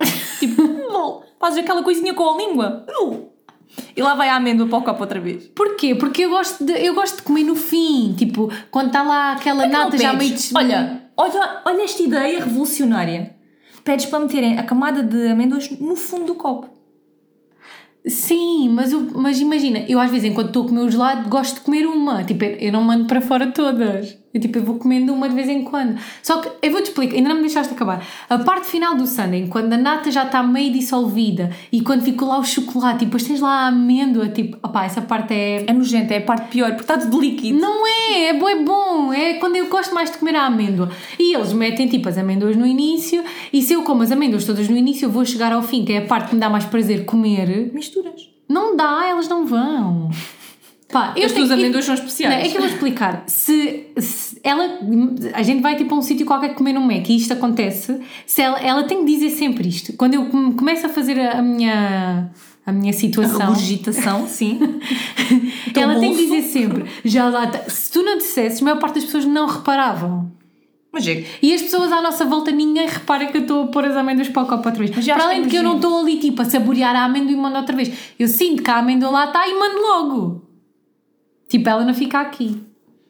tipo, 0.38 0.62
fazes 1.38 1.58
aquela 1.58 1.82
coisinha 1.82 2.14
com 2.14 2.28
a 2.28 2.36
língua. 2.36 2.86
E 3.96 4.02
lá 4.02 4.14
vai 4.14 4.28
a 4.28 4.36
amêndoa 4.36 4.66
para 4.68 4.78
o 4.78 4.82
copo 4.82 5.00
outra 5.02 5.20
vez. 5.20 5.46
Porquê? 5.54 5.94
Porque 5.94 6.22
eu 6.22 6.30
gosto 6.30 6.64
de, 6.64 6.72
eu 6.84 6.94
gosto 6.94 7.16
de 7.16 7.22
comer 7.22 7.44
no 7.44 7.54
fim, 7.56 8.14
tipo, 8.16 8.50
quando 8.70 8.88
está 8.88 9.02
lá 9.02 9.32
aquela 9.32 9.64
nata 9.84 9.96
já 9.98 10.12
meio 10.12 10.30
olha, 10.56 11.02
olha, 11.16 11.62
olha 11.64 11.82
esta 11.84 12.02
ideia 12.02 12.38
revolucionária. 12.44 13.34
Pedes 13.84 14.06
para 14.06 14.20
meterem 14.20 14.58
a 14.58 14.62
camada 14.62 15.02
de 15.02 15.28
amêndoas 15.28 15.70
no 15.80 15.96
fundo 15.96 16.26
do 16.26 16.34
copo. 16.34 16.68
Sim, 18.06 18.70
mas, 18.70 18.92
eu- 18.92 19.08
mas 19.14 19.40
imagina, 19.40 19.80
eu 19.88 20.00
às 20.00 20.10
vezes 20.10 20.30
enquanto 20.30 20.48
estou 20.48 20.64
a 20.64 20.68
comer 20.68 20.80
o 20.80 20.90
gelado 20.90 21.28
gosto 21.28 21.56
de 21.56 21.60
comer 21.60 21.86
uma, 21.86 22.24
tipo, 22.24 22.44
eu 22.44 22.72
não 22.72 22.82
mando 22.82 23.04
para 23.06 23.20
fora 23.20 23.48
todas. 23.52 24.16
Eu, 24.32 24.40
tipo, 24.40 24.58
eu 24.58 24.62
vou 24.62 24.76
comendo 24.76 25.12
uma 25.12 25.28
de 25.28 25.34
vez 25.34 25.48
em 25.48 25.64
quando. 25.64 25.98
Só 26.22 26.40
que 26.40 26.48
eu 26.62 26.70
vou-te 26.70 26.90
explicar, 26.90 27.16
ainda 27.16 27.30
não 27.30 27.36
me 27.36 27.42
deixaste 27.42 27.72
acabar. 27.74 28.06
A 28.28 28.38
parte 28.38 28.68
final 28.68 28.94
do 28.94 29.04
sundae, 29.04 29.48
quando 29.48 29.72
a 29.72 29.76
nata 29.76 30.08
já 30.10 30.24
está 30.24 30.40
meio 30.40 30.72
dissolvida 30.72 31.50
e 31.72 31.80
quando 31.80 32.02
ficou 32.02 32.28
lá 32.28 32.38
o 32.38 32.44
chocolate 32.44 33.02
e 33.02 33.06
depois 33.06 33.24
tens 33.24 33.40
lá 33.40 33.64
a 33.64 33.66
amêndoa, 33.66 34.28
tipo, 34.28 34.56
opá, 34.62 34.84
essa 34.84 35.02
parte 35.02 35.34
é 35.34 35.64
É 35.66 35.72
nojento, 35.72 36.12
é 36.12 36.18
a 36.18 36.22
parte 36.22 36.48
pior, 36.48 36.68
porque 36.70 36.82
está 36.82 36.96
tudo 36.96 37.20
líquido. 37.20 37.58
Não 37.58 37.84
é, 37.86 38.28
é 38.28 38.34
bom, 38.34 38.48
é 38.48 38.62
bom. 38.62 39.12
É 39.12 39.34
quando 39.34 39.56
eu 39.56 39.66
gosto 39.68 39.92
mais 39.92 40.12
de 40.12 40.18
comer 40.18 40.36
a 40.36 40.46
amêndoa. 40.46 40.90
E 41.18 41.34
eles 41.34 41.52
metem 41.52 41.88
tipo 41.88 42.08
as 42.08 42.16
amêndoas 42.16 42.56
no 42.56 42.64
início, 42.66 43.24
e 43.52 43.60
se 43.60 43.72
eu 43.72 43.82
como 43.82 44.02
as 44.02 44.12
amêndoas 44.12 44.44
todas 44.44 44.68
no 44.68 44.76
início, 44.76 45.06
eu 45.06 45.10
vou 45.10 45.24
chegar 45.24 45.52
ao 45.52 45.62
fim, 45.62 45.84
que 45.84 45.92
é 45.92 45.98
a 45.98 46.06
parte 46.06 46.28
que 46.28 46.34
me 46.34 46.40
dá 46.40 46.48
mais 46.48 46.64
prazer 46.64 47.04
comer. 47.04 47.72
Misturas. 47.74 48.28
Não 48.48 48.76
dá, 48.76 49.06
elas 49.08 49.28
não 49.28 49.44
vão. 49.44 50.10
Pá, 50.92 51.12
eu 51.16 51.26
As 51.26 51.32
tuas 51.32 51.50
amêndoas 51.50 51.84
são 51.84 51.94
Não, 51.94 52.00
especiais. 52.02 52.46
é 52.46 52.48
que 52.48 52.56
eu 52.56 52.62
vou 52.62 52.70
explicar. 52.70 53.22
Se, 53.26 53.86
se 53.98 54.40
ela. 54.42 54.78
A 55.34 55.42
gente 55.42 55.62
vai 55.62 55.76
tipo 55.76 55.94
a 55.94 55.98
um 55.98 56.02
sítio 56.02 56.26
qualquer 56.26 56.54
comer 56.54 56.76
um 56.76 56.80
Mac 56.80 57.08
e 57.08 57.16
isto 57.16 57.32
acontece, 57.32 58.00
se 58.26 58.42
ela, 58.42 58.58
ela 58.58 58.82
tem 58.84 59.04
que 59.04 59.12
dizer 59.12 59.30
sempre 59.30 59.68
isto. 59.68 59.92
Quando 59.94 60.14
eu 60.14 60.26
come- 60.26 60.54
começo 60.54 60.86
a 60.86 60.88
fazer 60.88 61.18
a, 61.20 61.38
a 61.38 61.42
minha. 61.42 62.30
A 62.66 62.72
minha 62.72 62.90
A 62.90 62.94
situação. 62.94 63.38
regurgitação, 63.38 64.26
sim. 64.28 64.58
ela 65.74 65.98
tem 65.98 66.14
que 66.14 66.26
bolso. 66.26 66.34
dizer 66.36 66.42
sempre. 66.42 66.84
Já 67.04 67.28
lá 67.28 67.44
está. 67.44 67.58
Se 67.70 67.90
tu 67.90 68.02
não 68.02 68.18
dissesses, 68.18 68.60
a 68.60 68.64
maior 68.64 68.78
parte 68.78 68.96
das 68.96 69.04
pessoas 69.04 69.24
não 69.24 69.46
reparavam. 69.46 70.30
Mas 70.92 71.06
é 71.06 71.24
E 71.40 71.54
as 71.54 71.62
pessoas 71.62 71.90
à 71.92 72.02
nossa 72.02 72.24
volta, 72.24 72.50
ninguém 72.50 72.86
repara 72.86 73.26
que 73.26 73.36
eu 73.36 73.42
estou 73.42 73.62
a 73.64 73.66
pôr 73.68 73.84
as 73.86 73.96
amêndoas 73.96 74.28
para 74.28 74.42
o 74.42 74.46
copo 74.46 74.68
outra 74.68 74.84
vez. 74.84 74.90
Para 75.06 75.24
além 75.24 75.42
de 75.42 75.48
que 75.48 75.56
eu 75.56 75.62
não 75.62 75.76
estou 75.76 76.00
ali 76.00 76.18
tipo 76.18 76.42
a 76.42 76.44
saborear 76.44 76.94
a 76.96 77.04
amêndoa 77.04 77.32
e 77.32 77.36
mando 77.36 77.56
outra 77.56 77.74
vez. 77.76 77.90
Eu 78.18 78.26
sinto 78.28 78.62
que 78.62 78.70
a 78.70 78.78
amêndoa 78.78 79.08
lá 79.10 79.24
está 79.26 79.46
e 79.48 79.54
mando 79.58 79.80
logo. 79.80 80.49
Tipo, 81.50 81.68
ela 81.68 81.84
não 81.84 81.92
fica 81.92 82.18
aqui. 82.20 82.62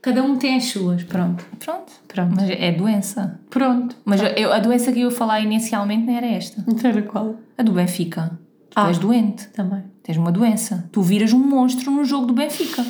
Cada 0.02 0.22
um 0.22 0.36
tem 0.36 0.56
as 0.56 0.64
suas. 0.64 1.04
Pronto. 1.04 1.44
Pronto. 1.58 1.92
Pronto. 2.08 2.32
Mas 2.34 2.48
é 2.50 2.72
doença. 2.72 3.38
Pronto. 3.50 3.94
Mas 4.04 4.20
eu, 4.36 4.50
a 4.52 4.58
doença 4.58 4.90
que 4.90 5.00
eu 5.00 5.10
ia 5.10 5.14
falar 5.14 5.40
inicialmente 5.40 6.06
não 6.06 6.14
era 6.16 6.26
esta. 6.26 6.64
Não 6.66 6.74
era 6.90 7.02
qual? 7.02 7.36
A 7.58 7.62
do 7.62 7.72
Benfica. 7.72 8.30
Tu 8.70 8.74
Ah. 8.80 8.88
és 8.88 8.98
doente. 8.98 9.46
Também. 9.50 9.84
Tens 10.02 10.16
uma 10.16 10.32
doença. 10.32 10.88
Tu 10.90 11.02
viras 11.02 11.32
um 11.34 11.38
monstro 11.38 11.90
no 11.90 12.02
jogo 12.04 12.24
do 12.26 12.32
Benfica. 12.32 12.82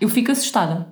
Eu 0.00 0.08
fico 0.08 0.30
assustada. 0.30 0.86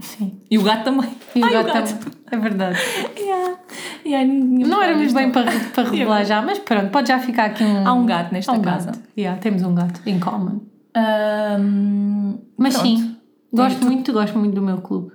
Sim. 0.00 0.40
E 0.50 0.58
o 0.58 0.62
gato 0.64 0.82
também. 0.82 1.10
E 1.36 1.40
o 1.40 1.44
Ai, 1.44 1.52
gato 1.52 1.72
também. 1.72 2.18
É 2.32 2.36
verdade. 2.36 2.78
Yeah. 3.20 3.56
Yeah, 4.04 4.32
Não 4.34 4.82
éramos 4.82 5.12
bem 5.12 5.30
para, 5.30 5.52
para 5.74 5.84
revelar 5.90 6.24
já, 6.24 6.42
mas 6.42 6.58
pronto, 6.58 6.90
pode 6.90 7.08
já 7.08 7.18
ficar 7.20 7.44
aqui 7.46 7.62
um. 7.62 7.86
Há 7.86 7.92
um 7.92 8.04
gato 8.06 8.32
nesta 8.32 8.50
um 8.52 8.60
casa. 8.62 8.86
Gato. 8.92 9.00
Yeah, 9.16 9.38
temos 9.40 9.62
um 9.62 9.74
gato 9.74 10.00
em 10.06 10.18
common. 10.18 10.60
Ahm, 10.94 12.38
Mas 12.56 12.74
pronto. 12.74 12.88
sim, 12.88 13.16
gosto 13.52 13.84
muito, 13.84 14.12
gosto 14.12 14.38
muito 14.38 14.54
do 14.54 14.62
meu 14.62 14.78
clube. 14.78 15.12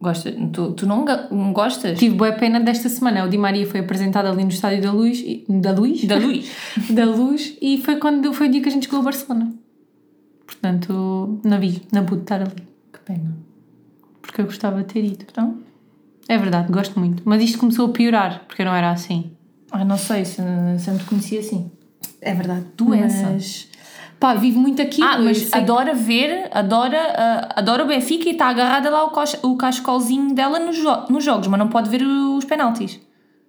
Gosta, 0.00 0.30
tu, 0.52 0.72
tu 0.74 0.86
não, 0.86 1.04
não 1.30 1.52
gostas? 1.52 1.98
Tive 1.98 2.14
boa 2.14 2.30
pena 2.32 2.60
desta 2.60 2.88
semana. 2.88 3.24
O 3.24 3.28
Di 3.28 3.36
Maria 3.36 3.66
foi 3.66 3.80
apresentado 3.80 4.26
ali 4.28 4.44
no 4.44 4.50
Estádio 4.50 4.80
da 4.82 4.92
Luz. 4.92 5.18
e- 5.18 5.44
Da 5.48 5.72
Luz? 5.72 6.04
Da 6.04 6.16
luz. 6.16 6.48
da 6.90 7.04
Luz. 7.04 7.56
E 7.60 7.78
foi 7.78 7.96
quando 7.96 8.32
foi 8.32 8.48
o 8.48 8.50
dia 8.52 8.62
que 8.62 8.68
a 8.68 8.72
gente 8.72 8.84
jogou 8.84 9.00
o 9.00 9.02
Barcelona. 9.02 9.52
Portanto, 10.46 11.40
não 11.44 11.58
vi, 11.60 11.82
não 11.92 12.04
pude 12.04 12.22
estar 12.22 12.40
ali. 12.40 12.62
Que 12.92 13.00
pena. 13.04 13.36
Porque 14.22 14.40
eu 14.40 14.44
gostava 14.44 14.78
de 14.82 14.92
ter 14.92 15.04
ido. 15.04 15.24
Então, 15.30 15.58
É 16.28 16.38
verdade, 16.38 16.70
gosto 16.72 16.98
muito. 16.98 17.22
Mas 17.24 17.42
isto 17.42 17.58
começou 17.58 17.86
a 17.86 17.88
piorar, 17.88 18.44
porque 18.46 18.64
não 18.64 18.74
era 18.74 18.90
assim. 18.90 19.32
ah, 19.72 19.84
não 19.84 19.96
sei 19.98 20.24
se, 20.24 20.40
se 20.78 20.88
eu 20.90 20.94
me 20.94 21.00
conhecia 21.04 21.40
assim. 21.40 21.70
É 22.20 22.34
verdade. 22.34 22.66
Doença. 22.76 23.30
Mas, 23.30 23.68
pá, 24.18 24.34
vivo 24.34 24.58
muito 24.58 24.80
aqui. 24.82 25.02
Ah, 25.02 25.18
mas 25.18 25.52
adora 25.52 25.94
ver, 25.94 26.48
adora, 26.52 26.98
ah, 27.16 27.48
adora 27.56 27.84
o 27.84 27.86
Benfica 27.86 28.28
e 28.28 28.32
está 28.32 28.46
agarrada 28.48 28.90
lá 28.90 29.04
o, 29.04 29.10
cos- 29.10 29.38
o 29.42 29.56
cascolzinho 29.56 30.34
dela 30.34 30.58
nos, 30.58 30.76
jo- 30.76 31.04
nos 31.10 31.24
jogos, 31.24 31.46
mas 31.48 31.58
não 31.58 31.68
pode 31.68 31.88
ver 31.90 32.02
os 32.02 32.44
penaltis. 32.44 33.00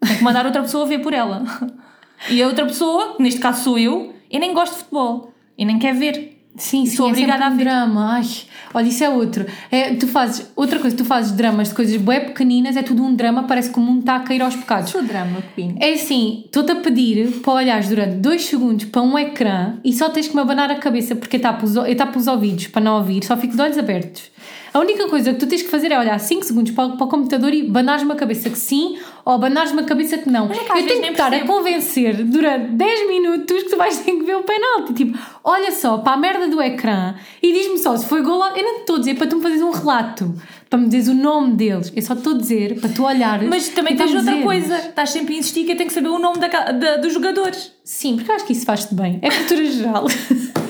Tem 0.05 0.17
que 0.17 0.23
mandar 0.23 0.45
outra 0.45 0.61
pessoa 0.61 0.85
ver 0.85 0.99
por 0.99 1.13
ela. 1.13 1.43
E 2.29 2.43
a 2.43 2.47
outra 2.47 2.65
pessoa, 2.65 3.15
que 3.15 3.23
neste 3.23 3.39
caso 3.39 3.63
sou 3.63 3.79
eu, 3.79 4.13
eu 4.29 4.39
nem 4.41 4.53
gosto 4.53 4.73
de 4.73 4.79
futebol. 4.79 5.31
E 5.57 5.63
nem 5.63 5.79
quer 5.79 5.93
ver. 5.95 6.38
Sim, 6.59 6.85
sim, 6.85 6.95
sou 6.95 7.07
é 7.07 7.11
obrigada 7.11 7.45
um 7.45 7.47
a 7.47 7.49
ver. 7.49 7.63
drama. 7.63 8.13
Ai, 8.13 8.27
olha, 8.73 8.87
isso 8.87 9.03
é 9.03 9.09
outro. 9.09 9.45
É, 9.71 9.93
tu 9.95 10.07
fazes, 10.07 10.51
outra 10.55 10.77
coisa, 10.79 10.95
tu 10.95 11.05
fazes 11.05 11.31
dramas 11.31 11.69
de 11.69 11.73
coisas 11.75 11.95
bué 11.97 12.19
pequeninas, 12.19 12.75
é 12.77 12.83
tudo 12.83 13.01
um 13.03 13.15
drama, 13.15 13.43
parece 13.43 13.71
que 13.71 13.79
o 13.79 13.81
mundo 13.81 14.01
está 14.01 14.17
a 14.17 14.19
cair 14.19 14.41
aos 14.41 14.55
pecados. 14.55 14.91
Sou 14.91 15.01
drama, 15.01 15.41
Queen. 15.55 15.75
É 15.79 15.93
assim, 15.93 16.43
estou-te 16.45 16.71
a 16.71 16.75
pedir 16.75 17.39
para 17.41 17.53
olhares 17.53 17.87
durante 17.89 18.15
dois 18.17 18.45
segundos 18.45 18.85
para 18.85 19.01
um 19.01 19.17
ecrã 19.17 19.77
e 19.83 19.93
só 19.93 20.09
tens 20.09 20.27
que 20.27 20.35
me 20.35 20.41
abanar 20.41 20.69
a 20.69 20.75
cabeça 20.75 21.15
porque 21.15 21.37
eu 21.37 21.41
tapo 21.41 21.65
os, 21.65 21.75
eu 21.75 21.95
tapo 21.95 22.19
os 22.19 22.27
ouvidos 22.27 22.67
para 22.67 22.81
não 22.81 22.97
ouvir, 22.97 23.23
só 23.25 23.35
fico 23.37 23.55
de 23.55 23.61
olhos 23.61 23.77
abertos. 23.77 24.23
A 24.73 24.79
única 24.79 25.07
coisa 25.07 25.33
que 25.33 25.39
tu 25.39 25.47
tens 25.47 25.61
que 25.63 25.69
fazer 25.69 25.91
é 25.91 25.99
olhar 25.99 26.19
5 26.19 26.43
segundos 26.45 26.71
para, 26.71 26.85
o- 26.85 26.97
para 26.97 27.05
o 27.05 27.09
computador 27.09 27.53
e 27.53 27.63
banares-me 27.63 28.11
a 28.11 28.15
cabeça 28.15 28.49
que 28.49 28.57
sim 28.57 28.97
ou 29.25 29.37
banares-me 29.37 29.81
a 29.81 29.83
cabeça 29.83 30.17
que 30.17 30.29
não. 30.29 30.47
Mas 30.47 30.57
é 30.59 30.63
que 30.63 30.71
eu 30.71 30.87
tenho 30.87 31.01
que 31.01 31.07
estar 31.09 31.27
a 31.27 31.29
percebo. 31.31 31.53
convencer 31.53 32.23
durante 32.23 32.71
10 32.73 33.07
minutos 33.07 33.63
que 33.63 33.69
tu 33.69 33.77
vais 33.77 33.97
ter 33.97 34.11
que 34.11 34.23
ver 34.23 34.35
o 34.35 34.43
penalti. 34.43 34.93
Tipo, 34.93 35.17
olha 35.43 35.71
só 35.71 35.97
para 35.97 36.13
a 36.13 36.17
merda 36.17 36.47
do 36.47 36.61
ecrã 36.61 37.15
e 37.41 37.51
diz-me 37.51 37.77
só 37.77 37.95
se 37.97 38.05
foi 38.05 38.21
gol. 38.21 38.43
Eu 38.55 38.63
não 38.63 38.75
te 38.75 38.79
estou 38.81 38.95
a 38.97 38.99
dizer 38.99 39.15
para 39.15 39.27
tu 39.27 39.37
me 39.37 39.41
fazeres 39.41 39.63
um 39.63 39.71
relato, 39.71 40.33
para 40.69 40.77
me 40.79 40.85
dizeres 40.85 41.07
o 41.07 41.13
nome 41.13 41.55
deles. 41.55 41.91
Eu 41.95 42.01
só 42.01 42.13
estou 42.13 42.33
a 42.35 42.37
dizer 42.37 42.79
para 42.79 42.89
tu 42.89 43.03
olhares. 43.03 43.49
Mas 43.49 43.69
também 43.69 43.95
tens 43.95 44.13
outra 44.13 44.37
coisa. 44.41 44.75
Estás 44.77 45.09
sempre 45.09 45.35
a 45.35 45.37
insistir 45.39 45.63
que 45.65 45.71
eu 45.71 45.77
tenho 45.77 45.87
que 45.89 45.93
saber 45.95 46.09
o 46.09 46.19
nome 46.19 46.37
da, 46.39 46.47
da- 46.71 46.97
dos 46.97 47.13
jogadores. 47.13 47.71
Sim, 47.83 48.15
porque 48.17 48.29
eu 48.31 48.35
acho 48.35 48.45
que 48.45 48.53
isso 48.53 48.65
faz-te 48.65 48.93
bem. 48.93 49.19
É 49.21 49.29
cultura 49.31 49.65
geral. 49.65 50.05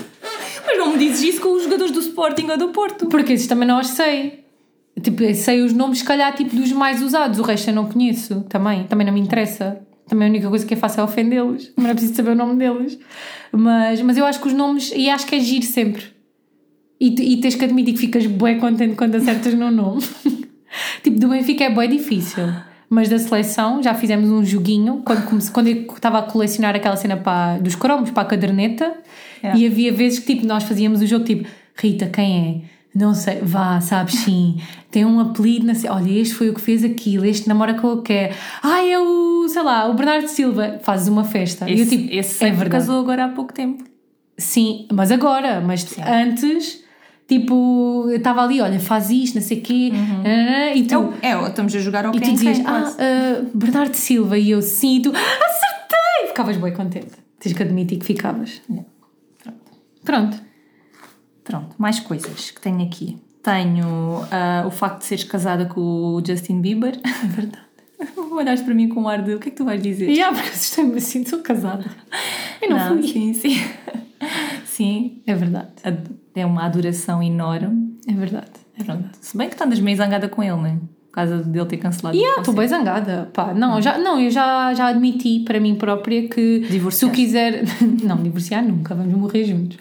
Mas 0.70 0.78
não 0.78 0.94
me 0.94 1.00
dizes 1.00 1.24
isso 1.24 1.42
com 1.42 1.54
os 1.54 1.64
jogadores 1.64 1.92
do 1.92 2.00
Sporting 2.00 2.48
ou 2.52 2.58
do 2.58 2.70
Porto. 2.70 3.08
Porque 3.08 3.34
esses 3.34 3.48
também 3.48 3.68
não 3.68 3.80
os 3.80 3.88
sei. 3.88 4.46
Tipo, 5.02 5.34
sei 5.34 5.64
os 5.64 5.74
nomes, 5.74 6.00
se 6.00 6.06
calhar, 6.06 6.36
tipo, 6.36 6.56
dos 6.56 6.72
mais 6.72 7.02
usados. 7.02 7.40
O 7.40 7.42
resto 7.42 7.72
eu 7.72 7.74
não 7.74 7.90
conheço. 7.90 8.42
Também. 8.42 8.84
Também 8.84 9.08
não 9.08 9.14
me 9.14 9.20
interessa. 9.20 9.82
Também 10.08 10.28
a 10.28 10.30
única 10.30 10.48
coisa 10.48 10.66
que 10.66 10.76
eu 10.76 10.78
faço 10.78 11.00
é 11.00 11.04
ofendê-los. 11.04 11.72
Não 11.76 11.88
é 11.88 11.94
preciso 11.94 12.14
saber 12.16 12.32
o 12.32 12.36
nome 12.36 12.56
deles. 12.56 13.00
Mas, 13.52 14.00
mas 14.02 14.18
eu 14.18 14.26
acho 14.26 14.40
que 14.40 14.48
os 14.48 14.54
nomes... 14.54 14.92
E 14.96 15.10
acho 15.10 15.26
que 15.26 15.36
é 15.36 15.40
giro 15.40 15.66
sempre. 15.66 16.04
E, 17.02 17.34
e 17.34 17.42
tens 17.42 17.56
que 17.56 17.66
admitir 17.66 17.94
que 17.94 18.00
ficas 18.00 18.28
bué 18.28 18.56
contente 18.56 18.96
quando 18.96 19.16
acertas 19.16 19.56
no 19.56 19.72
nome. 19.72 20.04
tipo, 21.02 21.20
do 21.20 21.30
Benfica 21.30 21.64
é 21.64 21.70
bué 21.70 21.88
difícil. 21.88 22.44
Mas 22.90 23.08
da 23.08 23.20
seleção 23.20 23.84
já 23.84 23.94
fizemos 23.94 24.30
um 24.30 24.44
joguinho 24.44 25.02
quando, 25.06 25.24
comece- 25.26 25.52
quando 25.52 25.68
eu 25.68 25.84
estava 25.94 26.20
a 26.20 26.22
colecionar 26.24 26.76
aquela 26.76 26.96
cena 26.96 27.16
para, 27.18 27.60
dos 27.60 27.76
cromos 27.76 28.10
para 28.12 28.24
a 28.24 28.26
caderneta 28.26 28.94
Yeah. 29.42 29.58
e 29.58 29.66
havia 29.68 29.94
vezes 29.94 30.20
que 30.20 30.34
tipo, 30.36 30.46
nós 30.46 30.64
fazíamos 30.64 31.00
o 31.02 31.08
jogo 31.08 31.24
tipo 31.24 31.48
Rita, 31.78 32.08
quem 32.08 32.66
é? 32.66 32.80
Não 32.94 33.14
sei, 33.14 33.40
vá, 33.42 33.80
sabes 33.80 34.16
sim. 34.16 34.58
Tem 34.92 35.06
um 35.06 35.18
apelido, 35.20 35.74
sei. 35.76 35.90
Olha, 35.90 36.12
este 36.12 36.34
foi 36.36 36.50
o 36.50 36.54
que 36.54 36.60
fez 36.60 36.84
aquilo, 36.84 37.24
este 37.24 37.48
namora 37.48 37.76
com 37.76 37.88
o 37.94 38.02
que 38.02 38.12
é. 38.12 38.34
Ah, 38.62 38.84
é 38.86 39.00
o, 39.00 39.48
sei 39.48 39.62
lá, 39.64 39.88
o 39.90 39.94
Bernardo 39.94 40.28
Silva. 40.28 40.78
Fazes 40.82 41.08
uma 41.08 41.24
festa. 41.24 41.70
Esse, 41.72 41.80
e 41.80 41.80
eu 41.86 41.88
tipo, 42.04 42.14
esse 42.16 42.44
é 42.44 42.66
casou 42.66 43.00
agora 43.00 43.24
há 43.26 43.30
pouco 43.30 43.54
tempo. 43.54 43.84
Sim, 44.38 44.88
mas 44.92 45.10
agora, 45.12 45.62
mas 45.62 45.86
antes, 46.06 46.84
tipo, 47.30 48.08
eu 48.10 48.18
estava 48.18 48.42
ali, 48.42 48.60
olha, 48.60 48.80
faz 48.80 49.12
isto, 49.12 49.36
não 49.36 49.42
sei 49.42 49.60
o 49.60 49.62
quê, 49.62 49.92
nananã, 49.94 50.74
e 50.74 50.84
tu, 50.88 51.14
É, 51.22 51.30
é, 51.32 51.48
estamos 51.48 51.76
a 51.76 51.80
jogar 51.80 52.06
ao 52.08 52.16
e 52.16 52.20
tu 52.20 52.32
dizias, 52.32 52.60
ah, 52.66 52.92
ah, 52.98 53.46
Bernardo 53.54 53.94
Silva, 53.94 54.38
e 54.38 54.50
eu 54.50 54.62
sim, 54.64 54.98
e 54.98 55.02
tu, 55.04 55.10
acertei! 55.12 56.28
Ficavas 56.28 56.58
bem 56.58 56.74
contente. 56.74 57.12
Tens 57.40 57.54
que 57.54 57.62
admitir 57.64 58.00
que 58.00 58.06
ficavas. 58.06 58.62
Pronto. 60.04 60.38
Pronto, 61.44 61.76
mais 61.78 62.00
coisas 62.00 62.52
que 62.52 62.60
tenho 62.60 62.84
aqui. 62.84 63.18
Tenho 63.44 64.24
ah, 64.32 64.64
o 64.66 64.72
facto 64.72 65.00
de 65.00 65.06
seres 65.06 65.24
casada 65.24 65.66
com 65.66 65.82
o 65.82 66.24
Justin 66.26 66.62
Bieber. 66.62 67.00
É 67.06 67.28
verdade. 67.28 67.69
Olhaste 68.32 68.64
para 68.66 68.74
mim 68.74 68.88
com 68.90 69.02
um 69.02 69.08
ar 69.10 69.22
de 69.22 69.34
o 69.36 69.40
que 69.40 69.50
é 69.50 69.52
que 69.52 69.58
tu 69.58 69.66
vais 69.66 69.82
dizer? 69.82 70.10
E 70.10 70.22
ah, 70.22 70.32
porque 70.32 70.50
assustei-me 70.50 70.98
assim, 70.98 71.26
sou 71.26 71.40
casada. 71.40 71.86
Eu 72.62 72.70
não, 72.72 72.98
fui. 73.00 73.08
Sim, 73.08 73.34
sim. 73.34 73.56
sim, 74.66 75.22
É 75.26 75.34
verdade, 75.36 75.70
ad- 75.84 76.10
é 76.36 76.46
uma 76.46 76.66
adoração 76.66 77.22
enorme. 77.22 77.98
é 78.08 78.14
verdade. 78.14 78.52
É 78.78 78.84
verdade. 78.84 79.10
Se 79.20 79.38
bem 79.38 79.50
que 79.50 79.56
tu 79.56 79.64
andas 79.64 79.80
meio 79.80 79.98
zangada 79.98 80.30
com 80.30 80.42
ele, 80.42 80.52
não 80.56 80.66
é? 80.66 80.78
Por 81.10 81.16
causa 81.16 81.38
dele 81.38 81.66
ter 81.66 81.78
cancelado 81.78 82.16
o 82.16 82.20
Yeah, 82.20 82.42
estou 82.42 82.54
bem 82.54 82.68
zangada. 82.68 83.30
Pá, 83.34 83.52
não, 83.52 83.82
já, 83.82 83.98
não, 83.98 84.20
eu 84.22 84.30
já, 84.30 84.74
já 84.76 84.88
admiti 84.90 85.40
para 85.40 85.60
mim 85.60 85.74
própria 85.74 86.28
que 86.30 86.64
se 86.66 86.72
Divorciar. 86.72 87.10
eu 87.10 87.16
quiser. 87.16 87.64
não, 88.04 88.18
divorciar 88.18 88.64
nunca, 88.64 88.94
vamos 88.94 89.14
morrer 89.16 89.44
juntos. 89.44 89.78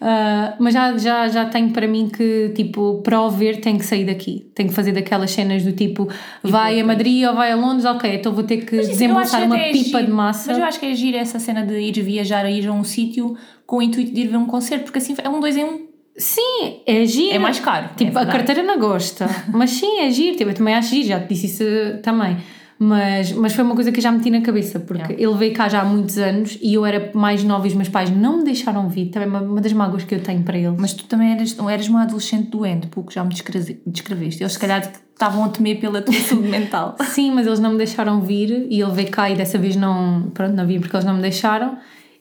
Ah, 0.00 0.54
mas 0.60 0.72
já, 0.74 0.96
já, 0.96 1.26
já 1.26 1.46
tenho 1.46 1.70
para 1.70 1.88
mim 1.88 2.08
que, 2.08 2.52
tipo, 2.54 3.02
para 3.02 3.20
o 3.20 3.28
ver, 3.28 3.60
tenho 3.60 3.76
que 3.76 3.84
sair 3.84 4.04
daqui. 4.04 4.46
Tenho 4.54 4.68
que 4.68 4.74
fazer 4.74 4.92
daquelas 4.92 5.32
cenas 5.32 5.64
do 5.64 5.72
tipo, 5.72 6.08
vai 6.44 6.78
a 6.78 6.84
Madrid 6.84 7.26
ou 7.26 7.34
vai 7.34 7.50
a 7.50 7.56
Londres, 7.56 7.84
ok, 7.84 8.14
então 8.14 8.32
vou 8.32 8.44
ter 8.44 8.58
que 8.58 8.76
desembolsar 8.76 9.42
uma 9.42 9.56
até 9.56 9.72
pipa 9.72 9.98
giro. 9.98 10.06
de 10.06 10.12
massa. 10.12 10.52
Mas 10.52 10.58
eu 10.58 10.64
acho 10.64 10.78
que 10.78 10.86
é 10.86 10.94
giro 10.94 11.16
essa 11.16 11.40
cena 11.40 11.66
de 11.66 11.76
ir 11.76 12.00
viajar, 12.02 12.48
ir 12.48 12.68
a 12.68 12.72
um 12.72 12.84
sítio 12.84 13.36
com 13.66 13.78
o 13.78 13.82
intuito 13.82 14.14
de 14.14 14.20
ir 14.20 14.28
ver 14.28 14.36
um 14.36 14.46
concerto, 14.46 14.84
porque 14.84 14.98
assim 14.98 15.16
é 15.20 15.28
um 15.28 15.40
dois 15.40 15.56
em 15.56 15.64
um. 15.64 15.87
Sim, 16.18 16.80
é 16.86 17.04
giro. 17.06 17.34
É 17.34 17.38
mais 17.38 17.60
caro. 17.60 17.90
Tipo, 17.96 18.18
é 18.18 18.22
a 18.22 18.26
carteira 18.26 18.62
não 18.62 18.78
gosta. 18.78 19.28
Mas 19.52 19.70
sim, 19.70 20.00
é 20.00 20.10
giro. 20.10 20.36
Tipo, 20.36 20.50
eu 20.50 20.54
também 20.54 20.74
acho 20.74 20.90
giro, 20.90 21.06
já 21.08 21.20
te 21.20 21.28
disse 21.28 21.46
isso 21.46 21.64
também. 22.02 22.36
Mas, 22.80 23.32
mas 23.32 23.54
foi 23.54 23.64
uma 23.64 23.74
coisa 23.74 23.90
que 23.90 23.98
eu 23.98 24.02
já 24.02 24.12
meti 24.12 24.30
na 24.30 24.40
cabeça, 24.40 24.78
porque 24.78 25.12
ele 25.14 25.34
veio 25.34 25.52
cá 25.52 25.68
já 25.68 25.80
há 25.80 25.84
muitos 25.84 26.16
anos 26.16 26.56
e 26.62 26.74
eu 26.74 26.86
era 26.86 27.10
mais 27.12 27.42
nova 27.42 27.66
e 27.66 27.70
os 27.70 27.74
meus 27.74 27.88
pais 27.88 28.08
não 28.08 28.38
me 28.38 28.44
deixaram 28.44 28.88
vir. 28.88 29.06
Também 29.10 29.26
é 29.26 29.30
uma, 29.30 29.40
uma 29.40 29.60
das 29.60 29.72
mágoas 29.72 30.04
que 30.04 30.14
eu 30.14 30.20
tenho 30.22 30.42
para 30.42 30.56
eles. 30.56 30.76
Mas 30.78 30.92
tu 30.92 31.04
também 31.06 31.32
eras, 31.32 31.56
não 31.56 31.68
eras 31.68 31.88
uma 31.88 32.02
adolescente 32.02 32.50
doente, 32.50 32.86
porque 32.86 33.12
já 33.14 33.24
me 33.24 33.30
descreve- 33.30 33.80
descreveste. 33.84 34.42
Eles 34.44 34.52
se 34.52 34.58
calhar 34.60 34.80
estavam 35.12 35.44
a 35.44 35.48
temer 35.48 35.80
pela 35.80 36.00
tua 36.00 36.14
saúde 36.22 36.46
mental. 36.48 36.94
Sim, 37.02 37.32
mas 37.32 37.48
eles 37.48 37.58
não 37.58 37.72
me 37.72 37.78
deixaram 37.78 38.20
vir 38.20 38.68
e 38.70 38.80
ele 38.80 38.92
veio 38.92 39.10
cá 39.10 39.28
e 39.28 39.34
dessa 39.34 39.58
vez 39.58 39.74
não, 39.74 40.30
pronto, 40.32 40.54
não 40.54 40.64
vim 40.64 40.78
porque 40.78 40.94
eles 40.94 41.04
não 41.06 41.14
me 41.16 41.22
deixaram. 41.22 41.78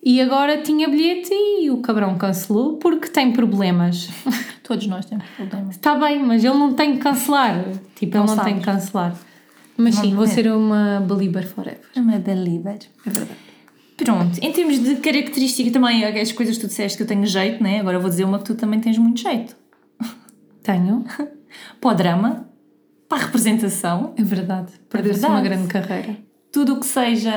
E 0.09 0.21
agora 0.21 0.61
tinha 0.61 0.87
bilhete 0.87 1.33
e 1.33 1.69
o 1.69 1.79
cabrão 1.79 2.17
cancelou 2.17 2.77
porque 2.77 3.09
tem 3.09 3.33
problemas. 3.33 4.07
Todos 4.63 4.87
nós 4.87 5.05
temos 5.05 5.25
problemas. 5.35 5.75
Está 5.75 5.95
bem, 5.95 6.23
mas 6.23 6.45
ele 6.45 6.53
não 6.53 6.73
tem 6.73 6.93
que 6.93 6.99
cancelar. 6.99 7.65
Tipo, 7.93 8.15
Não 8.15 8.23
ele 8.23 8.29
não 8.29 8.35
sabes. 8.37 8.43
tem 8.53 8.59
que 8.59 8.65
cancelar. 8.65 9.13
Mas 9.75 9.95
sim, 9.95 10.15
vou 10.15 10.23
é. 10.23 10.27
ser 10.27 10.49
uma 10.49 11.03
belieber 11.05 11.45
forever. 11.45 11.81
Uma 11.93 12.19
believer. 12.19 12.79
É 13.05 13.09
verdade. 13.09 13.39
Pronto, 13.97 14.39
em 14.41 14.49
termos 14.53 14.81
de 14.81 14.95
característica 14.95 15.69
também, 15.71 16.05
as 16.05 16.31
coisas 16.31 16.55
que 16.55 16.61
tu 16.61 16.67
disseste 16.67 16.95
que 16.95 17.03
eu 17.03 17.07
tenho 17.07 17.25
jeito, 17.25 17.61
né? 17.61 17.81
Agora 17.81 17.99
vou 17.99 18.09
dizer 18.09 18.23
uma 18.23 18.37
que 18.39 18.45
tu 18.45 18.55
também 18.55 18.79
tens 18.79 18.97
muito 18.97 19.19
jeito. 19.19 19.57
Tenho. 20.63 21.03
Para 21.81 21.91
o 21.91 21.93
drama, 21.93 22.49
para 23.09 23.17
a 23.17 23.25
representação, 23.25 24.13
É 24.15 24.23
verdade. 24.23 24.71
Perdeu-se 24.89 25.19
verdade. 25.19 25.33
uma 25.33 25.41
grande 25.49 25.67
carreira. 25.67 26.26
Tudo 26.57 26.73
o 26.73 26.79
que 26.79 26.87
seja 26.87 27.31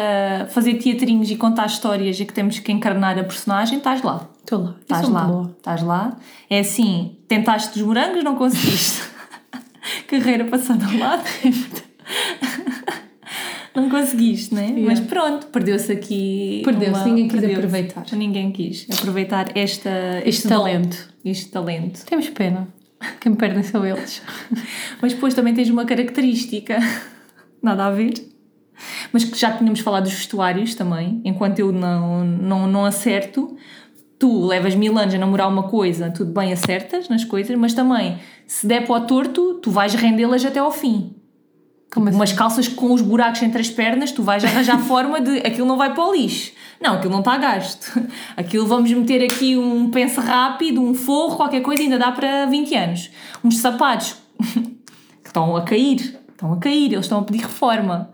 fazer 0.49 0.79
teatrinhos 0.79 1.31
e 1.31 1.37
contar 1.37 1.67
histórias 1.67 2.19
e 2.19 2.25
que 2.25 2.33
temos 2.33 2.59
que 2.59 2.73
encarnar 2.73 3.19
a 3.19 3.23
personagem, 3.23 3.77
estás 3.77 4.03
lá. 4.03 4.27
Estou 4.39 4.63
lá. 4.63 4.77
Estás 4.81 5.05
sou 5.05 5.15
lá. 5.15 5.25
boa. 5.25 5.55
Estás 5.59 5.83
lá. 5.83 6.17
É 6.49 6.61
assim, 6.61 7.19
tentaste 7.29 7.79
os 7.79 7.85
morangos, 7.85 8.25
não 8.25 8.35
conseguiste. 8.35 9.03
Carreira 10.09 10.47
passada 10.47 10.87
ao 10.87 10.97
lado. 10.97 11.23
não 13.77 13.91
conseguiste, 13.91 14.55
né? 14.55 14.69
Yeah. 14.69 14.87
Mas 14.87 15.01
pronto, 15.01 15.49
perdeu-se 15.49 15.93
aqui. 15.93 16.63
Perdeu-se, 16.65 17.05
ninguém 17.05 17.29
quis 17.29 17.33
perdeu-se. 17.33 17.57
aproveitar. 17.57 18.05
Ninguém 18.13 18.53
quis 18.53 18.87
aproveitar 18.91 19.51
esta, 19.55 19.91
este, 20.21 20.29
Este 20.31 20.49
dom, 20.49 20.55
talento. 20.55 21.15
Este 21.23 21.51
talento. 21.51 22.07
Temos 22.07 22.31
pena. 22.31 22.69
Quem 23.21 23.35
perdem 23.35 23.65
são 23.65 23.85
eles. 23.85 24.23
Mas 25.03 25.13
depois 25.13 25.35
também 25.35 25.53
tens 25.53 25.69
uma 25.69 25.85
característica, 25.85 26.79
nada 27.63 27.85
a 27.85 27.91
ver, 27.91 28.30
mas 29.13 29.25
que 29.25 29.39
já 29.39 29.53
tínhamos 29.53 29.81
falado 29.81 30.05
dos 30.05 30.13
vestuários 30.13 30.75
também, 30.75 31.21
enquanto 31.25 31.59
eu 31.59 31.73
não, 31.73 32.25
não, 32.25 32.67
não 32.67 32.85
acerto, 32.85 33.57
tu 34.19 34.47
levas 34.47 34.75
mil 34.75 34.97
anos 34.99 35.15
a 35.15 35.19
namorar 35.19 35.49
uma 35.49 35.65
coisa, 35.65 36.11
tudo 36.11 36.31
bem 36.31 36.53
acertas 36.53 37.09
nas 37.09 37.25
coisas, 37.25 37.57
mas 37.57 37.73
também, 37.73 38.19
se 38.47 38.67
der 38.67 38.87
para 38.87 38.97
o 38.97 39.01
torto, 39.07 39.55
tu 39.55 39.71
vais 39.71 39.95
rendê-las 39.95 40.45
até 40.45 40.59
ao 40.59 40.71
fim. 40.71 41.15
Como 41.93 42.09
assim? 42.09 42.17
Umas 42.17 42.33
calças 42.33 42.69
com 42.69 42.93
os 42.93 43.03
buracos 43.03 43.43
entre 43.43 43.61
as 43.61 43.71
pernas, 43.71 44.13
tu 44.13 44.23
vais 44.23 44.45
arranjar 44.45 44.79
forma 44.85 45.21
de 45.21 45.39
aquilo 45.39 45.67
não 45.67 45.77
vai 45.77 45.93
para 45.93 46.05
o 46.05 46.15
lixo. 46.15 46.53
Não, 46.81 46.95
aquilo 46.95 47.13
não 47.13 47.19
está 47.19 47.33
a 47.33 47.39
gasto. 47.39 48.01
Aquilo 48.37 48.67
vamos 48.67 48.91
meter 48.91 49.25
aqui 49.25 49.57
um 49.57 49.91
pence 49.91 50.21
rápido, 50.21 50.81
um 50.81 50.95
forro, 50.95 51.37
qualquer 51.37 51.61
coisa, 51.61 51.83
ainda 51.83 51.99
dá 51.99 52.13
para 52.13 52.47
20 52.47 52.75
anos. 52.75 53.11
Uns 53.43 53.59
sapatos 53.59 54.17
que 54.39 55.29
estão 55.29 55.57
a 55.57 55.63
cair, 55.63 56.19
estão 56.31 56.53
a 56.53 56.57
cair, 56.59 56.93
eles 56.93 57.07
estão 57.07 57.21
a 57.21 57.23
pedir 57.23 57.43
reforma. 57.43 58.11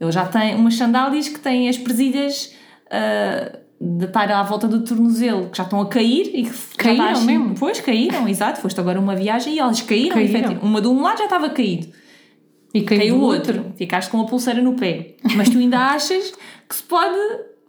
Ele 0.00 0.10
já 0.12 0.24
tem 0.26 0.54
umas 0.54 0.74
sandálias 0.76 1.28
que 1.28 1.38
têm 1.38 1.68
as 1.68 1.76
presilhas 1.76 2.54
ah, 2.90 3.58
de 3.80 4.04
estar 4.06 4.30
à 4.30 4.42
volta 4.42 4.66
do 4.66 4.80
tornozelo, 4.84 5.48
que 5.50 5.56
já 5.58 5.64
estão 5.64 5.80
a 5.80 5.86
cair 5.86 6.30
e 6.34 6.42
que 6.44 6.76
Caíram 6.76 7.08
assim- 7.10 7.26
mesmo? 7.26 7.54
Pois, 7.58 7.80
caíram, 7.80 8.26
exato. 8.28 8.60
Foste 8.60 8.78
agora 8.80 8.98
uma 9.00 9.14
viagem 9.16 9.54
e 9.54 9.58
elas 9.58 9.80
caíram, 9.82 10.14
Caíram. 10.16 10.58
Uma 10.62 10.80
de 10.80 10.88
um 10.88 11.00
lado 11.02 11.18
já 11.18 11.24
estava 11.24 11.48
caído. 11.50 11.88
E 12.72 12.82
caiu, 12.82 13.00
Caiu 13.00 13.16
o 13.16 13.20
outro. 13.22 13.72
Ficaste 13.76 14.10
com 14.10 14.20
a 14.20 14.24
pulseira 14.24 14.62
no 14.62 14.74
pé. 14.74 15.16
Mas 15.34 15.48
tu 15.48 15.58
ainda 15.58 15.78
achas 15.78 16.32
que 16.68 16.74
se 16.74 16.82
pode 16.84 17.16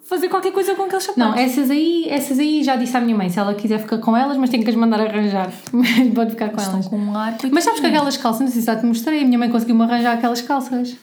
fazer 0.04 0.28
qualquer 0.30 0.52
coisa 0.52 0.76
com 0.76 0.84
aqueles 0.84 1.06
sapatos? 1.06 1.24
Não, 1.36 1.41
essas 1.41 1.72
aí, 1.72 2.06
essas 2.10 2.38
aí 2.38 2.62
já 2.63 2.76
disse 2.76 2.96
à 2.96 3.00
minha 3.02 3.15
mãe, 3.17 3.30
se 3.30 3.39
ela 3.39 3.56
quiser 3.56 3.80
ficar 3.80 3.98
com 4.00 4.15
elas, 4.15 4.36
mas 4.38 4.50
tem 4.50 4.62
que 4.62 4.70
as 4.70 4.76
mandar 4.76 5.00
arranjar. 5.02 5.50
Mas 5.72 5.89
pode 6.13 6.32
ficar 6.32 6.50
com 6.50 6.58
Estão 6.58 6.74
elas. 6.74 6.88
com 6.88 6.98
um 6.98 7.15
ar. 7.17 7.36
Mas 7.52 7.63
sabes 7.63 7.80
que 7.80 7.88
aquelas 7.88 8.17
calças, 8.17 8.41
não 8.41 8.48
sei 8.50 8.60
se 8.62 8.67
já 8.67 8.76
te 8.76 8.86
mostrei, 8.86 9.22
a 9.22 9.26
minha 9.26 9.39
mãe 9.39 9.50
conseguiu-me 9.50 9.82
arranjar 9.84 10.13
aquelas 10.13 10.41
calças. 10.41 10.96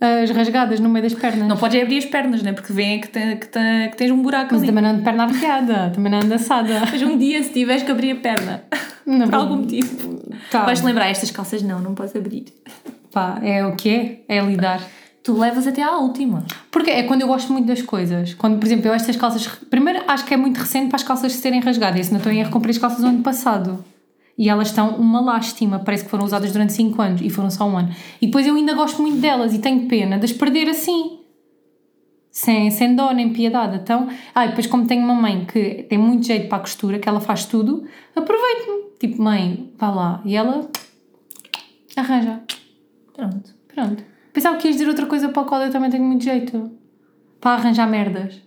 As 0.00 0.28
rasgadas 0.30 0.80
no 0.80 0.88
meio 0.88 1.04
das 1.04 1.14
pernas. 1.14 1.48
Não 1.48 1.56
podes 1.56 1.80
abrir 1.80 1.98
as 1.98 2.04
pernas, 2.04 2.42
né? 2.42 2.52
Porque 2.52 2.72
vêem 2.72 3.00
que, 3.00 3.08
tem, 3.08 3.36
que, 3.36 3.48
tem- 3.48 3.90
que 3.90 3.96
tens 3.96 4.10
um 4.10 4.20
buraco 4.20 4.48
Mas 4.52 4.62
ali. 4.62 4.66
também 4.68 4.82
não 4.82 4.90
ando 4.90 4.98
de 4.98 5.04
perna 5.04 5.22
arqueada, 5.24 5.90
também 5.94 6.10
não 6.12 6.18
ando 6.18 6.34
assada. 6.34 6.80
Mas 6.90 7.00
um 7.02 7.16
dia, 7.16 7.42
se 7.42 7.50
tiveres 7.50 7.82
que 7.82 7.90
abrir 7.90 8.10
a 8.12 8.16
perna, 8.16 8.64
Não 9.06 9.20
por 9.20 9.30
vou- 9.30 9.40
algum 9.40 9.56
motivo, 9.58 10.20
Tá. 10.50 10.64
vais-te 10.64 10.84
lembrar: 10.84 11.06
estas 11.06 11.30
calças 11.30 11.62
não, 11.62 11.80
não 11.80 11.94
podes 11.94 12.14
abrir. 12.14 12.44
Pá, 13.12 13.38
é 13.42 13.64
o 13.64 13.76
que 13.76 13.88
é? 14.28 14.36
É 14.36 14.40
lidar. 14.40 14.80
Tu 15.22 15.32
levas 15.38 15.66
até 15.66 15.80
à 15.82 15.92
última. 15.96 16.44
Porque 16.70 16.90
é 16.90 17.04
quando 17.04 17.22
eu 17.22 17.28
gosto 17.28 17.50
muito 17.50 17.66
das 17.66 17.80
coisas. 17.80 18.34
Quando, 18.34 18.58
por 18.58 18.66
exemplo, 18.66 18.88
eu 18.88 18.92
estas 18.92 19.16
calças. 19.16 19.46
Primeiro, 19.70 20.02
acho 20.06 20.24
que 20.26 20.34
é 20.34 20.36
muito 20.36 20.58
recente 20.58 20.88
para 20.88 20.96
as 20.96 21.02
calças 21.02 21.32
serem 21.34 21.60
rasgadas. 21.60 22.00
E 22.00 22.04
se 22.04 22.10
não 22.10 22.18
estou 22.18 22.30
em 22.30 22.40
erro, 22.40 22.50
comprei 22.50 22.72
as 22.72 22.78
calças 22.78 23.00
no 23.00 23.08
ano 23.08 23.22
passado. 23.22 23.82
E 24.36 24.48
elas 24.48 24.68
estão 24.68 24.96
uma 24.96 25.20
lástima. 25.20 25.78
Parece 25.78 26.04
que 26.04 26.10
foram 26.10 26.24
usadas 26.24 26.52
durante 26.52 26.72
5 26.72 27.00
anos 27.00 27.20
e 27.20 27.30
foram 27.30 27.50
só 27.50 27.68
um 27.68 27.76
ano. 27.76 27.94
E 28.20 28.26
depois 28.26 28.46
eu 28.46 28.54
ainda 28.54 28.74
gosto 28.74 29.00
muito 29.00 29.18
delas 29.18 29.54
e 29.54 29.58
tenho 29.58 29.86
pena 29.88 30.18
de 30.18 30.24
as 30.24 30.32
perder 30.32 30.68
assim. 30.68 31.20
Sem, 32.30 32.68
sem 32.70 32.96
dó 32.96 33.12
nem 33.12 33.32
piedade. 33.32 33.76
Então, 33.76 34.08
ah, 34.34 34.44
e 34.44 34.48
depois, 34.48 34.66
como 34.66 34.86
tenho 34.86 35.04
uma 35.04 35.14
mãe 35.14 35.44
que 35.44 35.84
tem 35.84 35.96
muito 35.96 36.26
jeito 36.26 36.48
para 36.48 36.58
a 36.58 36.60
costura, 36.60 36.98
que 36.98 37.08
ela 37.08 37.20
faz 37.20 37.44
tudo, 37.46 37.84
aproveito-me. 38.14 38.98
Tipo, 38.98 39.22
mãe, 39.22 39.72
vá 39.78 39.90
lá. 39.90 40.20
E 40.24 40.34
ela 40.34 40.68
arranja. 41.96 42.40
Pronto. 43.12 43.54
Pronto. 43.72 44.04
Pensava 44.32 44.56
que 44.56 44.66
ias 44.66 44.76
dizer 44.76 44.88
outra 44.88 45.06
coisa 45.06 45.28
para 45.28 45.42
a 45.42 45.44
qual 45.44 45.62
eu 45.62 45.70
também 45.70 45.90
tenho 45.90 46.02
muito 46.04 46.24
jeito. 46.24 46.72
Para 47.40 47.52
arranjar 47.52 47.88
merdas. 47.88 48.42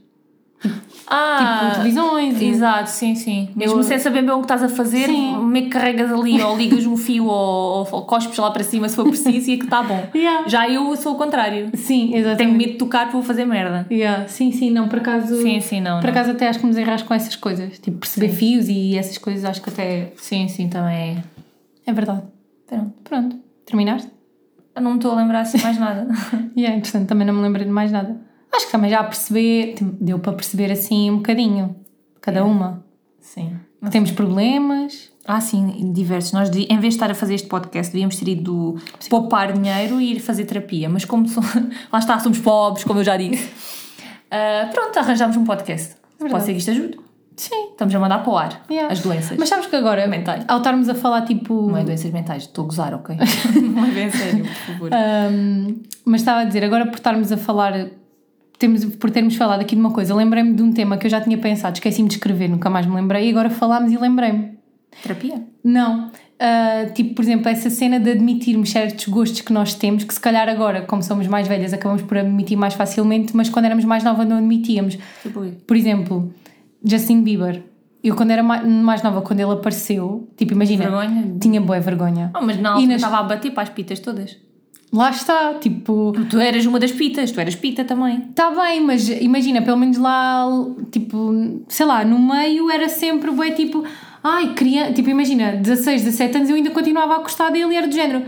Ah, 1.10 1.60
tipo 1.62 1.76
televisões. 1.76 2.42
e- 2.42 2.46
Exato, 2.46 2.90
sim, 2.90 3.16
sim. 3.16 3.50
Mesmo 3.56 3.80
Eu- 3.80 3.84
sem 3.84 3.98
saber 4.00 4.22
bem 4.24 4.32
o 4.32 4.38
que 4.40 4.42
estás 4.46 4.64
a 4.64 4.68
fazer, 4.70 5.06
Sim. 5.06 5.38
meio 5.46 5.66
que 5.66 5.72
carregas 5.72 6.12
ali 6.12 6.42
ou 6.42 6.58
ligas 6.58 6.86
um 6.86 6.98
fio 6.98 7.26
ou, 7.28 7.88
ou 7.90 8.02
cospes 8.06 8.38
lá 8.38 8.52
para 8.52 8.64
cima 8.64 8.90
se 8.90 8.96
for 8.96 9.06
preciso 9.08 9.50
e 9.50 9.54
é 9.54 9.58
que 9.58 9.64
está 9.66 9.82
bom. 9.84 10.08
Yeah. 10.14 10.48
Já 10.48 10.68
eu 10.70 10.96
sou 10.98 11.14
o 11.14 11.16
contrário. 11.18 11.70
Sim, 11.76 12.14
exatamente. 12.16 12.38
Tenho 12.40 12.54
medo 12.58 12.72
de 12.74 12.78
tocar 12.78 13.10
vou 13.12 13.22
fazer 13.24 13.46
merda. 13.46 13.86
Yeah. 13.90 14.28
Sim, 14.28 14.52
sim, 14.52 14.70
não, 14.72 14.88
por 14.90 15.00
acaso. 15.00 15.42
Sim, 15.42 15.62
sim, 15.62 15.80
não. 15.80 16.00
Por 16.00 16.06
não. 16.08 16.12
acaso 16.12 16.32
até 16.32 16.50
acho 16.50 16.60
que 16.60 16.66
me 16.66 16.72
desenrasco 16.72 17.08
com 17.08 17.14
essas 17.14 17.36
coisas. 17.36 17.80
Tipo, 17.80 17.98
perceber 18.00 18.30
fios 18.30 18.68
e 18.68 18.98
essas 18.98 19.18
coisas 19.18 19.46
acho 19.46 19.62
que 19.62 19.70
até. 19.70 20.12
Sim, 20.18 20.48
sim, 20.48 20.68
também 20.68 20.96
é. 20.98 21.24
É 21.86 21.94
verdade. 21.94 22.24
Pronto. 22.68 22.94
Pronto. 23.04 23.36
Terminaste? 23.66 24.10
Eu 24.76 24.82
não 24.82 24.92
me 24.92 24.98
estou 24.98 25.12
a 25.14 25.16
lembrar 25.16 25.42
assim 25.42 25.60
mais 25.62 25.78
nada. 25.78 26.08
E 26.56 26.66
é 26.66 26.70
interessante, 26.76 27.08
também 27.08 27.26
não 27.26 27.34
me 27.36 27.42
lembrei 27.44 27.66
de 27.66 27.72
mais 27.72 27.92
nada. 27.92 28.20
Acho 28.54 28.66
que 28.66 28.72
também 28.72 28.90
já 28.90 29.00
a 29.00 29.04
perceber, 29.04 29.76
deu 29.82 30.20
para 30.20 30.34
perceber 30.34 30.72
assim 30.72 31.12
um 31.12 31.18
bocadinho. 31.18 31.76
Cada 32.22 32.44
uma. 32.44 32.84
sim. 33.22 33.54
Temos 33.92 34.10
problemas, 34.12 35.12
Ah, 35.30 35.40
sim, 35.40 35.92
diversos. 35.94 36.32
Nós, 36.34 36.50
em 36.50 36.66
vez 36.80 36.82
de 36.82 36.88
estar 36.98 37.12
a 37.12 37.14
fazer 37.14 37.36
este 37.36 37.48
podcast, 37.48 37.92
devíamos 37.94 38.16
ter 38.18 38.30
ido 38.30 38.76
poupar 39.10 39.52
dinheiro 39.54 40.00
e 40.02 40.14
ir 40.16 40.20
fazer 40.20 40.46
terapia. 40.46 40.90
Mas 40.90 41.04
como 41.06 41.28
so- 41.28 41.42
lá 41.92 42.00
está, 42.00 42.18
somos 42.20 42.40
pobres, 42.40 42.84
como 42.86 43.00
eu 43.00 43.04
já 43.04 43.16
disse. 43.18 43.48
Ah, 44.30 44.70
pronto, 44.74 44.98
arranjámos 45.00 45.38
um 45.38 45.46
podcast. 45.46 45.96
Pode 46.20 46.44
ser 46.44 46.52
que 46.52 46.58
isto 46.58 46.72
ajude. 46.72 47.00
Sim. 47.38 47.70
Estamos 47.72 47.96
a 47.96 48.00
mandar 48.00 48.20
para 48.24 48.30
o 48.34 48.38
ar 48.38 48.66
Yeah. 48.70 48.92
as 48.92 49.00
doenças. 49.00 49.38
Mas 49.38 49.48
sabes 49.48 49.68
que 49.68 49.76
agora, 49.78 50.06
Mentais. 50.06 50.44
ao 50.50 50.58
estarmos 50.58 50.90
a 50.90 50.96
falar 50.96 51.22
tipo. 51.22 51.70
Não 51.70 51.78
é 51.78 51.84
doenças 51.86 52.12
mentais, 52.12 52.44
estou 52.44 52.66
a 52.66 52.68
gozar, 52.68 52.94
ok? 52.94 53.16
não 53.74 53.86
é 53.86 53.92
bem 53.92 54.10
sério, 54.12 54.44
por 54.44 54.54
favor. 54.74 54.90
Ahm, 54.94 55.76
mas 56.04 56.20
estava 56.22 56.42
a 56.42 56.44
dizer, 56.44 56.62
agora 56.66 56.88
por 56.88 56.96
estarmos 56.96 57.32
a 57.32 57.38
falar, 57.38 57.88
temos, 58.58 58.84
por 58.86 59.10
termos 59.12 59.36
falado 59.36 59.62
aqui 59.62 59.76
de 59.76 59.82
uma 59.82 59.92
coisa, 59.92 60.14
lembrei-me 60.16 60.54
de 60.54 60.64
um 60.64 60.72
tema 60.74 60.98
que 60.98 61.06
eu 61.06 61.12
já 61.12 61.22
tinha 61.22 61.38
pensado, 61.38 61.76
esqueci-me 61.76 62.08
de 62.10 62.16
escrever, 62.16 62.50
nunca 62.50 62.70
mais 62.70 62.86
me 62.86 62.96
lembrei, 62.96 63.28
e 63.28 63.30
agora 63.32 63.50
falámos 63.50 63.92
e 63.92 63.98
lembrei-me. 63.98 64.58
Terapia? 65.04 65.44
Não. 65.64 66.10
Ah, 66.40 66.86
tipo, 66.94 67.16
por 67.16 67.24
exemplo, 67.24 67.50
essa 67.50 67.70
cena 67.70 68.00
de 68.00 68.12
admitirmos 68.12 68.70
certos 68.72 69.08
gostos 69.08 69.42
que 69.42 69.52
nós 69.52 69.74
temos, 69.74 70.04
que 70.04 70.14
se 70.14 70.20
calhar 70.20 70.48
agora, 70.48 70.82
como 70.82 71.02
somos 71.02 71.28
mais 71.28 71.48
velhas, 71.48 71.74
acabamos 71.74 72.04
por 72.04 72.18
admitir 72.18 72.56
mais 72.58 72.74
facilmente, 72.76 73.36
mas 73.36 73.50
quando 73.50 73.66
éramos 73.66 73.86
mais 73.86 74.04
novas 74.04 74.28
não 74.28 74.38
admitíamos. 74.38 74.98
Tipo, 75.24 75.46
Por 75.66 75.76
exemplo, 75.76 76.32
Justin 76.84 77.24
Bieber. 77.24 77.64
Eu, 78.04 78.16
quando 78.16 78.30
era 78.32 78.44
mais, 78.44 79.02
nova, 79.04 79.22
quando 79.22 79.40
ele 79.40 79.52
apareceu, 79.52 80.30
tipo, 80.38 80.54
imagina, 80.54 80.84
vergonha. 80.84 81.36
tinha 81.42 81.60
boa 81.60 81.80
vergonha. 81.80 82.32
Oh, 82.36 82.42
mas 82.42 82.56
E 82.58 82.66
altura 82.66 82.88
nas- 82.88 82.96
estava 82.98 83.18
a 83.18 83.24
bater 83.24 83.52
para 83.52 83.64
as 83.64 83.70
pitas 83.70 84.00
todas. 84.00 84.38
Lá 84.92 85.10
está, 85.10 85.54
tipo. 85.56 86.14
Tu 86.30 86.40
eras 86.40 86.66
uma 86.66 86.80
das 86.80 86.92
pitas, 86.92 87.32
tu 87.32 87.40
eras 87.42 87.56
pita 87.56 87.84
também. 87.84 88.26
Está 88.30 88.52
bem, 88.52 88.82
mas 88.82 89.10
imagina, 89.10 89.62
pelo 89.62 89.78
menos 89.78 89.98
lá, 89.98 90.46
tipo, 90.92 91.34
sei 91.68 91.86
lá, 91.86 92.06
no 92.06 92.18
meio 92.18 92.72
era 92.72 92.88
sempre 92.88 93.30
bué 93.32 93.52
tipo, 93.52 93.84
ai, 94.24 94.54
criança, 94.54 94.94
tipo, 94.94 95.10
imagina, 95.10 95.58
16, 95.58 96.04
17 96.04 96.38
anos 96.38 96.50
eu 96.50 96.56
ainda 96.56 96.70
continuava 96.72 97.16
a 97.16 97.20
gostar 97.20 97.50
dele 97.50 97.74
e 97.74 97.76
era 97.76 97.88
do 97.88 97.94
género, 97.94 98.24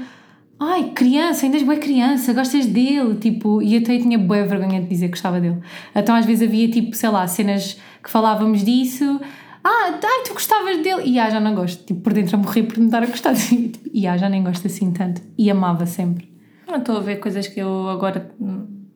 ai, 0.60 0.92
criança, 0.94 1.46
ainda 1.46 1.58
és 1.58 1.64
bué 1.64 1.78
criança, 1.78 2.34
gostas 2.34 2.66
dele, 2.66 3.16
tipo, 3.16 3.62
e 3.62 3.78
até 3.78 3.96
eu 3.96 4.02
tinha 4.02 4.18
bué 4.18 4.44
vergonha 4.44 4.82
de 4.82 4.88
dizer 4.88 5.06
que 5.06 5.12
gostava 5.12 5.40
dele. 5.40 5.58
Então 5.96 6.14
às 6.14 6.26
vezes 6.26 6.48
havia 6.48 6.70
tipo, 6.70 6.94
sei 6.96 7.10
lá, 7.10 7.26
cenas 7.26 7.80
que 8.04 8.10
falávamos 8.10 8.66
disso, 8.66 9.20
ah, 9.64 9.92
ai, 9.94 10.24
tu 10.26 10.34
gostavas 10.34 10.78
dele, 10.78 11.04
e 11.06 11.20
ah, 11.20 11.30
já 11.30 11.40
não 11.40 11.56
gosto, 11.56 11.86
tipo, 11.86 12.02
por 12.02 12.14
dentro 12.14 12.36
a 12.36 12.40
morrer 12.40 12.64
por 12.64 12.78
me 12.78 12.86
estar 12.86 13.02
a 13.02 13.06
gostar, 13.06 13.34
e 13.94 14.08
ah, 14.08 14.18
já 14.18 14.28
nem 14.28 14.44
gosto 14.44 14.68
assim 14.68 14.92
tanto, 14.92 15.22
e 15.38 15.50
amava 15.50 15.86
sempre. 15.86 16.29
Não 16.70 16.78
estou 16.78 16.98
a 16.98 17.00
ver 17.02 17.18
coisas 17.20 17.48
que 17.48 17.60
eu 17.60 17.90
agora. 17.90 18.30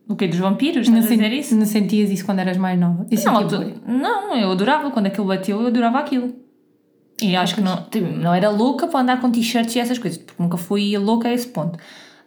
O 0.08 0.16
que 0.16 0.28
dos 0.28 0.38
vampiros? 0.40 0.88
Não, 0.90 1.02
sen- 1.02 1.34
isso? 1.34 1.56
não 1.56 1.66
sentias 1.66 2.10
isso 2.12 2.26
quando 2.26 2.40
eras 2.40 2.58
mais 2.58 2.80
nova? 2.80 3.06
Eu 3.10 3.18
Não, 3.24 3.34
bué. 3.60 3.74
não, 3.88 4.36
eu 4.36 4.52
adorava. 4.52 4.92
Quando 4.92 5.08
aquilo 5.08 5.28
bateu, 5.28 5.62
eu 5.62 5.68
adorava 5.68 6.00
aquilo. 6.00 6.36
E 7.22 7.36
acho 7.36 7.56
que 7.56 7.62
não, 7.62 7.84
tipo, 7.90 8.06
não 8.08 8.34
era 8.34 8.50
louca 8.50 8.88
para 8.88 9.00
andar 9.00 9.22
com 9.22 9.32
t-shirts 9.32 9.76
e 9.76 9.80
essas 9.80 9.98
coisas, 9.98 10.18
porque 10.20 10.42
nunca 10.42 10.58
fui 10.58 10.98
louca 10.98 11.30
a 11.30 11.34
esse 11.34 11.48
ponto. 11.48 11.80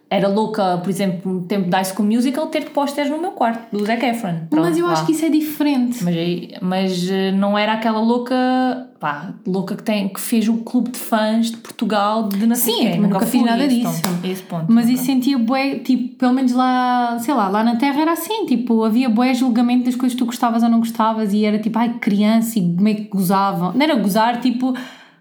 Era 0.09 0.29
louca, 0.29 0.77
por 0.77 0.89
exemplo, 0.89 1.33
no 1.33 1.41
tempo 1.41 1.69
da 1.69 1.77
High 1.77 1.85
School 1.85 2.07
Musical, 2.07 2.47
ter 2.47 2.69
pósteres 2.69 3.11
no 3.11 3.19
meu 3.19 3.31
quarto, 3.31 3.75
do 3.75 3.85
Zac 3.85 4.05
Efron. 4.05 4.35
Pronto, 4.49 4.63
mas 4.63 4.77
eu 4.77 4.87
acho 4.87 5.05
que 5.05 5.11
isso 5.11 5.25
é 5.25 5.29
diferente. 5.29 6.01
Mas, 6.01 6.15
mas 6.61 7.09
eh, 7.09 7.31
não 7.33 7.57
era 7.57 7.73
aquela 7.73 7.99
louca, 7.99 8.87
pá, 9.01 9.33
louca 9.45 9.75
que, 9.75 9.83
tem, 9.83 10.07
que 10.07 10.21
fez 10.21 10.47
o 10.47 10.59
clube 10.59 10.91
de 10.91 10.97
fãs 10.97 11.51
de 11.51 11.57
Portugal 11.57 12.29
de 12.29 12.37
sei 12.55 12.73
Sim, 12.73 12.85
eu 12.85 12.91
também 12.93 13.11
nunca 13.11 13.25
fiz 13.25 13.43
nada 13.43 13.65
esse 13.65 13.75
disso. 13.75 14.01
ponto, 14.01 14.25
esse 14.27 14.43
ponto. 14.43 14.65
Mas 14.69 14.85
nunca. 14.85 14.95
isso 14.95 15.05
sentia 15.05 15.37
bué, 15.37 15.79
tipo, 15.79 16.15
pelo 16.15 16.31
menos 16.31 16.53
lá, 16.53 17.17
sei 17.19 17.33
lá, 17.33 17.49
lá 17.49 17.61
na 17.61 17.75
Terra 17.75 17.99
era 17.99 18.13
assim, 18.13 18.45
tipo, 18.45 18.85
havia 18.85 19.09
bué 19.09 19.33
julgamento 19.33 19.83
das 19.85 19.95
coisas 19.95 20.13
que 20.13 20.19
tu 20.19 20.25
gostavas 20.25 20.63
ou 20.63 20.69
não 20.69 20.79
gostavas 20.79 21.33
e 21.33 21.43
era 21.43 21.59
tipo, 21.59 21.77
ai, 21.77 21.95
criança 21.99 22.57
e 22.57 22.61
como 22.61 22.87
é 22.87 22.93
que 22.93 23.09
gozavam. 23.09 23.73
Não 23.73 23.81
era 23.81 23.95
gozar, 23.95 24.39
tipo, 24.39 24.73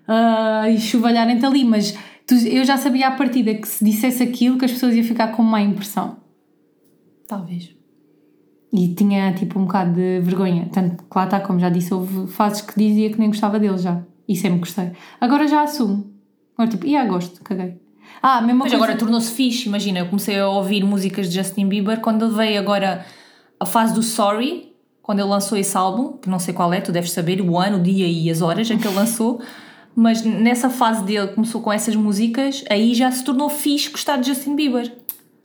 ah, 0.07 0.70
e 0.70 0.78
chuvalharem-te 0.78 1.45
ali, 1.45 1.64
mas 1.64 1.99
eu 2.29 2.64
já 2.64 2.77
sabia 2.77 3.09
à 3.09 3.11
partida 3.12 3.55
que 3.55 3.68
se 3.68 3.85
dissesse 3.85 4.22
aquilo 4.22 4.59
que 4.59 4.64
as 4.64 4.72
pessoas 4.72 4.95
iam 4.95 5.05
ficar 5.05 5.29
com 5.29 5.43
má 5.43 5.61
impressão. 5.61 6.16
Talvez. 7.27 7.74
E 8.72 8.95
tinha, 8.95 9.33
tipo, 9.33 9.59
um 9.59 9.64
bocado 9.64 9.95
de 9.95 10.20
vergonha. 10.20 10.68
Tanto 10.72 11.05
que 11.05 11.16
lá 11.16 11.24
está, 11.24 11.41
como 11.41 11.59
já 11.59 11.68
disse, 11.68 11.95
houve 11.95 12.27
fases 12.27 12.61
que 12.61 12.79
dizia 12.79 13.11
que 13.11 13.18
nem 13.18 13.29
gostava 13.29 13.59
dele 13.59 13.79
já. 13.79 14.03
E 14.29 14.35
sempre 14.37 14.59
gostei. 14.59 14.93
Agora 15.20 15.47
já 15.47 15.62
assumo. 15.62 16.12
Agora, 16.57 16.70
tipo, 16.70 16.87
ia, 16.87 17.05
gosto, 17.05 17.43
caguei. 17.43 17.81
Ah, 18.22 18.41
mesma 18.41 18.64
Mas 18.64 18.72
coisa. 18.72 18.77
agora 18.77 18.99
tornou-se 18.99 19.31
fixe, 19.31 19.68
imagina, 19.68 20.01
eu 20.01 20.07
comecei 20.07 20.39
a 20.39 20.49
ouvir 20.49 20.83
músicas 20.85 21.29
de 21.29 21.37
Justin 21.37 21.68
Bieber 21.68 22.01
quando 22.01 22.24
ele 22.24 22.35
veio 22.35 22.59
agora 22.59 23.05
a 23.61 23.66
fase 23.66 23.95
do 23.95 24.03
Sorry, 24.03 24.72
quando 25.03 25.20
ele 25.20 25.29
lançou 25.29 25.57
esse 25.57 25.77
álbum, 25.77 26.16
que 26.16 26.29
não 26.29 26.39
sei 26.39 26.53
qual 26.53 26.72
é, 26.72 26.81
tu 26.81 26.91
deves 26.91 27.12
saber 27.12 27.41
o 27.41 27.59
ano, 27.59 27.79
o 27.79 27.83
dia 27.83 28.07
e 28.07 28.31
as 28.31 28.43
horas 28.43 28.70
em 28.70 28.79
que 28.79 28.87
ele 28.87 28.97
lançou, 28.97 29.41
mas 29.97 30.22
nessa 30.22 30.68
fase 30.70 31.03
dele 31.03 31.28
começou 31.28 31.61
com 31.62 31.72
essas 31.72 31.97
músicas, 31.97 32.62
aí 32.70 32.94
já 32.94 33.11
se 33.11 33.24
tornou 33.24 33.49
fixe 33.49 33.90
gostar 33.90 34.18
de 34.18 34.28
Justin 34.28 34.55
Bieber. 34.55 34.92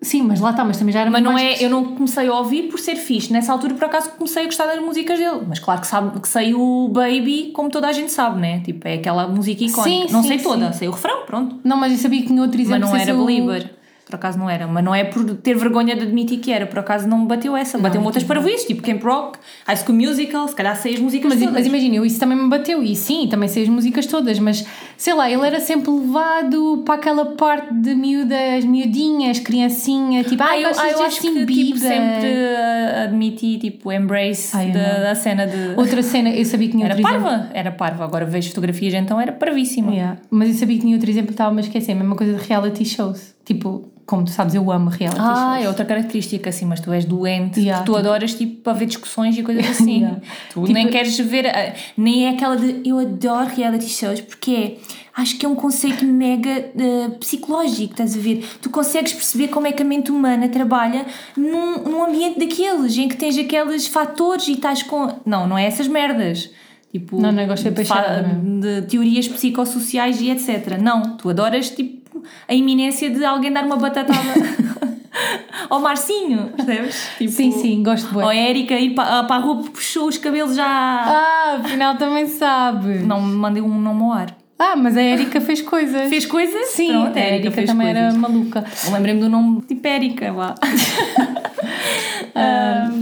Sim, 0.03 0.23
mas 0.23 0.39
lá 0.39 0.49
está, 0.49 0.65
mas 0.65 0.77
também 0.77 0.91
já 0.91 1.01
era 1.01 1.11
Mas 1.11 1.21
não 1.21 1.37
é, 1.37 1.63
eu 1.63 1.69
não 1.69 1.83
comecei 1.95 2.27
a 2.27 2.33
ouvir 2.33 2.63
por 2.63 2.79
ser 2.79 2.95
fixe. 2.95 3.31
Nessa 3.31 3.53
altura, 3.53 3.75
por 3.75 3.85
acaso, 3.85 4.09
comecei 4.17 4.41
a 4.41 4.45
gostar 4.47 4.65
das 4.65 4.81
músicas 4.81 5.19
dele. 5.19 5.41
Mas 5.47 5.59
claro 5.59 5.79
que, 5.79 5.85
sabe, 5.85 6.19
que 6.19 6.27
sei 6.27 6.55
o 6.55 6.89
Baby, 6.89 7.51
como 7.53 7.69
toda 7.69 7.87
a 7.87 7.91
gente 7.91 8.11
sabe, 8.11 8.41
né? 8.41 8.61
Tipo, 8.61 8.87
é 8.87 8.95
aquela 8.95 9.27
música 9.27 9.63
icónica. 9.63 10.07
Sim, 10.07 10.11
não 10.11 10.23
sim, 10.23 10.29
sei 10.29 10.39
toda, 10.39 10.71
sim. 10.73 10.79
sei 10.79 10.87
o 10.87 10.91
refrão, 10.91 11.23
pronto. 11.27 11.59
Não, 11.63 11.77
mas 11.77 11.91
eu 11.91 11.99
sabia 11.99 12.19
que 12.21 12.27
tinha 12.27 12.41
outro 12.41 12.59
exemplo. 12.59 12.79
Mas 12.81 12.89
não 12.89 12.97
era 12.97 13.13
o- 13.15 13.25
Belieber. 13.25 13.75
Por 14.11 14.17
acaso 14.17 14.37
não 14.37 14.49
era. 14.49 14.67
Mas 14.67 14.83
não 14.83 14.93
é 14.93 15.05
por 15.05 15.23
ter 15.35 15.55
vergonha 15.55 15.95
de 15.95 16.01
admitir 16.01 16.39
que 16.39 16.51
era. 16.51 16.65
Por 16.65 16.79
acaso 16.79 17.07
não 17.07 17.19
me 17.19 17.27
bateu 17.27 17.55
essa. 17.55 17.77
Bateu-me 17.77 18.05
outras 18.05 18.25
parvoíces, 18.25 18.67
tipo 18.67 18.81
Camp 18.81 19.01
Rock, 19.01 19.39
High 19.65 19.77
School 19.77 19.97
Musical, 19.97 20.47
se 20.47 20.55
calhar 20.55 20.75
sei 20.75 20.95
as 20.95 20.99
músicas 20.99 21.29
Mas, 21.29 21.39
todas. 21.39 21.53
mas 21.53 21.65
imagina, 21.65 21.95
eu 21.95 22.05
isso 22.05 22.19
também 22.19 22.37
me 22.37 22.49
bateu, 22.49 22.83
e 22.83 22.95
sim, 22.95 23.27
também 23.29 23.47
sei 23.47 23.63
as 23.63 23.69
músicas 23.69 24.05
todas, 24.05 24.37
mas 24.39 24.65
sei 24.97 25.13
lá, 25.13 25.31
ele 25.31 25.45
era 25.47 25.59
sempre 25.59 25.89
levado 25.91 26.83
para 26.85 26.95
aquela 26.95 27.25
parte 27.25 27.73
de 27.73 27.95
miúdas, 27.95 28.65
miudinhas, 28.65 29.39
criancinha, 29.39 30.23
tipo, 30.23 30.43
Ah, 30.43 30.59
eu, 30.59 30.69
ah, 30.77 30.89
eu 30.89 31.01
acho 31.03 31.21
que 31.21 31.45
tipo, 31.45 31.77
sempre 31.77 32.27
uh, 32.27 33.03
admiti, 33.05 33.57
tipo, 33.57 33.91
embrace 33.91 34.55
Ai, 34.55 34.71
da, 34.71 34.99
da 34.99 35.15
cena 35.15 35.47
de... 35.47 35.73
Outra 35.77 36.03
cena, 36.03 36.29
eu 36.29 36.43
sabia 36.45 36.67
que 36.67 36.73
tinha 36.73 36.85
Era 36.85 36.95
outro 36.95 37.09
exemplo. 37.09 37.29
parva, 37.29 37.49
era 37.53 37.71
parva. 37.71 38.03
Agora 38.03 38.25
vejo 38.25 38.49
fotografias, 38.49 38.93
então 38.93 39.19
era 39.19 39.31
parvíssima. 39.31 39.91
Yeah. 39.91 40.17
Mas 40.29 40.49
eu 40.49 40.55
sabia 40.55 40.75
que 40.75 40.81
tinha 40.81 40.95
outro 40.95 41.09
exemplo 41.09 41.31
estava-me 41.31 41.59
a 41.59 41.63
esquecer, 41.63 41.93
a 41.93 41.95
mesma 41.95 42.15
coisa 42.15 42.33
de 42.33 42.47
reality 42.47 42.85
shows. 42.85 43.33
Tipo, 43.53 43.89
como 44.05 44.25
tu 44.25 44.31
sabes, 44.31 44.53
eu 44.55 44.69
amo 44.71 44.89
reality 44.89 45.19
Ah, 45.21 45.53
shows. 45.53 45.65
é 45.65 45.67
outra 45.69 45.85
característica, 45.85 46.49
assim, 46.49 46.65
mas 46.65 46.79
tu 46.81 46.91
és 46.91 47.05
doente, 47.05 47.59
Yeah, 47.59 47.83
tu 47.85 47.93
tipo- 47.93 47.97
adoras, 47.97 48.33
tipo, 48.33 48.61
para 48.61 48.73
ver 48.73 48.85
discussões 48.85 49.37
e 49.37 49.43
coisas 49.43 49.65
assim. 49.69 49.99
Yeah. 49.99 50.19
Tu 50.53 50.61
Tipo- 50.61 50.73
nem 50.73 50.87
queres 50.89 51.17
ver, 51.19 51.47
ah, 51.47 51.73
nem 51.97 52.25
é 52.25 52.29
aquela 52.31 52.55
de 52.57 52.81
eu 52.87 52.99
adoro 52.99 53.49
reality 53.55 53.87
shows, 53.89 54.19
porque 54.21 54.51
é, 54.51 54.77
acho 55.21 55.37
que 55.37 55.45
é 55.45 55.49
um 55.49 55.55
conceito 55.55 56.03
mega 56.05 56.49
eh, 56.49 57.09
psicológico, 57.19 57.93
estás 57.93 58.15
a 58.17 58.19
ver? 58.19 58.43
Tu 58.61 58.69
consegues 58.69 59.13
perceber 59.13 59.47
como 59.49 59.67
é 59.67 59.71
que 59.71 59.81
a 59.81 59.85
mente 59.85 60.11
humana 60.11 60.49
trabalha 60.49 61.05
num, 61.37 61.77
num 61.83 62.03
ambiente 62.03 62.37
daqueles, 62.39 62.97
em 62.97 63.07
que 63.07 63.15
tens 63.15 63.37
aqueles 63.37 63.87
fatores 63.87 64.47
e 64.47 64.53
estás 64.53 64.83
com. 64.83 65.07
Não, 65.25 65.47
não 65.47 65.57
é 65.57 65.65
essas 65.65 65.87
merdas. 65.87 66.49
Tipo, 66.91 67.21
Não, 67.21 67.31
não, 67.31 67.41
eu 67.43 67.47
gosto 67.47 67.63
de 67.63 67.69
fa- 67.69 67.75
peixada 67.75 68.23
de 68.59 68.81
teorias 68.87 69.25
psicossociais 69.25 70.19
e 70.19 70.29
etc. 70.29 70.77
Não, 70.81 71.15
tu 71.15 71.29
adoras 71.29 71.69
tipo 71.69 72.00
a 72.47 72.53
iminência 72.53 73.09
de 73.09 73.23
alguém 73.23 73.51
dar 73.51 73.65
uma 73.65 73.77
batatada 73.77 74.19
ao 75.69 75.79
Marcinho, 75.79 76.49
percebes? 76.55 77.09
Tipo, 77.17 77.31
Sim, 77.31 77.51
sim, 77.51 77.83
gosto 77.83 78.09
de 78.09 78.17
Ou 78.17 78.27
a 78.29 78.35
Erika 78.35 78.75
ir 78.75 78.93
para, 78.93 79.23
para 79.23 79.35
a 79.35 79.39
rua 79.39 79.63
puxou 79.63 80.07
os 80.07 80.17
cabelos 80.17 80.55
já. 80.55 80.65
Ah, 80.65 81.57
afinal 81.63 81.95
também 81.95 82.27
sabe. 82.27 82.99
Não 82.99 83.21
me 83.21 83.35
mandei 83.35 83.61
um 83.61 83.79
nome 83.79 84.03
ao 84.03 84.11
ar. 84.11 84.35
Ah, 84.59 84.75
mas 84.75 84.95
a 84.95 85.01
Erika 85.01 85.41
fez 85.41 85.61
coisas. 85.61 86.07
Fez 86.07 86.25
coisas? 86.25 86.67
Sim, 86.67 86.91
Pronto, 86.91 87.17
a 87.17 87.19
Erika 87.19 87.63
também 87.63 87.89
era 87.89 88.13
maluca. 88.13 88.63
Lembrei-me 88.91 89.19
do 89.19 89.27
nome 89.29 89.61
tipo 89.61 89.87
Erika, 89.87 90.31
vá. 90.31 90.53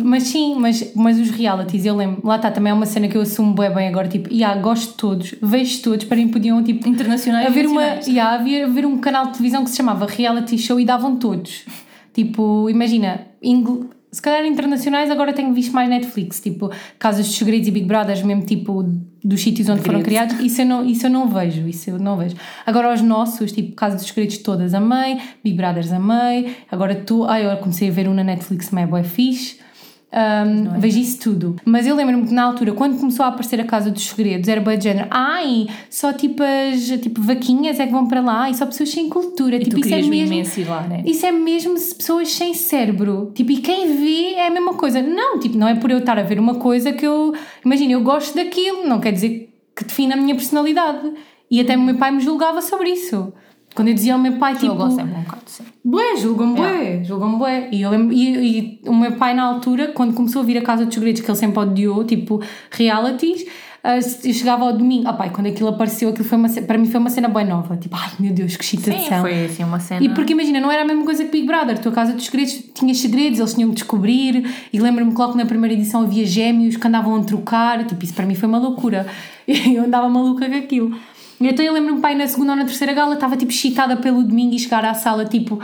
Mas 0.04 0.24
sim, 0.24 0.56
mas, 0.58 0.92
mas 0.96 1.20
os 1.20 1.30
realities, 1.30 1.86
eu 1.86 1.96
lembro, 1.96 2.22
lá 2.26 2.36
está, 2.38 2.50
também 2.52 2.72
é 2.72 2.74
uma 2.74 2.86
cena 2.86 3.08
que 3.08 3.16
eu 3.18 3.22
assumo 3.22 3.54
bem, 3.54 3.70
bem 3.74 3.88
agora, 3.88 4.08
tipo, 4.08 4.32
yeah, 4.34 4.60
gosto 4.60 4.92
de 4.92 4.98
todos, 4.98 5.36
vejo 5.42 5.82
todos, 5.82 6.06
para 6.06 6.18
mim 6.18 6.28
podiam, 6.30 6.64
tipo, 6.64 6.88
Internacionais 6.88 7.48
haver, 7.48 7.66
e 7.66 7.68
uma, 7.68 7.84
yeah, 8.08 8.34
havia, 8.36 8.66
haver 8.66 8.86
um 8.86 8.98
canal 8.98 9.28
de 9.28 9.34
televisão 9.34 9.64
que 9.64 9.70
se 9.70 9.78
chamava 9.78 10.06
Reality 10.06 10.58
Show 10.58 10.80
e 10.80 10.86
davam 10.86 11.16
todos. 11.18 11.66
Tipo, 12.14 12.70
imagina, 12.70 13.22
ingl- 13.42 13.90
se 14.12 14.22
calhar 14.22 14.46
internacionais 14.46 15.12
agora 15.12 15.34
tenho 15.34 15.54
visto 15.54 15.72
mais 15.72 15.88
Netflix, 15.90 16.42
tipo, 16.42 16.72
Casas 16.98 17.28
dos 17.28 17.36
Segredos 17.36 17.68
e 17.68 17.72
Big 17.72 17.86
Brothers, 17.86 18.24
mesmo 18.24 18.44
tipo 18.44 18.84
dos 19.24 19.42
sítios 19.42 19.70
onde 19.70 19.82
foram 19.82 20.02
criados, 20.02 20.40
isso 20.40 20.62
eu, 20.62 20.66
não, 20.66 20.86
isso 20.86 21.06
eu 21.06 21.10
não 21.10 21.28
vejo, 21.28 21.68
isso 21.68 21.90
eu 21.90 22.00
não 22.00 22.18
vejo. 22.18 22.36
Agora 22.66 22.94
os 22.94 23.02
nossos, 23.02 23.52
tipo, 23.52 23.76
Casas 23.76 24.02
dos 24.02 24.10
Segredos 24.10 24.38
todas 24.40 24.74
amei, 24.74 25.20
Big 25.44 25.56
Brothers 25.56 25.92
amei, 25.92 26.56
agora 26.72 26.96
tu, 26.96 27.26
ai, 27.26 27.46
eu 27.46 27.58
comecei 27.58 27.90
a 27.90 27.92
ver 27.92 28.08
um 28.08 28.14
na 28.14 28.24
Netflix, 28.24 28.70
também 28.70 28.86
é 28.86 28.88
bué 28.88 29.04
fixe. 29.04 29.58
Um, 30.12 30.80
vejo 30.80 31.00
isso 31.00 31.20
tudo. 31.20 31.56
Mas 31.64 31.86
eu 31.86 31.96
lembro-me 31.96 32.28
que 32.28 32.34
na 32.34 32.44
altura, 32.44 32.74
quando 32.74 33.00
começou 33.00 33.24
a 33.24 33.30
aparecer 33.30 33.62
a 33.62 33.64
Casa 33.64 33.92
dos 33.92 34.08
Segredos, 34.08 34.48
era 34.50 34.60
bem 34.60 34.78
de 34.78 34.86
género, 34.86 35.08
ai, 35.12 35.68
só 35.90 36.12
tipo 36.12 36.42
as 36.42 36.88
tipo, 37.00 37.22
vaquinhas 37.22 37.80
é 37.80 37.86
que 37.86 37.92
vão 37.92 38.08
para 38.08 38.22
lá 38.22 38.50
e 38.50 38.56
só 38.56 38.66
pessoas 38.66 38.90
sem 38.90 39.08
cultura. 39.08 39.58
E 39.58 39.60
tipo, 39.60 39.80
isso 39.80 39.94
é 39.94 40.02
mesmo. 40.02 40.34
imenso 40.34 40.60
ir 40.60 40.68
lá, 40.68 40.82
né? 40.82 41.04
Isso 41.06 41.26
é 41.26 41.32
mesmo 41.32 41.74
pessoas 41.74 42.32
sem 42.32 42.54
cérebro. 42.54 43.32
Tipo, 43.36 43.52
e 43.52 43.58
quem 43.58 43.98
vê 43.98 44.34
é 44.34 44.48
a 44.48 44.52
mesma 44.52 44.74
coisa. 44.74 45.02
Não, 45.02 45.40
tipo, 45.40 45.58
não 45.58 45.68
é 45.68 45.76
por 45.76 45.92
eu 45.92 46.00
estar 46.00 46.18
a 46.18 46.24
ver 46.24 46.40
uma 46.40 46.56
coisa 46.56 46.92
que 46.92 47.06
eu. 47.06 47.34
Imagina, 47.64 47.94
eu 47.94 48.02
gosto 48.02 48.36
daquilo, 48.36 48.88
não 48.88 49.00
quer 49.00 49.12
dizer 49.12 49.54
que 49.76 49.84
defina 49.84 50.16
a 50.16 50.18
minha 50.18 50.36
personalidade. 50.36 51.14
E 51.52 51.60
até 51.60 51.76
o 51.76 51.82
meu 51.82 51.96
pai 51.96 52.12
me 52.12 52.20
julgava 52.20 52.62
sobre 52.62 52.92
isso. 52.92 53.34
Quando 53.80 53.88
eu 53.88 53.94
dizia 53.94 54.12
ao 54.12 54.20
meu 54.20 54.34
pai, 54.34 54.56
tipo. 54.56 54.66
Julgam 54.66 54.92
sempre 54.92 55.16
um 55.16 55.22
bocado, 55.22 55.42
sim. 55.46 55.64
Bué, 55.86 56.18
julgam 56.18 56.54
bué, 56.54 57.02
julgam 57.02 57.40
bué. 57.40 57.70
E, 57.72 57.82
eu 57.82 58.12
e, 58.12 58.82
e 58.84 58.90
o 58.90 58.94
meu 58.94 59.14
pai, 59.14 59.34
na 59.34 59.44
altura, 59.44 59.94
quando 59.94 60.14
começou 60.14 60.42
a 60.42 60.46
vir 60.46 60.58
a 60.58 60.62
Casa 60.62 60.84
dos 60.86 60.94
Segredos, 60.94 61.22
que 61.22 61.32
ele 61.32 61.38
sempre 61.38 61.60
odiou, 61.60 62.04
tipo, 62.04 62.44
realities, 62.72 63.46
ah, 63.82 63.96
eu 63.96 64.34
chegava 64.34 64.66
ao 64.66 64.74
domingo, 64.74 65.08
ah 65.08 65.14
pai, 65.14 65.30
quando 65.30 65.48
aquilo 65.48 65.70
apareceu, 65.70 66.10
aquilo 66.10 66.26
foi 66.26 66.38
uma, 66.38 66.50
para 66.50 66.78
mim 66.78 66.88
foi 66.88 67.00
uma 67.00 67.10
cena 67.10 67.30
bem 67.30 67.48
nova. 67.48 67.78
Tipo, 67.78 67.96
ai 67.96 68.10
meu 68.20 68.34
Deus, 68.34 68.58
que 68.58 68.66
Sim, 68.66 68.78
excitação. 68.78 69.22
foi 69.22 69.46
assim 69.46 69.64
uma 69.64 69.80
cena. 69.80 70.04
E 70.04 70.10
porque 70.10 70.34
imagina, 70.34 70.60
não 70.60 70.70
era 70.70 70.82
a 70.82 70.86
mesma 70.86 71.06
coisa 71.06 71.24
que 71.24 71.32
Big 71.32 71.48
Brother, 71.48 71.80
tu 71.80 71.88
a 71.88 71.92
Casa 71.94 72.12
dos 72.12 72.26
Segredos 72.26 72.62
tinhas 72.74 72.98
segredos, 72.98 73.40
eles 73.40 73.54
tinham 73.54 73.70
que 73.70 73.76
descobrir, 73.76 74.46
e 74.74 74.80
lembro-me 74.82 75.14
que 75.14 75.18
logo 75.18 75.38
na 75.38 75.46
primeira 75.46 75.74
edição 75.74 76.02
havia 76.02 76.26
gêmeos 76.26 76.76
que 76.76 76.86
andavam 76.86 77.16
a 77.16 77.24
trocar, 77.24 77.86
tipo, 77.88 78.04
isso 78.04 78.14
para 78.14 78.26
mim 78.26 78.36
foi 78.36 78.50
uma 78.50 78.60
loucura. 78.60 79.08
Eu 79.48 79.86
andava 79.86 80.10
maluca 80.10 80.50
com 80.50 80.56
aquilo. 80.56 80.96
Então 81.42 81.64
eu 81.64 81.74
lembro-me, 81.74 82.02
pai, 82.02 82.16
na 82.16 82.28
segunda 82.28 82.52
ou 82.52 82.58
na 82.58 82.66
terceira 82.66 82.94
gala, 82.94 83.14
estava 83.14 83.38
tipo 83.38 83.52
excitada 83.52 83.96
pelo 83.96 84.24
domingo 84.24 84.54
e 84.54 84.60
chegar 84.60 84.84
à 84.84 84.94
sala, 84.94 85.26
tipo, 85.26 85.60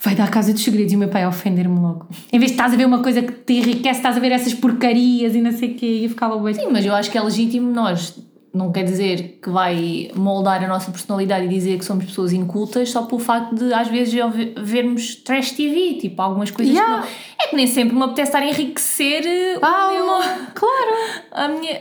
vai 0.00 0.14
dar 0.14 0.24
a 0.24 0.28
Casa 0.28 0.52
dos 0.52 0.62
Segredos, 0.62 0.92
e 0.92 0.96
o 0.96 0.98
meu 0.98 1.08
pai 1.08 1.24
a 1.24 1.28
ofender-me 1.28 1.78
logo. 1.78 2.06
Em 2.32 2.38
vez 2.38 2.50
de 2.50 2.56
estás 2.56 2.72
a 2.72 2.76
ver 2.76 2.86
uma 2.86 3.02
coisa 3.02 3.20
que 3.20 3.32
te 3.32 3.54
enriquece, 3.54 3.98
estás 3.98 4.16
a 4.16 4.20
ver 4.20 4.32
essas 4.32 4.54
porcarias 4.54 5.34
e 5.34 5.40
não 5.40 5.52
sei 5.52 5.72
o 5.72 5.74
quê, 5.74 6.00
e 6.04 6.08
ficava 6.08 6.38
bem. 6.38 6.54
Sim, 6.54 6.68
mas 6.72 6.84
eu 6.84 6.94
acho 6.94 7.10
que 7.10 7.18
é 7.18 7.22
legítimo 7.22 7.70
nós. 7.70 8.18
Não 8.58 8.72
quer 8.72 8.82
dizer 8.84 9.38
que 9.42 9.48
vai 9.50 10.10
moldar 10.14 10.62
a 10.64 10.66
nossa 10.66 10.90
personalidade 10.90 11.46
e 11.46 11.48
dizer 11.48 11.78
que 11.78 11.84
somos 11.84 12.04
pessoas 12.06 12.32
incultas 12.32 12.90
só 12.90 13.02
pelo 13.02 13.20
facto 13.20 13.54
de 13.54 13.72
às 13.72 13.86
vezes 13.88 14.12
vermos 14.56 15.14
trash 15.16 15.52
TV, 15.52 15.94
tipo 16.00 16.20
algumas 16.20 16.50
coisas 16.50 16.74
Yeah. 16.74 17.02
que 17.02 17.08
não. 17.08 17.08
É 17.40 17.48
que 17.50 17.56
nem 17.56 17.66
sempre 17.66 17.94
me 17.96 18.02
apetece 18.02 18.28
estar 18.30 18.42
a 18.42 18.46
enriquecer 18.46 19.22
eh, 19.26 19.58
o 19.58 19.64
Ah, 19.64 19.88
meu- 19.92 20.46
claro! 20.54 20.90
a 21.32 21.48
minha. 21.48 21.78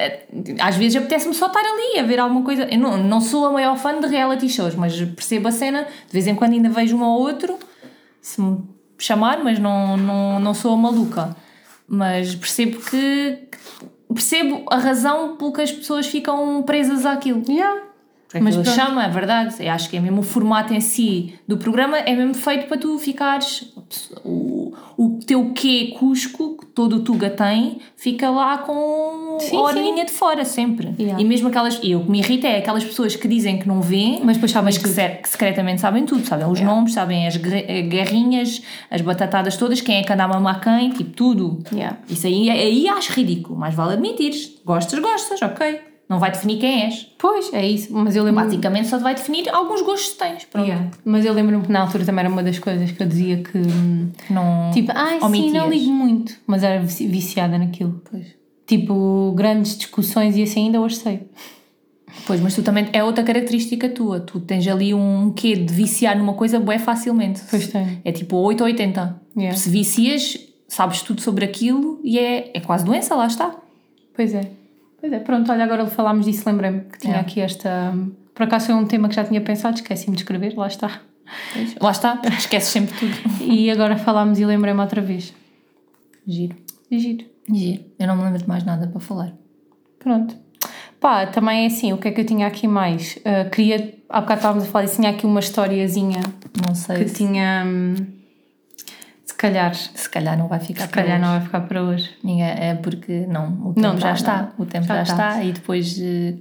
Às 0.61 0.75
vezes 0.75 0.95
apetece-me 0.97 1.33
só 1.33 1.47
estar 1.47 1.59
ali 1.61 1.99
a 1.99 2.03
ver 2.03 2.19
alguma 2.19 2.43
coisa. 2.43 2.63
Eu 2.71 2.77
não, 2.79 2.97
não 2.97 3.19
sou 3.21 3.45
a 3.47 3.51
maior 3.51 3.75
fã 3.77 3.99
de 3.99 4.05
reality 4.07 4.47
shows, 4.47 4.75
mas 4.75 4.95
percebo 5.01 5.47
a 5.47 5.51
cena, 5.51 5.83
de 5.83 6.13
vez 6.13 6.27
em 6.27 6.35
quando 6.35 6.53
ainda 6.53 6.69
vejo 6.69 6.95
um 6.95 7.03
ou 7.03 7.19
outro, 7.21 7.57
se 8.21 8.39
me 8.39 8.59
chamar, 8.99 9.43
mas 9.43 9.57
não, 9.59 9.97
não, 9.97 10.39
não 10.39 10.53
sou 10.53 10.73
a 10.73 10.77
maluca. 10.77 11.35
Mas 11.87 12.35
percebo 12.35 12.79
que. 12.81 13.39
Percebo 14.13 14.63
a 14.69 14.77
razão 14.77 15.35
pelo 15.35 15.51
que 15.51 15.61
as 15.61 15.71
pessoas 15.71 16.07
ficam 16.07 16.63
presas 16.63 17.05
àquilo. 17.05 17.43
Yeah. 17.47 17.86
Mas 18.33 18.43
Mas 18.43 18.55
pronto. 18.55 18.69
chama, 18.75 19.05
é 19.05 19.09
verdade. 19.09 19.55
Eu 19.59 19.71
acho 19.71 19.89
que 19.89 19.95
é 19.95 19.99
mesmo 20.01 20.19
o 20.19 20.23
formato 20.23 20.73
em 20.73 20.81
si 20.81 21.35
do 21.47 21.57
programa, 21.57 21.97
é 21.97 22.13
mesmo 22.13 22.33
feito 22.33 22.67
para 22.67 22.77
tu 22.77 22.99
ficares. 22.99 23.71
O, 24.25 24.73
o 24.97 25.19
teu 25.25 25.51
quê 25.53 25.95
cusco, 25.97 26.57
que 26.57 26.65
todo 26.65 26.97
o 26.97 26.99
Tuga 26.99 27.29
tem, 27.29 27.79
fica 27.95 28.29
lá 28.29 28.57
com 28.57 29.37
Sim, 29.39 29.55
a 29.55 29.61
orelhinha 29.61 30.03
de 30.03 30.11
fora, 30.11 30.43
sempre. 30.43 30.93
Yeah. 30.99 31.21
E 31.21 31.25
mesmo 31.25 31.47
aquelas. 31.47 31.79
E 31.81 31.95
o 31.95 32.01
que 32.03 32.11
me 32.11 32.19
irrita 32.19 32.47
é 32.47 32.57
aquelas 32.57 32.83
pessoas 32.83 33.15
que 33.15 33.27
dizem 33.29 33.59
que 33.59 33.67
não 33.67 33.81
vêem, 33.81 34.19
Mas 34.23 34.35
depois 34.35 34.51
sabem 34.51 34.65
mas 34.73 34.77
que, 34.77 34.89
se- 34.89 35.09
que 35.09 35.29
secretamente 35.29 35.79
sabem 35.79 36.05
tudo. 36.05 36.25
Sabem 36.25 36.47
os 36.47 36.59
nomes, 36.59 36.93
sabem 36.93 37.27
as 37.27 37.35
eh, 37.37 37.81
guerrinhas, 37.83 38.61
as 38.91 38.99
batatadas 38.99 39.55
todas, 39.55 39.79
quem 39.79 39.97
é 39.99 40.03
que 40.03 40.11
anda 40.11 40.25
a 40.25 40.27
mamar 40.27 40.59
quem, 40.59 40.89
tipo 40.89 41.11
tudo. 41.11 41.63
Yeah. 41.71 41.97
Isso 42.09 42.27
aí, 42.27 42.49
aí 42.49 42.89
acho 42.89 43.13
ridículo, 43.13 43.57
mas 43.57 43.73
vale 43.73 43.93
admitires. 43.93 44.51
Gostas, 44.65 44.99
gostas, 44.99 45.41
ok. 45.41 45.79
Não 46.09 46.19
vai 46.19 46.31
definir 46.31 46.57
quem 46.57 46.83
és. 46.85 47.11
Pois, 47.17 47.51
é 47.53 47.65
isso. 47.67 47.91
Mas 47.93 48.15
eu 48.15 48.23
lembro 48.23 48.43
Basicamente 48.45 48.87
só 48.87 48.97
te 48.97 49.03
vai 49.03 49.13
definir 49.13 49.49
alguns 49.49 49.81
gostos 49.81 50.13
que 50.13 50.19
tens. 50.19 50.45
Pronto. 50.45 50.65
Yeah. 50.65 50.89
Mas 51.03 51.25
eu 51.25 51.33
lembro-me 51.33 51.65
que 51.65 51.71
na 51.71 51.81
altura 51.81 52.05
também 52.05 52.23
era 52.23 52.29
uma 52.33 52.41
das 52.41 52.57
coisas 52.59 52.89
que 52.91 53.03
eu 53.03 53.07
dizia 53.07 53.43
que. 53.43 53.57
hum, 53.57 54.09
Não. 54.29 54.71
Tipo, 54.71 54.91
ai 54.95 55.19
sim, 55.19 55.25
omitias. 55.25 55.53
não 55.53 55.69
ligo 55.69 55.91
muito. 55.91 56.33
Mas 56.47 56.63
era 56.63 56.81
vici- 56.81 57.07
viciada 57.07 57.57
naquilo. 57.57 58.01
Pois. 58.09 58.25
Tipo, 58.65 59.33
grandes 59.35 59.77
discussões 59.77 60.37
e 60.37 60.43
assim 60.43 60.67
ainda 60.67 60.79
hoje 60.79 60.95
sei. 60.95 61.27
Pois, 62.25 62.39
mas 62.39 62.55
tu 62.55 62.63
também. 62.63 62.87
É 62.93 63.03
outra 63.03 63.23
característica 63.23 63.89
tua. 63.89 64.19
Tu 64.21 64.39
tens 64.39 64.65
ali 64.67 64.93
um 64.93 65.31
quê 65.33 65.55
de 65.57 65.73
viciar 65.73 66.17
numa 66.17 66.33
coisa 66.33 66.57
bué 66.59 66.79
facilmente. 66.79 67.41
Pois 67.49 67.67
tem. 67.67 68.01
É 68.05 68.11
tipo 68.13 68.37
8 68.37 68.61
ou 68.61 68.67
80. 68.67 69.21
Yeah. 69.37 69.57
Se 69.57 69.69
vicias, 69.69 70.39
sabes 70.69 71.01
tudo 71.01 71.21
sobre 71.21 71.43
aquilo 71.43 71.99
e 72.03 72.17
é, 72.17 72.51
é 72.53 72.59
quase 72.61 72.85
doença, 72.85 73.13
lá 73.13 73.27
está. 73.27 73.53
Pois 74.15 74.33
é. 74.33 74.49
Pois 74.99 75.11
é. 75.13 75.19
Pronto, 75.19 75.51
olha, 75.51 75.63
agora 75.63 75.85
falámos 75.87 76.25
disso, 76.25 76.43
lembrei-me 76.47 76.81
que 76.81 76.97
tinha 76.99 77.13
Yeah. 77.13 77.27
aqui 77.29 77.41
esta. 77.41 77.93
Por 78.33 78.43
acaso 78.43 78.67
foi 78.67 78.75
um 78.75 78.85
tema 78.85 79.07
que 79.09 79.15
já 79.15 79.23
tinha 79.23 79.41
pensado, 79.41 79.75
esqueci-me 79.75 80.15
de 80.15 80.21
escrever, 80.23 80.55
lá 80.55 80.67
está. 80.67 81.01
Pois. 81.53 81.75
Lá 81.81 81.91
está, 81.91 82.21
esqueces 82.37 82.69
sempre 82.69 82.95
tudo. 82.97 83.13
E 83.43 83.69
agora 83.71 83.97
falámos 83.97 84.39
e 84.39 84.45
lembrei-me 84.45 84.79
outra 84.79 85.01
vez. 85.01 85.33
Giro. 86.25 86.55
Giro. 86.91 87.25
Giro. 87.51 87.83
Eu 87.99 88.07
não 88.07 88.15
me 88.17 88.23
lembro 88.23 88.39
de 88.39 88.47
mais 88.47 88.63
nada 88.63 88.87
para 88.87 88.99
falar. 88.99 89.33
Pronto. 89.99 90.35
Pá, 90.99 91.25
também 91.27 91.63
é 91.63 91.67
assim, 91.67 91.93
o 91.93 91.97
que 91.97 92.07
é 92.07 92.11
que 92.11 92.21
eu 92.21 92.25
tinha 92.25 92.47
aqui 92.47 92.67
mais? 92.67 93.19
Ah, 93.23 93.45
queria, 93.49 93.93
há 94.09 94.19
bocado 94.21 94.39
estávamos 94.39 94.63
a 94.63 94.67
falar 94.67 94.85
disso, 94.85 94.95
tinha 94.97 95.11
aqui 95.11 95.25
uma 95.27 95.39
historiazinha 95.39 96.21
Não 96.67 96.73
sei. 96.73 96.97
que 97.03 97.09
Se, 97.09 97.15
tinha. 97.17 97.63
hum, 97.65 97.95
Se 99.27 99.35
calhar. 99.35 99.75
se 99.75 100.09
calhar 100.09 100.37
não 100.37 100.47
vai 100.47 100.59
ficar 100.59 100.83
Se 100.83 100.89
calhar 100.89 101.19
para 101.19 101.27
não 101.27 101.27
hoje. 101.35 101.37
vai 101.39 101.45
ficar 101.45 101.61
para 101.67 101.83
hoje. 101.83 102.09
É 102.39 102.73
porque 102.75 103.25
não, 103.27 103.49
o 103.67 103.73
tempo 103.73 103.81
Não 103.81 103.97
já 103.97 104.07
dá, 104.09 104.13
está. 104.13 104.37
não. 104.57 104.63
O 104.63 104.65
tempo 104.65 104.85
Já 104.87 104.95
já, 104.95 105.01
está. 105.03 105.29
está. 105.29 105.43
E 105.43 105.51
depois 105.51 105.99
eh, 106.01 106.33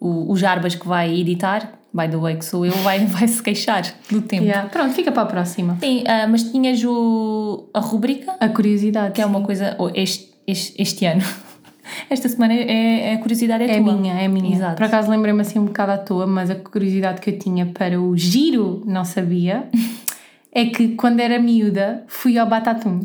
o, 0.00 0.32
o 0.32 0.36
Jarbas 0.36 0.74
que 0.74 0.86
vai 0.86 1.12
editar, 1.14 1.72
by 1.92 2.08
the 2.08 2.16
way, 2.16 2.36
que 2.36 2.44
sou 2.44 2.64
eu, 2.64 2.72
vai, 2.78 3.04
vai 3.06 3.26
se 3.28 3.42
queixar 3.42 3.82
do 4.10 4.22
tempo. 4.22 4.44
Yeah. 4.44 4.68
Pronto, 4.68 4.94
fica 4.94 5.10
para 5.12 5.22
a 5.22 5.26
próxima. 5.26 5.76
Sim, 5.80 6.04
ah, 6.06 6.26
mas 6.28 6.44
tinhas 6.44 6.82
o, 6.84 7.68
a 7.74 7.80
rubrica, 7.80 8.34
A 8.40 8.48
curiosidade. 8.48 9.12
que 9.12 9.20
é 9.20 9.26
uma 9.26 9.42
coisa. 9.42 9.74
ou 9.78 9.90
Este, 9.94 10.28
este, 10.46 10.80
este 10.80 11.04
ano. 11.06 11.22
Esta 12.10 12.28
semana 12.28 12.52
é, 12.52 13.12
é 13.12 13.14
a 13.14 13.18
curiosidade 13.18 13.62
é, 13.64 13.76
É 13.76 13.80
tua. 13.80 13.92
minha, 13.96 14.14
é 14.14 14.26
minha. 14.26 14.54
Exato. 14.56 14.74
Por 14.76 14.84
acaso 14.86 15.08
lembrei-me 15.10 15.40
assim 15.40 15.58
um 15.60 15.66
bocado 15.66 15.92
à 15.92 15.98
toa, 15.98 16.26
mas 16.26 16.50
a 16.50 16.56
curiosidade 16.56 17.20
que 17.20 17.30
eu 17.30 17.38
tinha 17.38 17.64
para 17.66 18.00
o 18.00 18.16
giro 18.16 18.82
não 18.86 19.04
sabia 19.04 19.68
é 20.58 20.64
que 20.66 20.94
quando 20.96 21.20
era 21.20 21.38
miúda 21.38 22.02
fui 22.08 22.38
ao 22.38 22.46
Batatum 22.48 23.00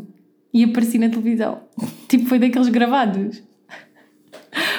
e 0.54 0.64
apareci 0.64 0.96
na 0.98 1.10
televisão. 1.10 1.60
Tipo, 2.08 2.26
foi 2.26 2.38
daqueles 2.38 2.68
gravados. 2.68 3.42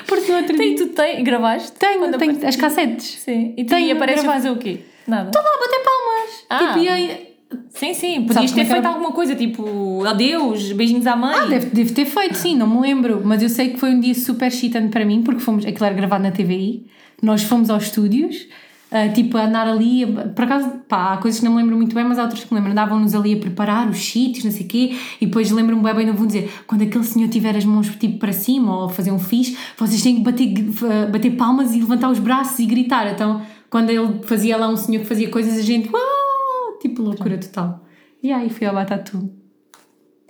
Porque 0.08 0.32
no 0.32 0.38
outro 0.40 0.56
Tem, 0.56 0.76
dia. 0.76 0.86
tu 0.88 0.94
tem, 0.94 1.24
gravaste? 1.24 1.72
Tenho, 1.74 2.00
tenho 2.02 2.16
apareceu? 2.16 2.48
as 2.50 2.56
cassetes. 2.56 3.06
Sim. 3.22 3.54
E 3.58 3.64
tu 3.64 3.70
Tenho 3.70 3.88
e 3.88 3.92
apareces 3.92 4.24
a 4.26 4.32
fazer 4.32 4.50
o 4.52 4.58
quê? 4.58 4.82
Nada. 5.08 5.30
Estou 5.30 5.42
lá 5.42 5.50
a 5.50 5.60
bater 5.60 5.84
palmas. 5.84 6.46
Ah. 6.50 6.58
Tipo, 6.74 6.80
e 6.86 6.90
aí- 6.90 7.34
Sim, 7.70 7.94
sim. 7.94 8.26
Podias 8.26 8.52
ter 8.52 8.62
é 8.62 8.66
feito 8.66 8.80
era? 8.80 8.88
alguma 8.90 9.12
coisa, 9.12 9.36
tipo, 9.36 10.04
adeus, 10.06 10.72
beijinhos 10.72 11.06
à 11.08 11.16
mãe. 11.16 11.36
Ah, 11.36 11.46
deve, 11.46 11.68
deve 11.68 11.92
ter 11.94 12.06
feito, 12.06 12.36
sim, 12.36 12.56
não 12.56 12.68
me 12.68 12.80
lembro. 12.82 13.22
Mas 13.24 13.42
eu 13.44 13.50
sei 13.50 13.70
que 13.70 13.80
foi 13.80 13.92
um 13.92 14.00
dia 14.00 14.14
super 14.16 14.48
excitante 14.48 14.90
para 14.90 15.06
mim, 15.06 15.22
porque 15.24 15.40
fomos, 15.40 15.64
aquilo 15.66 15.86
era 15.86 15.94
gravado 15.96 16.24
na 16.24 16.32
TVI. 16.32 16.88
Nós 17.22 17.44
fomos 17.44 17.70
aos 17.70 17.84
estúdios, 17.86 18.48
ah, 18.94 19.10
tipo, 19.10 19.36
andar 19.38 19.68
ali. 19.68 20.06
Por 20.36 20.46
acaso, 20.46 20.70
pá, 20.88 21.14
há 21.14 21.18
coisas 21.18 21.40
que 21.40 21.46
não 21.46 21.54
me 21.54 21.64
lembro 21.64 21.76
muito 21.76 21.96
bem, 21.96 22.04
mas 22.04 22.20
há 22.20 22.24
outras 22.24 22.44
que 22.44 22.54
me 22.54 22.60
lembro. 22.60 22.72
Andavam-nos 22.72 23.16
ali 23.16 23.34
a 23.34 23.38
preparar 23.38 23.90
os 23.90 23.98
sítios, 23.98 24.46
não 24.46 24.52
sei 24.52 24.68
o 24.68 24.70
quê, 24.70 24.96
e 25.20 25.26
depois 25.26 25.50
lembro-me 25.50 25.82
bem, 25.82 25.96
bem, 25.96 26.06
não 26.06 26.14
vou 26.14 26.28
dizer, 26.28 26.54
quando 26.68 26.84
aquele 26.84 27.04
senhor 27.04 27.28
tiver 27.28 27.58
as 27.58 27.66
mãos 27.66 27.90
tipo 27.96 28.20
para 28.20 28.32
cima 28.32 28.84
ou 28.84 28.90
fazer 28.90 29.12
um 29.12 29.18
fixe, 29.18 29.58
vocês 29.76 30.02
têm 30.04 30.18
que 30.18 30.22
bater, 30.22 30.54
ah, 30.84 31.10
bater 31.12 31.32
palmas 31.36 31.74
e 31.74 31.80
levantar 31.80 32.10
os 32.12 32.20
braços 32.20 32.60
e 32.60 32.68
gritar. 32.68 33.12
Então, 33.12 33.42
quando 33.68 33.90
ele 33.90 34.22
fazia 34.24 34.56
lá 34.58 34.70
um 34.70 34.78
senhor 34.78 35.02
que 35.02 35.08
fazia 35.08 35.30
coisas, 35.30 35.58
a 35.58 35.62
gente, 35.64 35.90
uau, 35.90 36.78
tipo, 36.80 37.02
loucura 37.02 37.38
total. 37.40 37.84
E 38.22 38.32
aí 38.32 38.50
fui 38.50 38.68
ao 38.68 38.76
Batatu. 38.76 39.43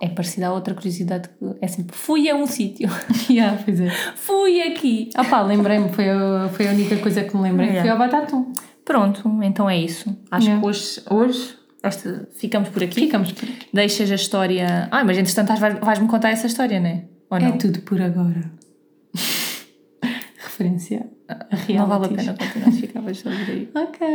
É 0.05 0.09
parecida 0.09 0.47
a 0.47 0.53
outra 0.53 0.73
curiosidade 0.73 1.29
que 1.29 1.45
é 1.61 1.67
sempre 1.67 1.95
fui 1.95 2.29
a 2.29 2.35
um 2.35 2.45
sítio. 2.45 2.89
yeah, 3.31 3.57
pois 3.63 3.79
é. 3.79 3.89
fui 4.15 4.61
aqui. 4.61 5.09
Ah 5.15 5.23
pá, 5.23 5.41
lembrei-me, 5.41 5.87
foi 5.93 6.09
a, 6.09 6.49
foi 6.51 6.67
a 6.67 6.71
única 6.71 6.97
coisa 6.97 7.23
que 7.23 7.33
me 7.37 7.43
lembrei. 7.43 7.69
Yeah. 7.69 7.83
Foi 7.83 7.89
ao 7.91 7.97
Batatum. 7.97 8.51
Pronto, 8.83 9.39
então 9.41 9.69
é 9.69 9.77
isso. 9.77 10.13
Acho 10.29 10.47
Yeah. 10.47 10.61
que 10.61 10.67
hoje, 10.67 11.01
hoje 11.09 11.55
esta, 11.81 12.27
ficamos 12.35 12.67
por 12.67 12.83
aqui. 12.83 12.95
Ficamos 13.05 13.31
por 13.31 13.45
aqui. 13.47 13.67
Deixas 13.73 14.11
a 14.11 14.15
história. 14.15 14.89
Ah, 14.91 15.05
mas 15.05 15.17
entretanto 15.17 15.57
vais- 15.57 15.79
vais-me 15.79 16.07
contar 16.09 16.31
essa 16.31 16.47
história, 16.47 16.81
não 16.81 16.87
é? 16.89 17.05
Ou 17.29 17.39
não? 17.39 17.47
É 17.47 17.51
tudo 17.53 17.79
por 17.83 18.01
agora. 18.01 18.51
Referência 20.37 21.07
a 21.29 21.55
real. 21.55 21.87
não 21.87 21.99
vale 21.99 22.13
a 22.13 22.17
pena 22.17 22.35
continuar, 22.37 22.71
ficavas 22.73 23.17
sobre 23.19 23.37
aí. 23.51 23.69
Ok. 23.73 24.07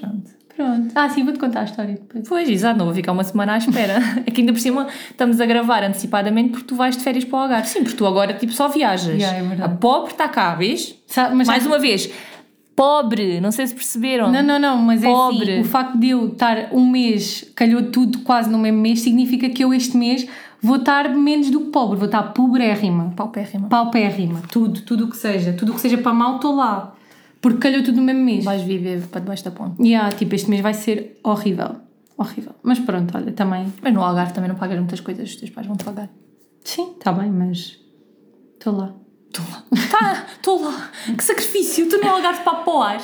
Pronto. 0.00 0.30
Pronto. 0.56 0.92
Ah, 0.94 1.08
sim, 1.08 1.24
vou-te 1.24 1.38
contar 1.38 1.60
a 1.60 1.64
história 1.64 1.94
depois. 1.94 2.28
Pois, 2.28 2.48
exato, 2.48 2.78
não 2.78 2.86
vou 2.86 2.94
ficar 2.94 3.12
uma 3.12 3.24
semana 3.24 3.54
à 3.54 3.58
espera. 3.58 3.98
Aqui 4.26 4.40
ainda 4.40 4.52
por 4.52 4.60
cima 4.60 4.86
estamos 5.10 5.40
a 5.40 5.46
gravar 5.46 5.82
antecipadamente 5.82 6.50
porque 6.50 6.66
tu 6.66 6.76
vais 6.76 6.96
de 6.96 7.02
férias 7.02 7.24
para 7.24 7.36
o 7.38 7.42
Algarve. 7.42 7.68
Sim, 7.68 7.82
porque 7.82 7.96
tu 7.96 8.06
agora 8.06 8.34
tipo 8.34 8.52
só 8.52 8.68
viajas. 8.68 9.16
Yeah, 9.16 9.38
é 9.38 9.42
verdade. 9.42 9.72
a 9.72 9.76
pobre 9.76 10.12
está 10.12 10.28
cá, 10.28 10.54
vês? 10.54 10.94
Sabe, 11.06 11.34
mas 11.34 11.48
Mais 11.48 11.66
uma 11.66 11.78
vez, 11.78 12.08
pobre, 12.76 13.40
não 13.40 13.50
sei 13.50 13.66
se 13.66 13.74
perceberam. 13.74 14.30
Não, 14.30 14.42
não, 14.42 14.58
não, 14.58 14.78
mas 14.78 15.02
Pobre. 15.02 15.50
é 15.50 15.52
assim, 15.54 15.60
o 15.60 15.64
facto 15.64 15.98
de 15.98 16.10
eu 16.10 16.28
estar 16.28 16.68
um 16.72 16.88
mês, 16.88 17.50
calhou 17.54 17.82
tudo 17.90 18.20
quase 18.20 18.50
no 18.50 18.58
mesmo 18.58 18.80
mês, 18.80 19.00
significa 19.00 19.48
que 19.48 19.62
eu 19.64 19.72
este 19.72 19.96
mês 19.96 20.26
vou 20.62 20.76
estar 20.76 21.08
menos 21.10 21.50
do 21.50 21.60
que 21.60 21.70
pobre, 21.70 21.96
vou 21.96 22.06
estar 22.06 22.22
pobrérrima. 22.32 23.12
Paupérrima. 23.14 23.68
Paupérrima. 23.68 24.42
Tudo, 24.50 24.80
tudo 24.80 25.04
o 25.04 25.10
que 25.10 25.16
seja. 25.16 25.52
Tudo 25.52 25.72
o 25.72 25.74
que 25.74 25.80
seja 25.80 25.98
para 25.98 26.12
mal, 26.12 26.36
estou 26.36 26.54
lá. 26.56 26.93
Porque 27.44 27.58
calhou 27.58 27.82
tudo 27.82 27.96
no 27.96 28.04
mesmo 28.04 28.22
mês. 28.22 28.42
Vais 28.42 28.62
viver 28.62 29.02
para 29.08 29.20
debaixo 29.20 29.44
da 29.44 29.50
ponte. 29.50 29.82
Yeah, 29.82 30.10
tipo, 30.16 30.34
este 30.34 30.48
mês 30.48 30.62
vai 30.62 30.72
ser 30.72 31.20
horrível. 31.22 31.76
Horrível. 32.16 32.54
Mas 32.62 32.78
pronto, 32.78 33.14
olha, 33.14 33.32
também. 33.32 33.70
Mas 33.82 33.92
no 33.92 34.02
Algarve 34.02 34.32
também 34.32 34.48
não 34.48 34.56
pagas 34.56 34.78
muitas 34.78 35.00
coisas, 35.00 35.28
os 35.28 35.36
teus 35.36 35.50
pais 35.50 35.66
vão 35.66 35.76
te 35.76 35.84
pagar. 35.84 36.08
Sim, 36.64 36.94
está 36.96 37.12
bem, 37.12 37.30
mas. 37.30 37.78
Estou 38.54 38.74
lá. 38.74 38.94
Tá, 39.30 40.24
estou 40.32 40.64
lá. 40.64 40.90
Que 41.14 41.22
sacrifício, 41.22 41.86
tu 41.86 41.98
no 41.98 42.08
Algarve 42.08 42.42
para 42.42 42.60
apoiar. 42.60 43.02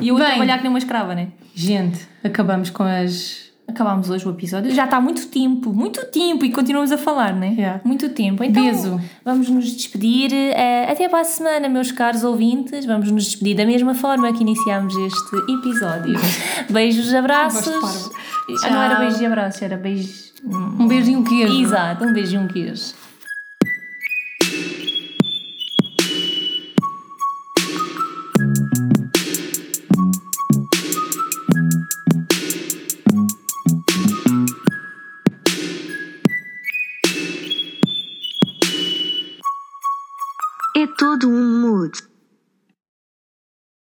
E 0.00 0.08
eu 0.08 0.16
a 0.16 0.24
trabalhar 0.24 0.56
que 0.56 0.62
nem 0.62 0.70
uma 0.70 0.78
escrava, 0.78 1.14
né? 1.14 1.32
Gente, 1.54 2.08
acabamos 2.22 2.70
com 2.70 2.84
as. 2.84 3.43
Acabámos 3.66 4.10
hoje 4.10 4.26
o 4.28 4.30
episódio. 4.30 4.70
Já 4.72 4.84
está 4.84 4.98
há 4.98 5.00
muito 5.00 5.26
tempo, 5.28 5.72
muito 5.72 6.04
tempo 6.06 6.44
e 6.44 6.52
continuamos 6.52 6.92
a 6.92 6.98
falar, 6.98 7.34
né? 7.34 7.54
Yeah. 7.56 7.80
Muito 7.82 8.08
tempo. 8.10 8.44
Então, 8.44 8.62
Beijo. 8.62 9.00
vamos 9.24 9.48
nos 9.48 9.64
despedir. 9.72 10.32
eh, 10.32 10.86
até 10.90 11.08
para 11.08 11.20
a 11.20 11.24
semana, 11.24 11.68
meus 11.68 11.90
caros 11.90 12.22
ouvintes. 12.24 12.84
Vamos 12.84 13.10
nos 13.10 13.24
despedir 13.24 13.56
da 13.56 13.64
mesma 13.64 13.94
forma 13.94 14.32
que 14.32 14.42
iniciámos 14.42 14.94
este 14.96 15.36
episódio. 15.52 16.14
Beijos, 16.70 17.12
abraços. 17.14 18.10
Ah, 18.62 18.70
não 18.70 18.82
era 18.82 18.94
beijos 18.96 19.20
e 19.20 19.26
abraços, 19.26 19.62
era 19.62 19.76
beijos. 19.76 20.32
Um 20.44 20.86
beijo 20.86 21.10
e 21.10 21.16
um 21.16 21.24
queijo. 21.24 21.62
Exato, 21.62 22.04
um 22.04 22.12
beijo 22.12 22.36
e 22.36 22.38
um 22.38 22.46
queijo. 22.46 22.92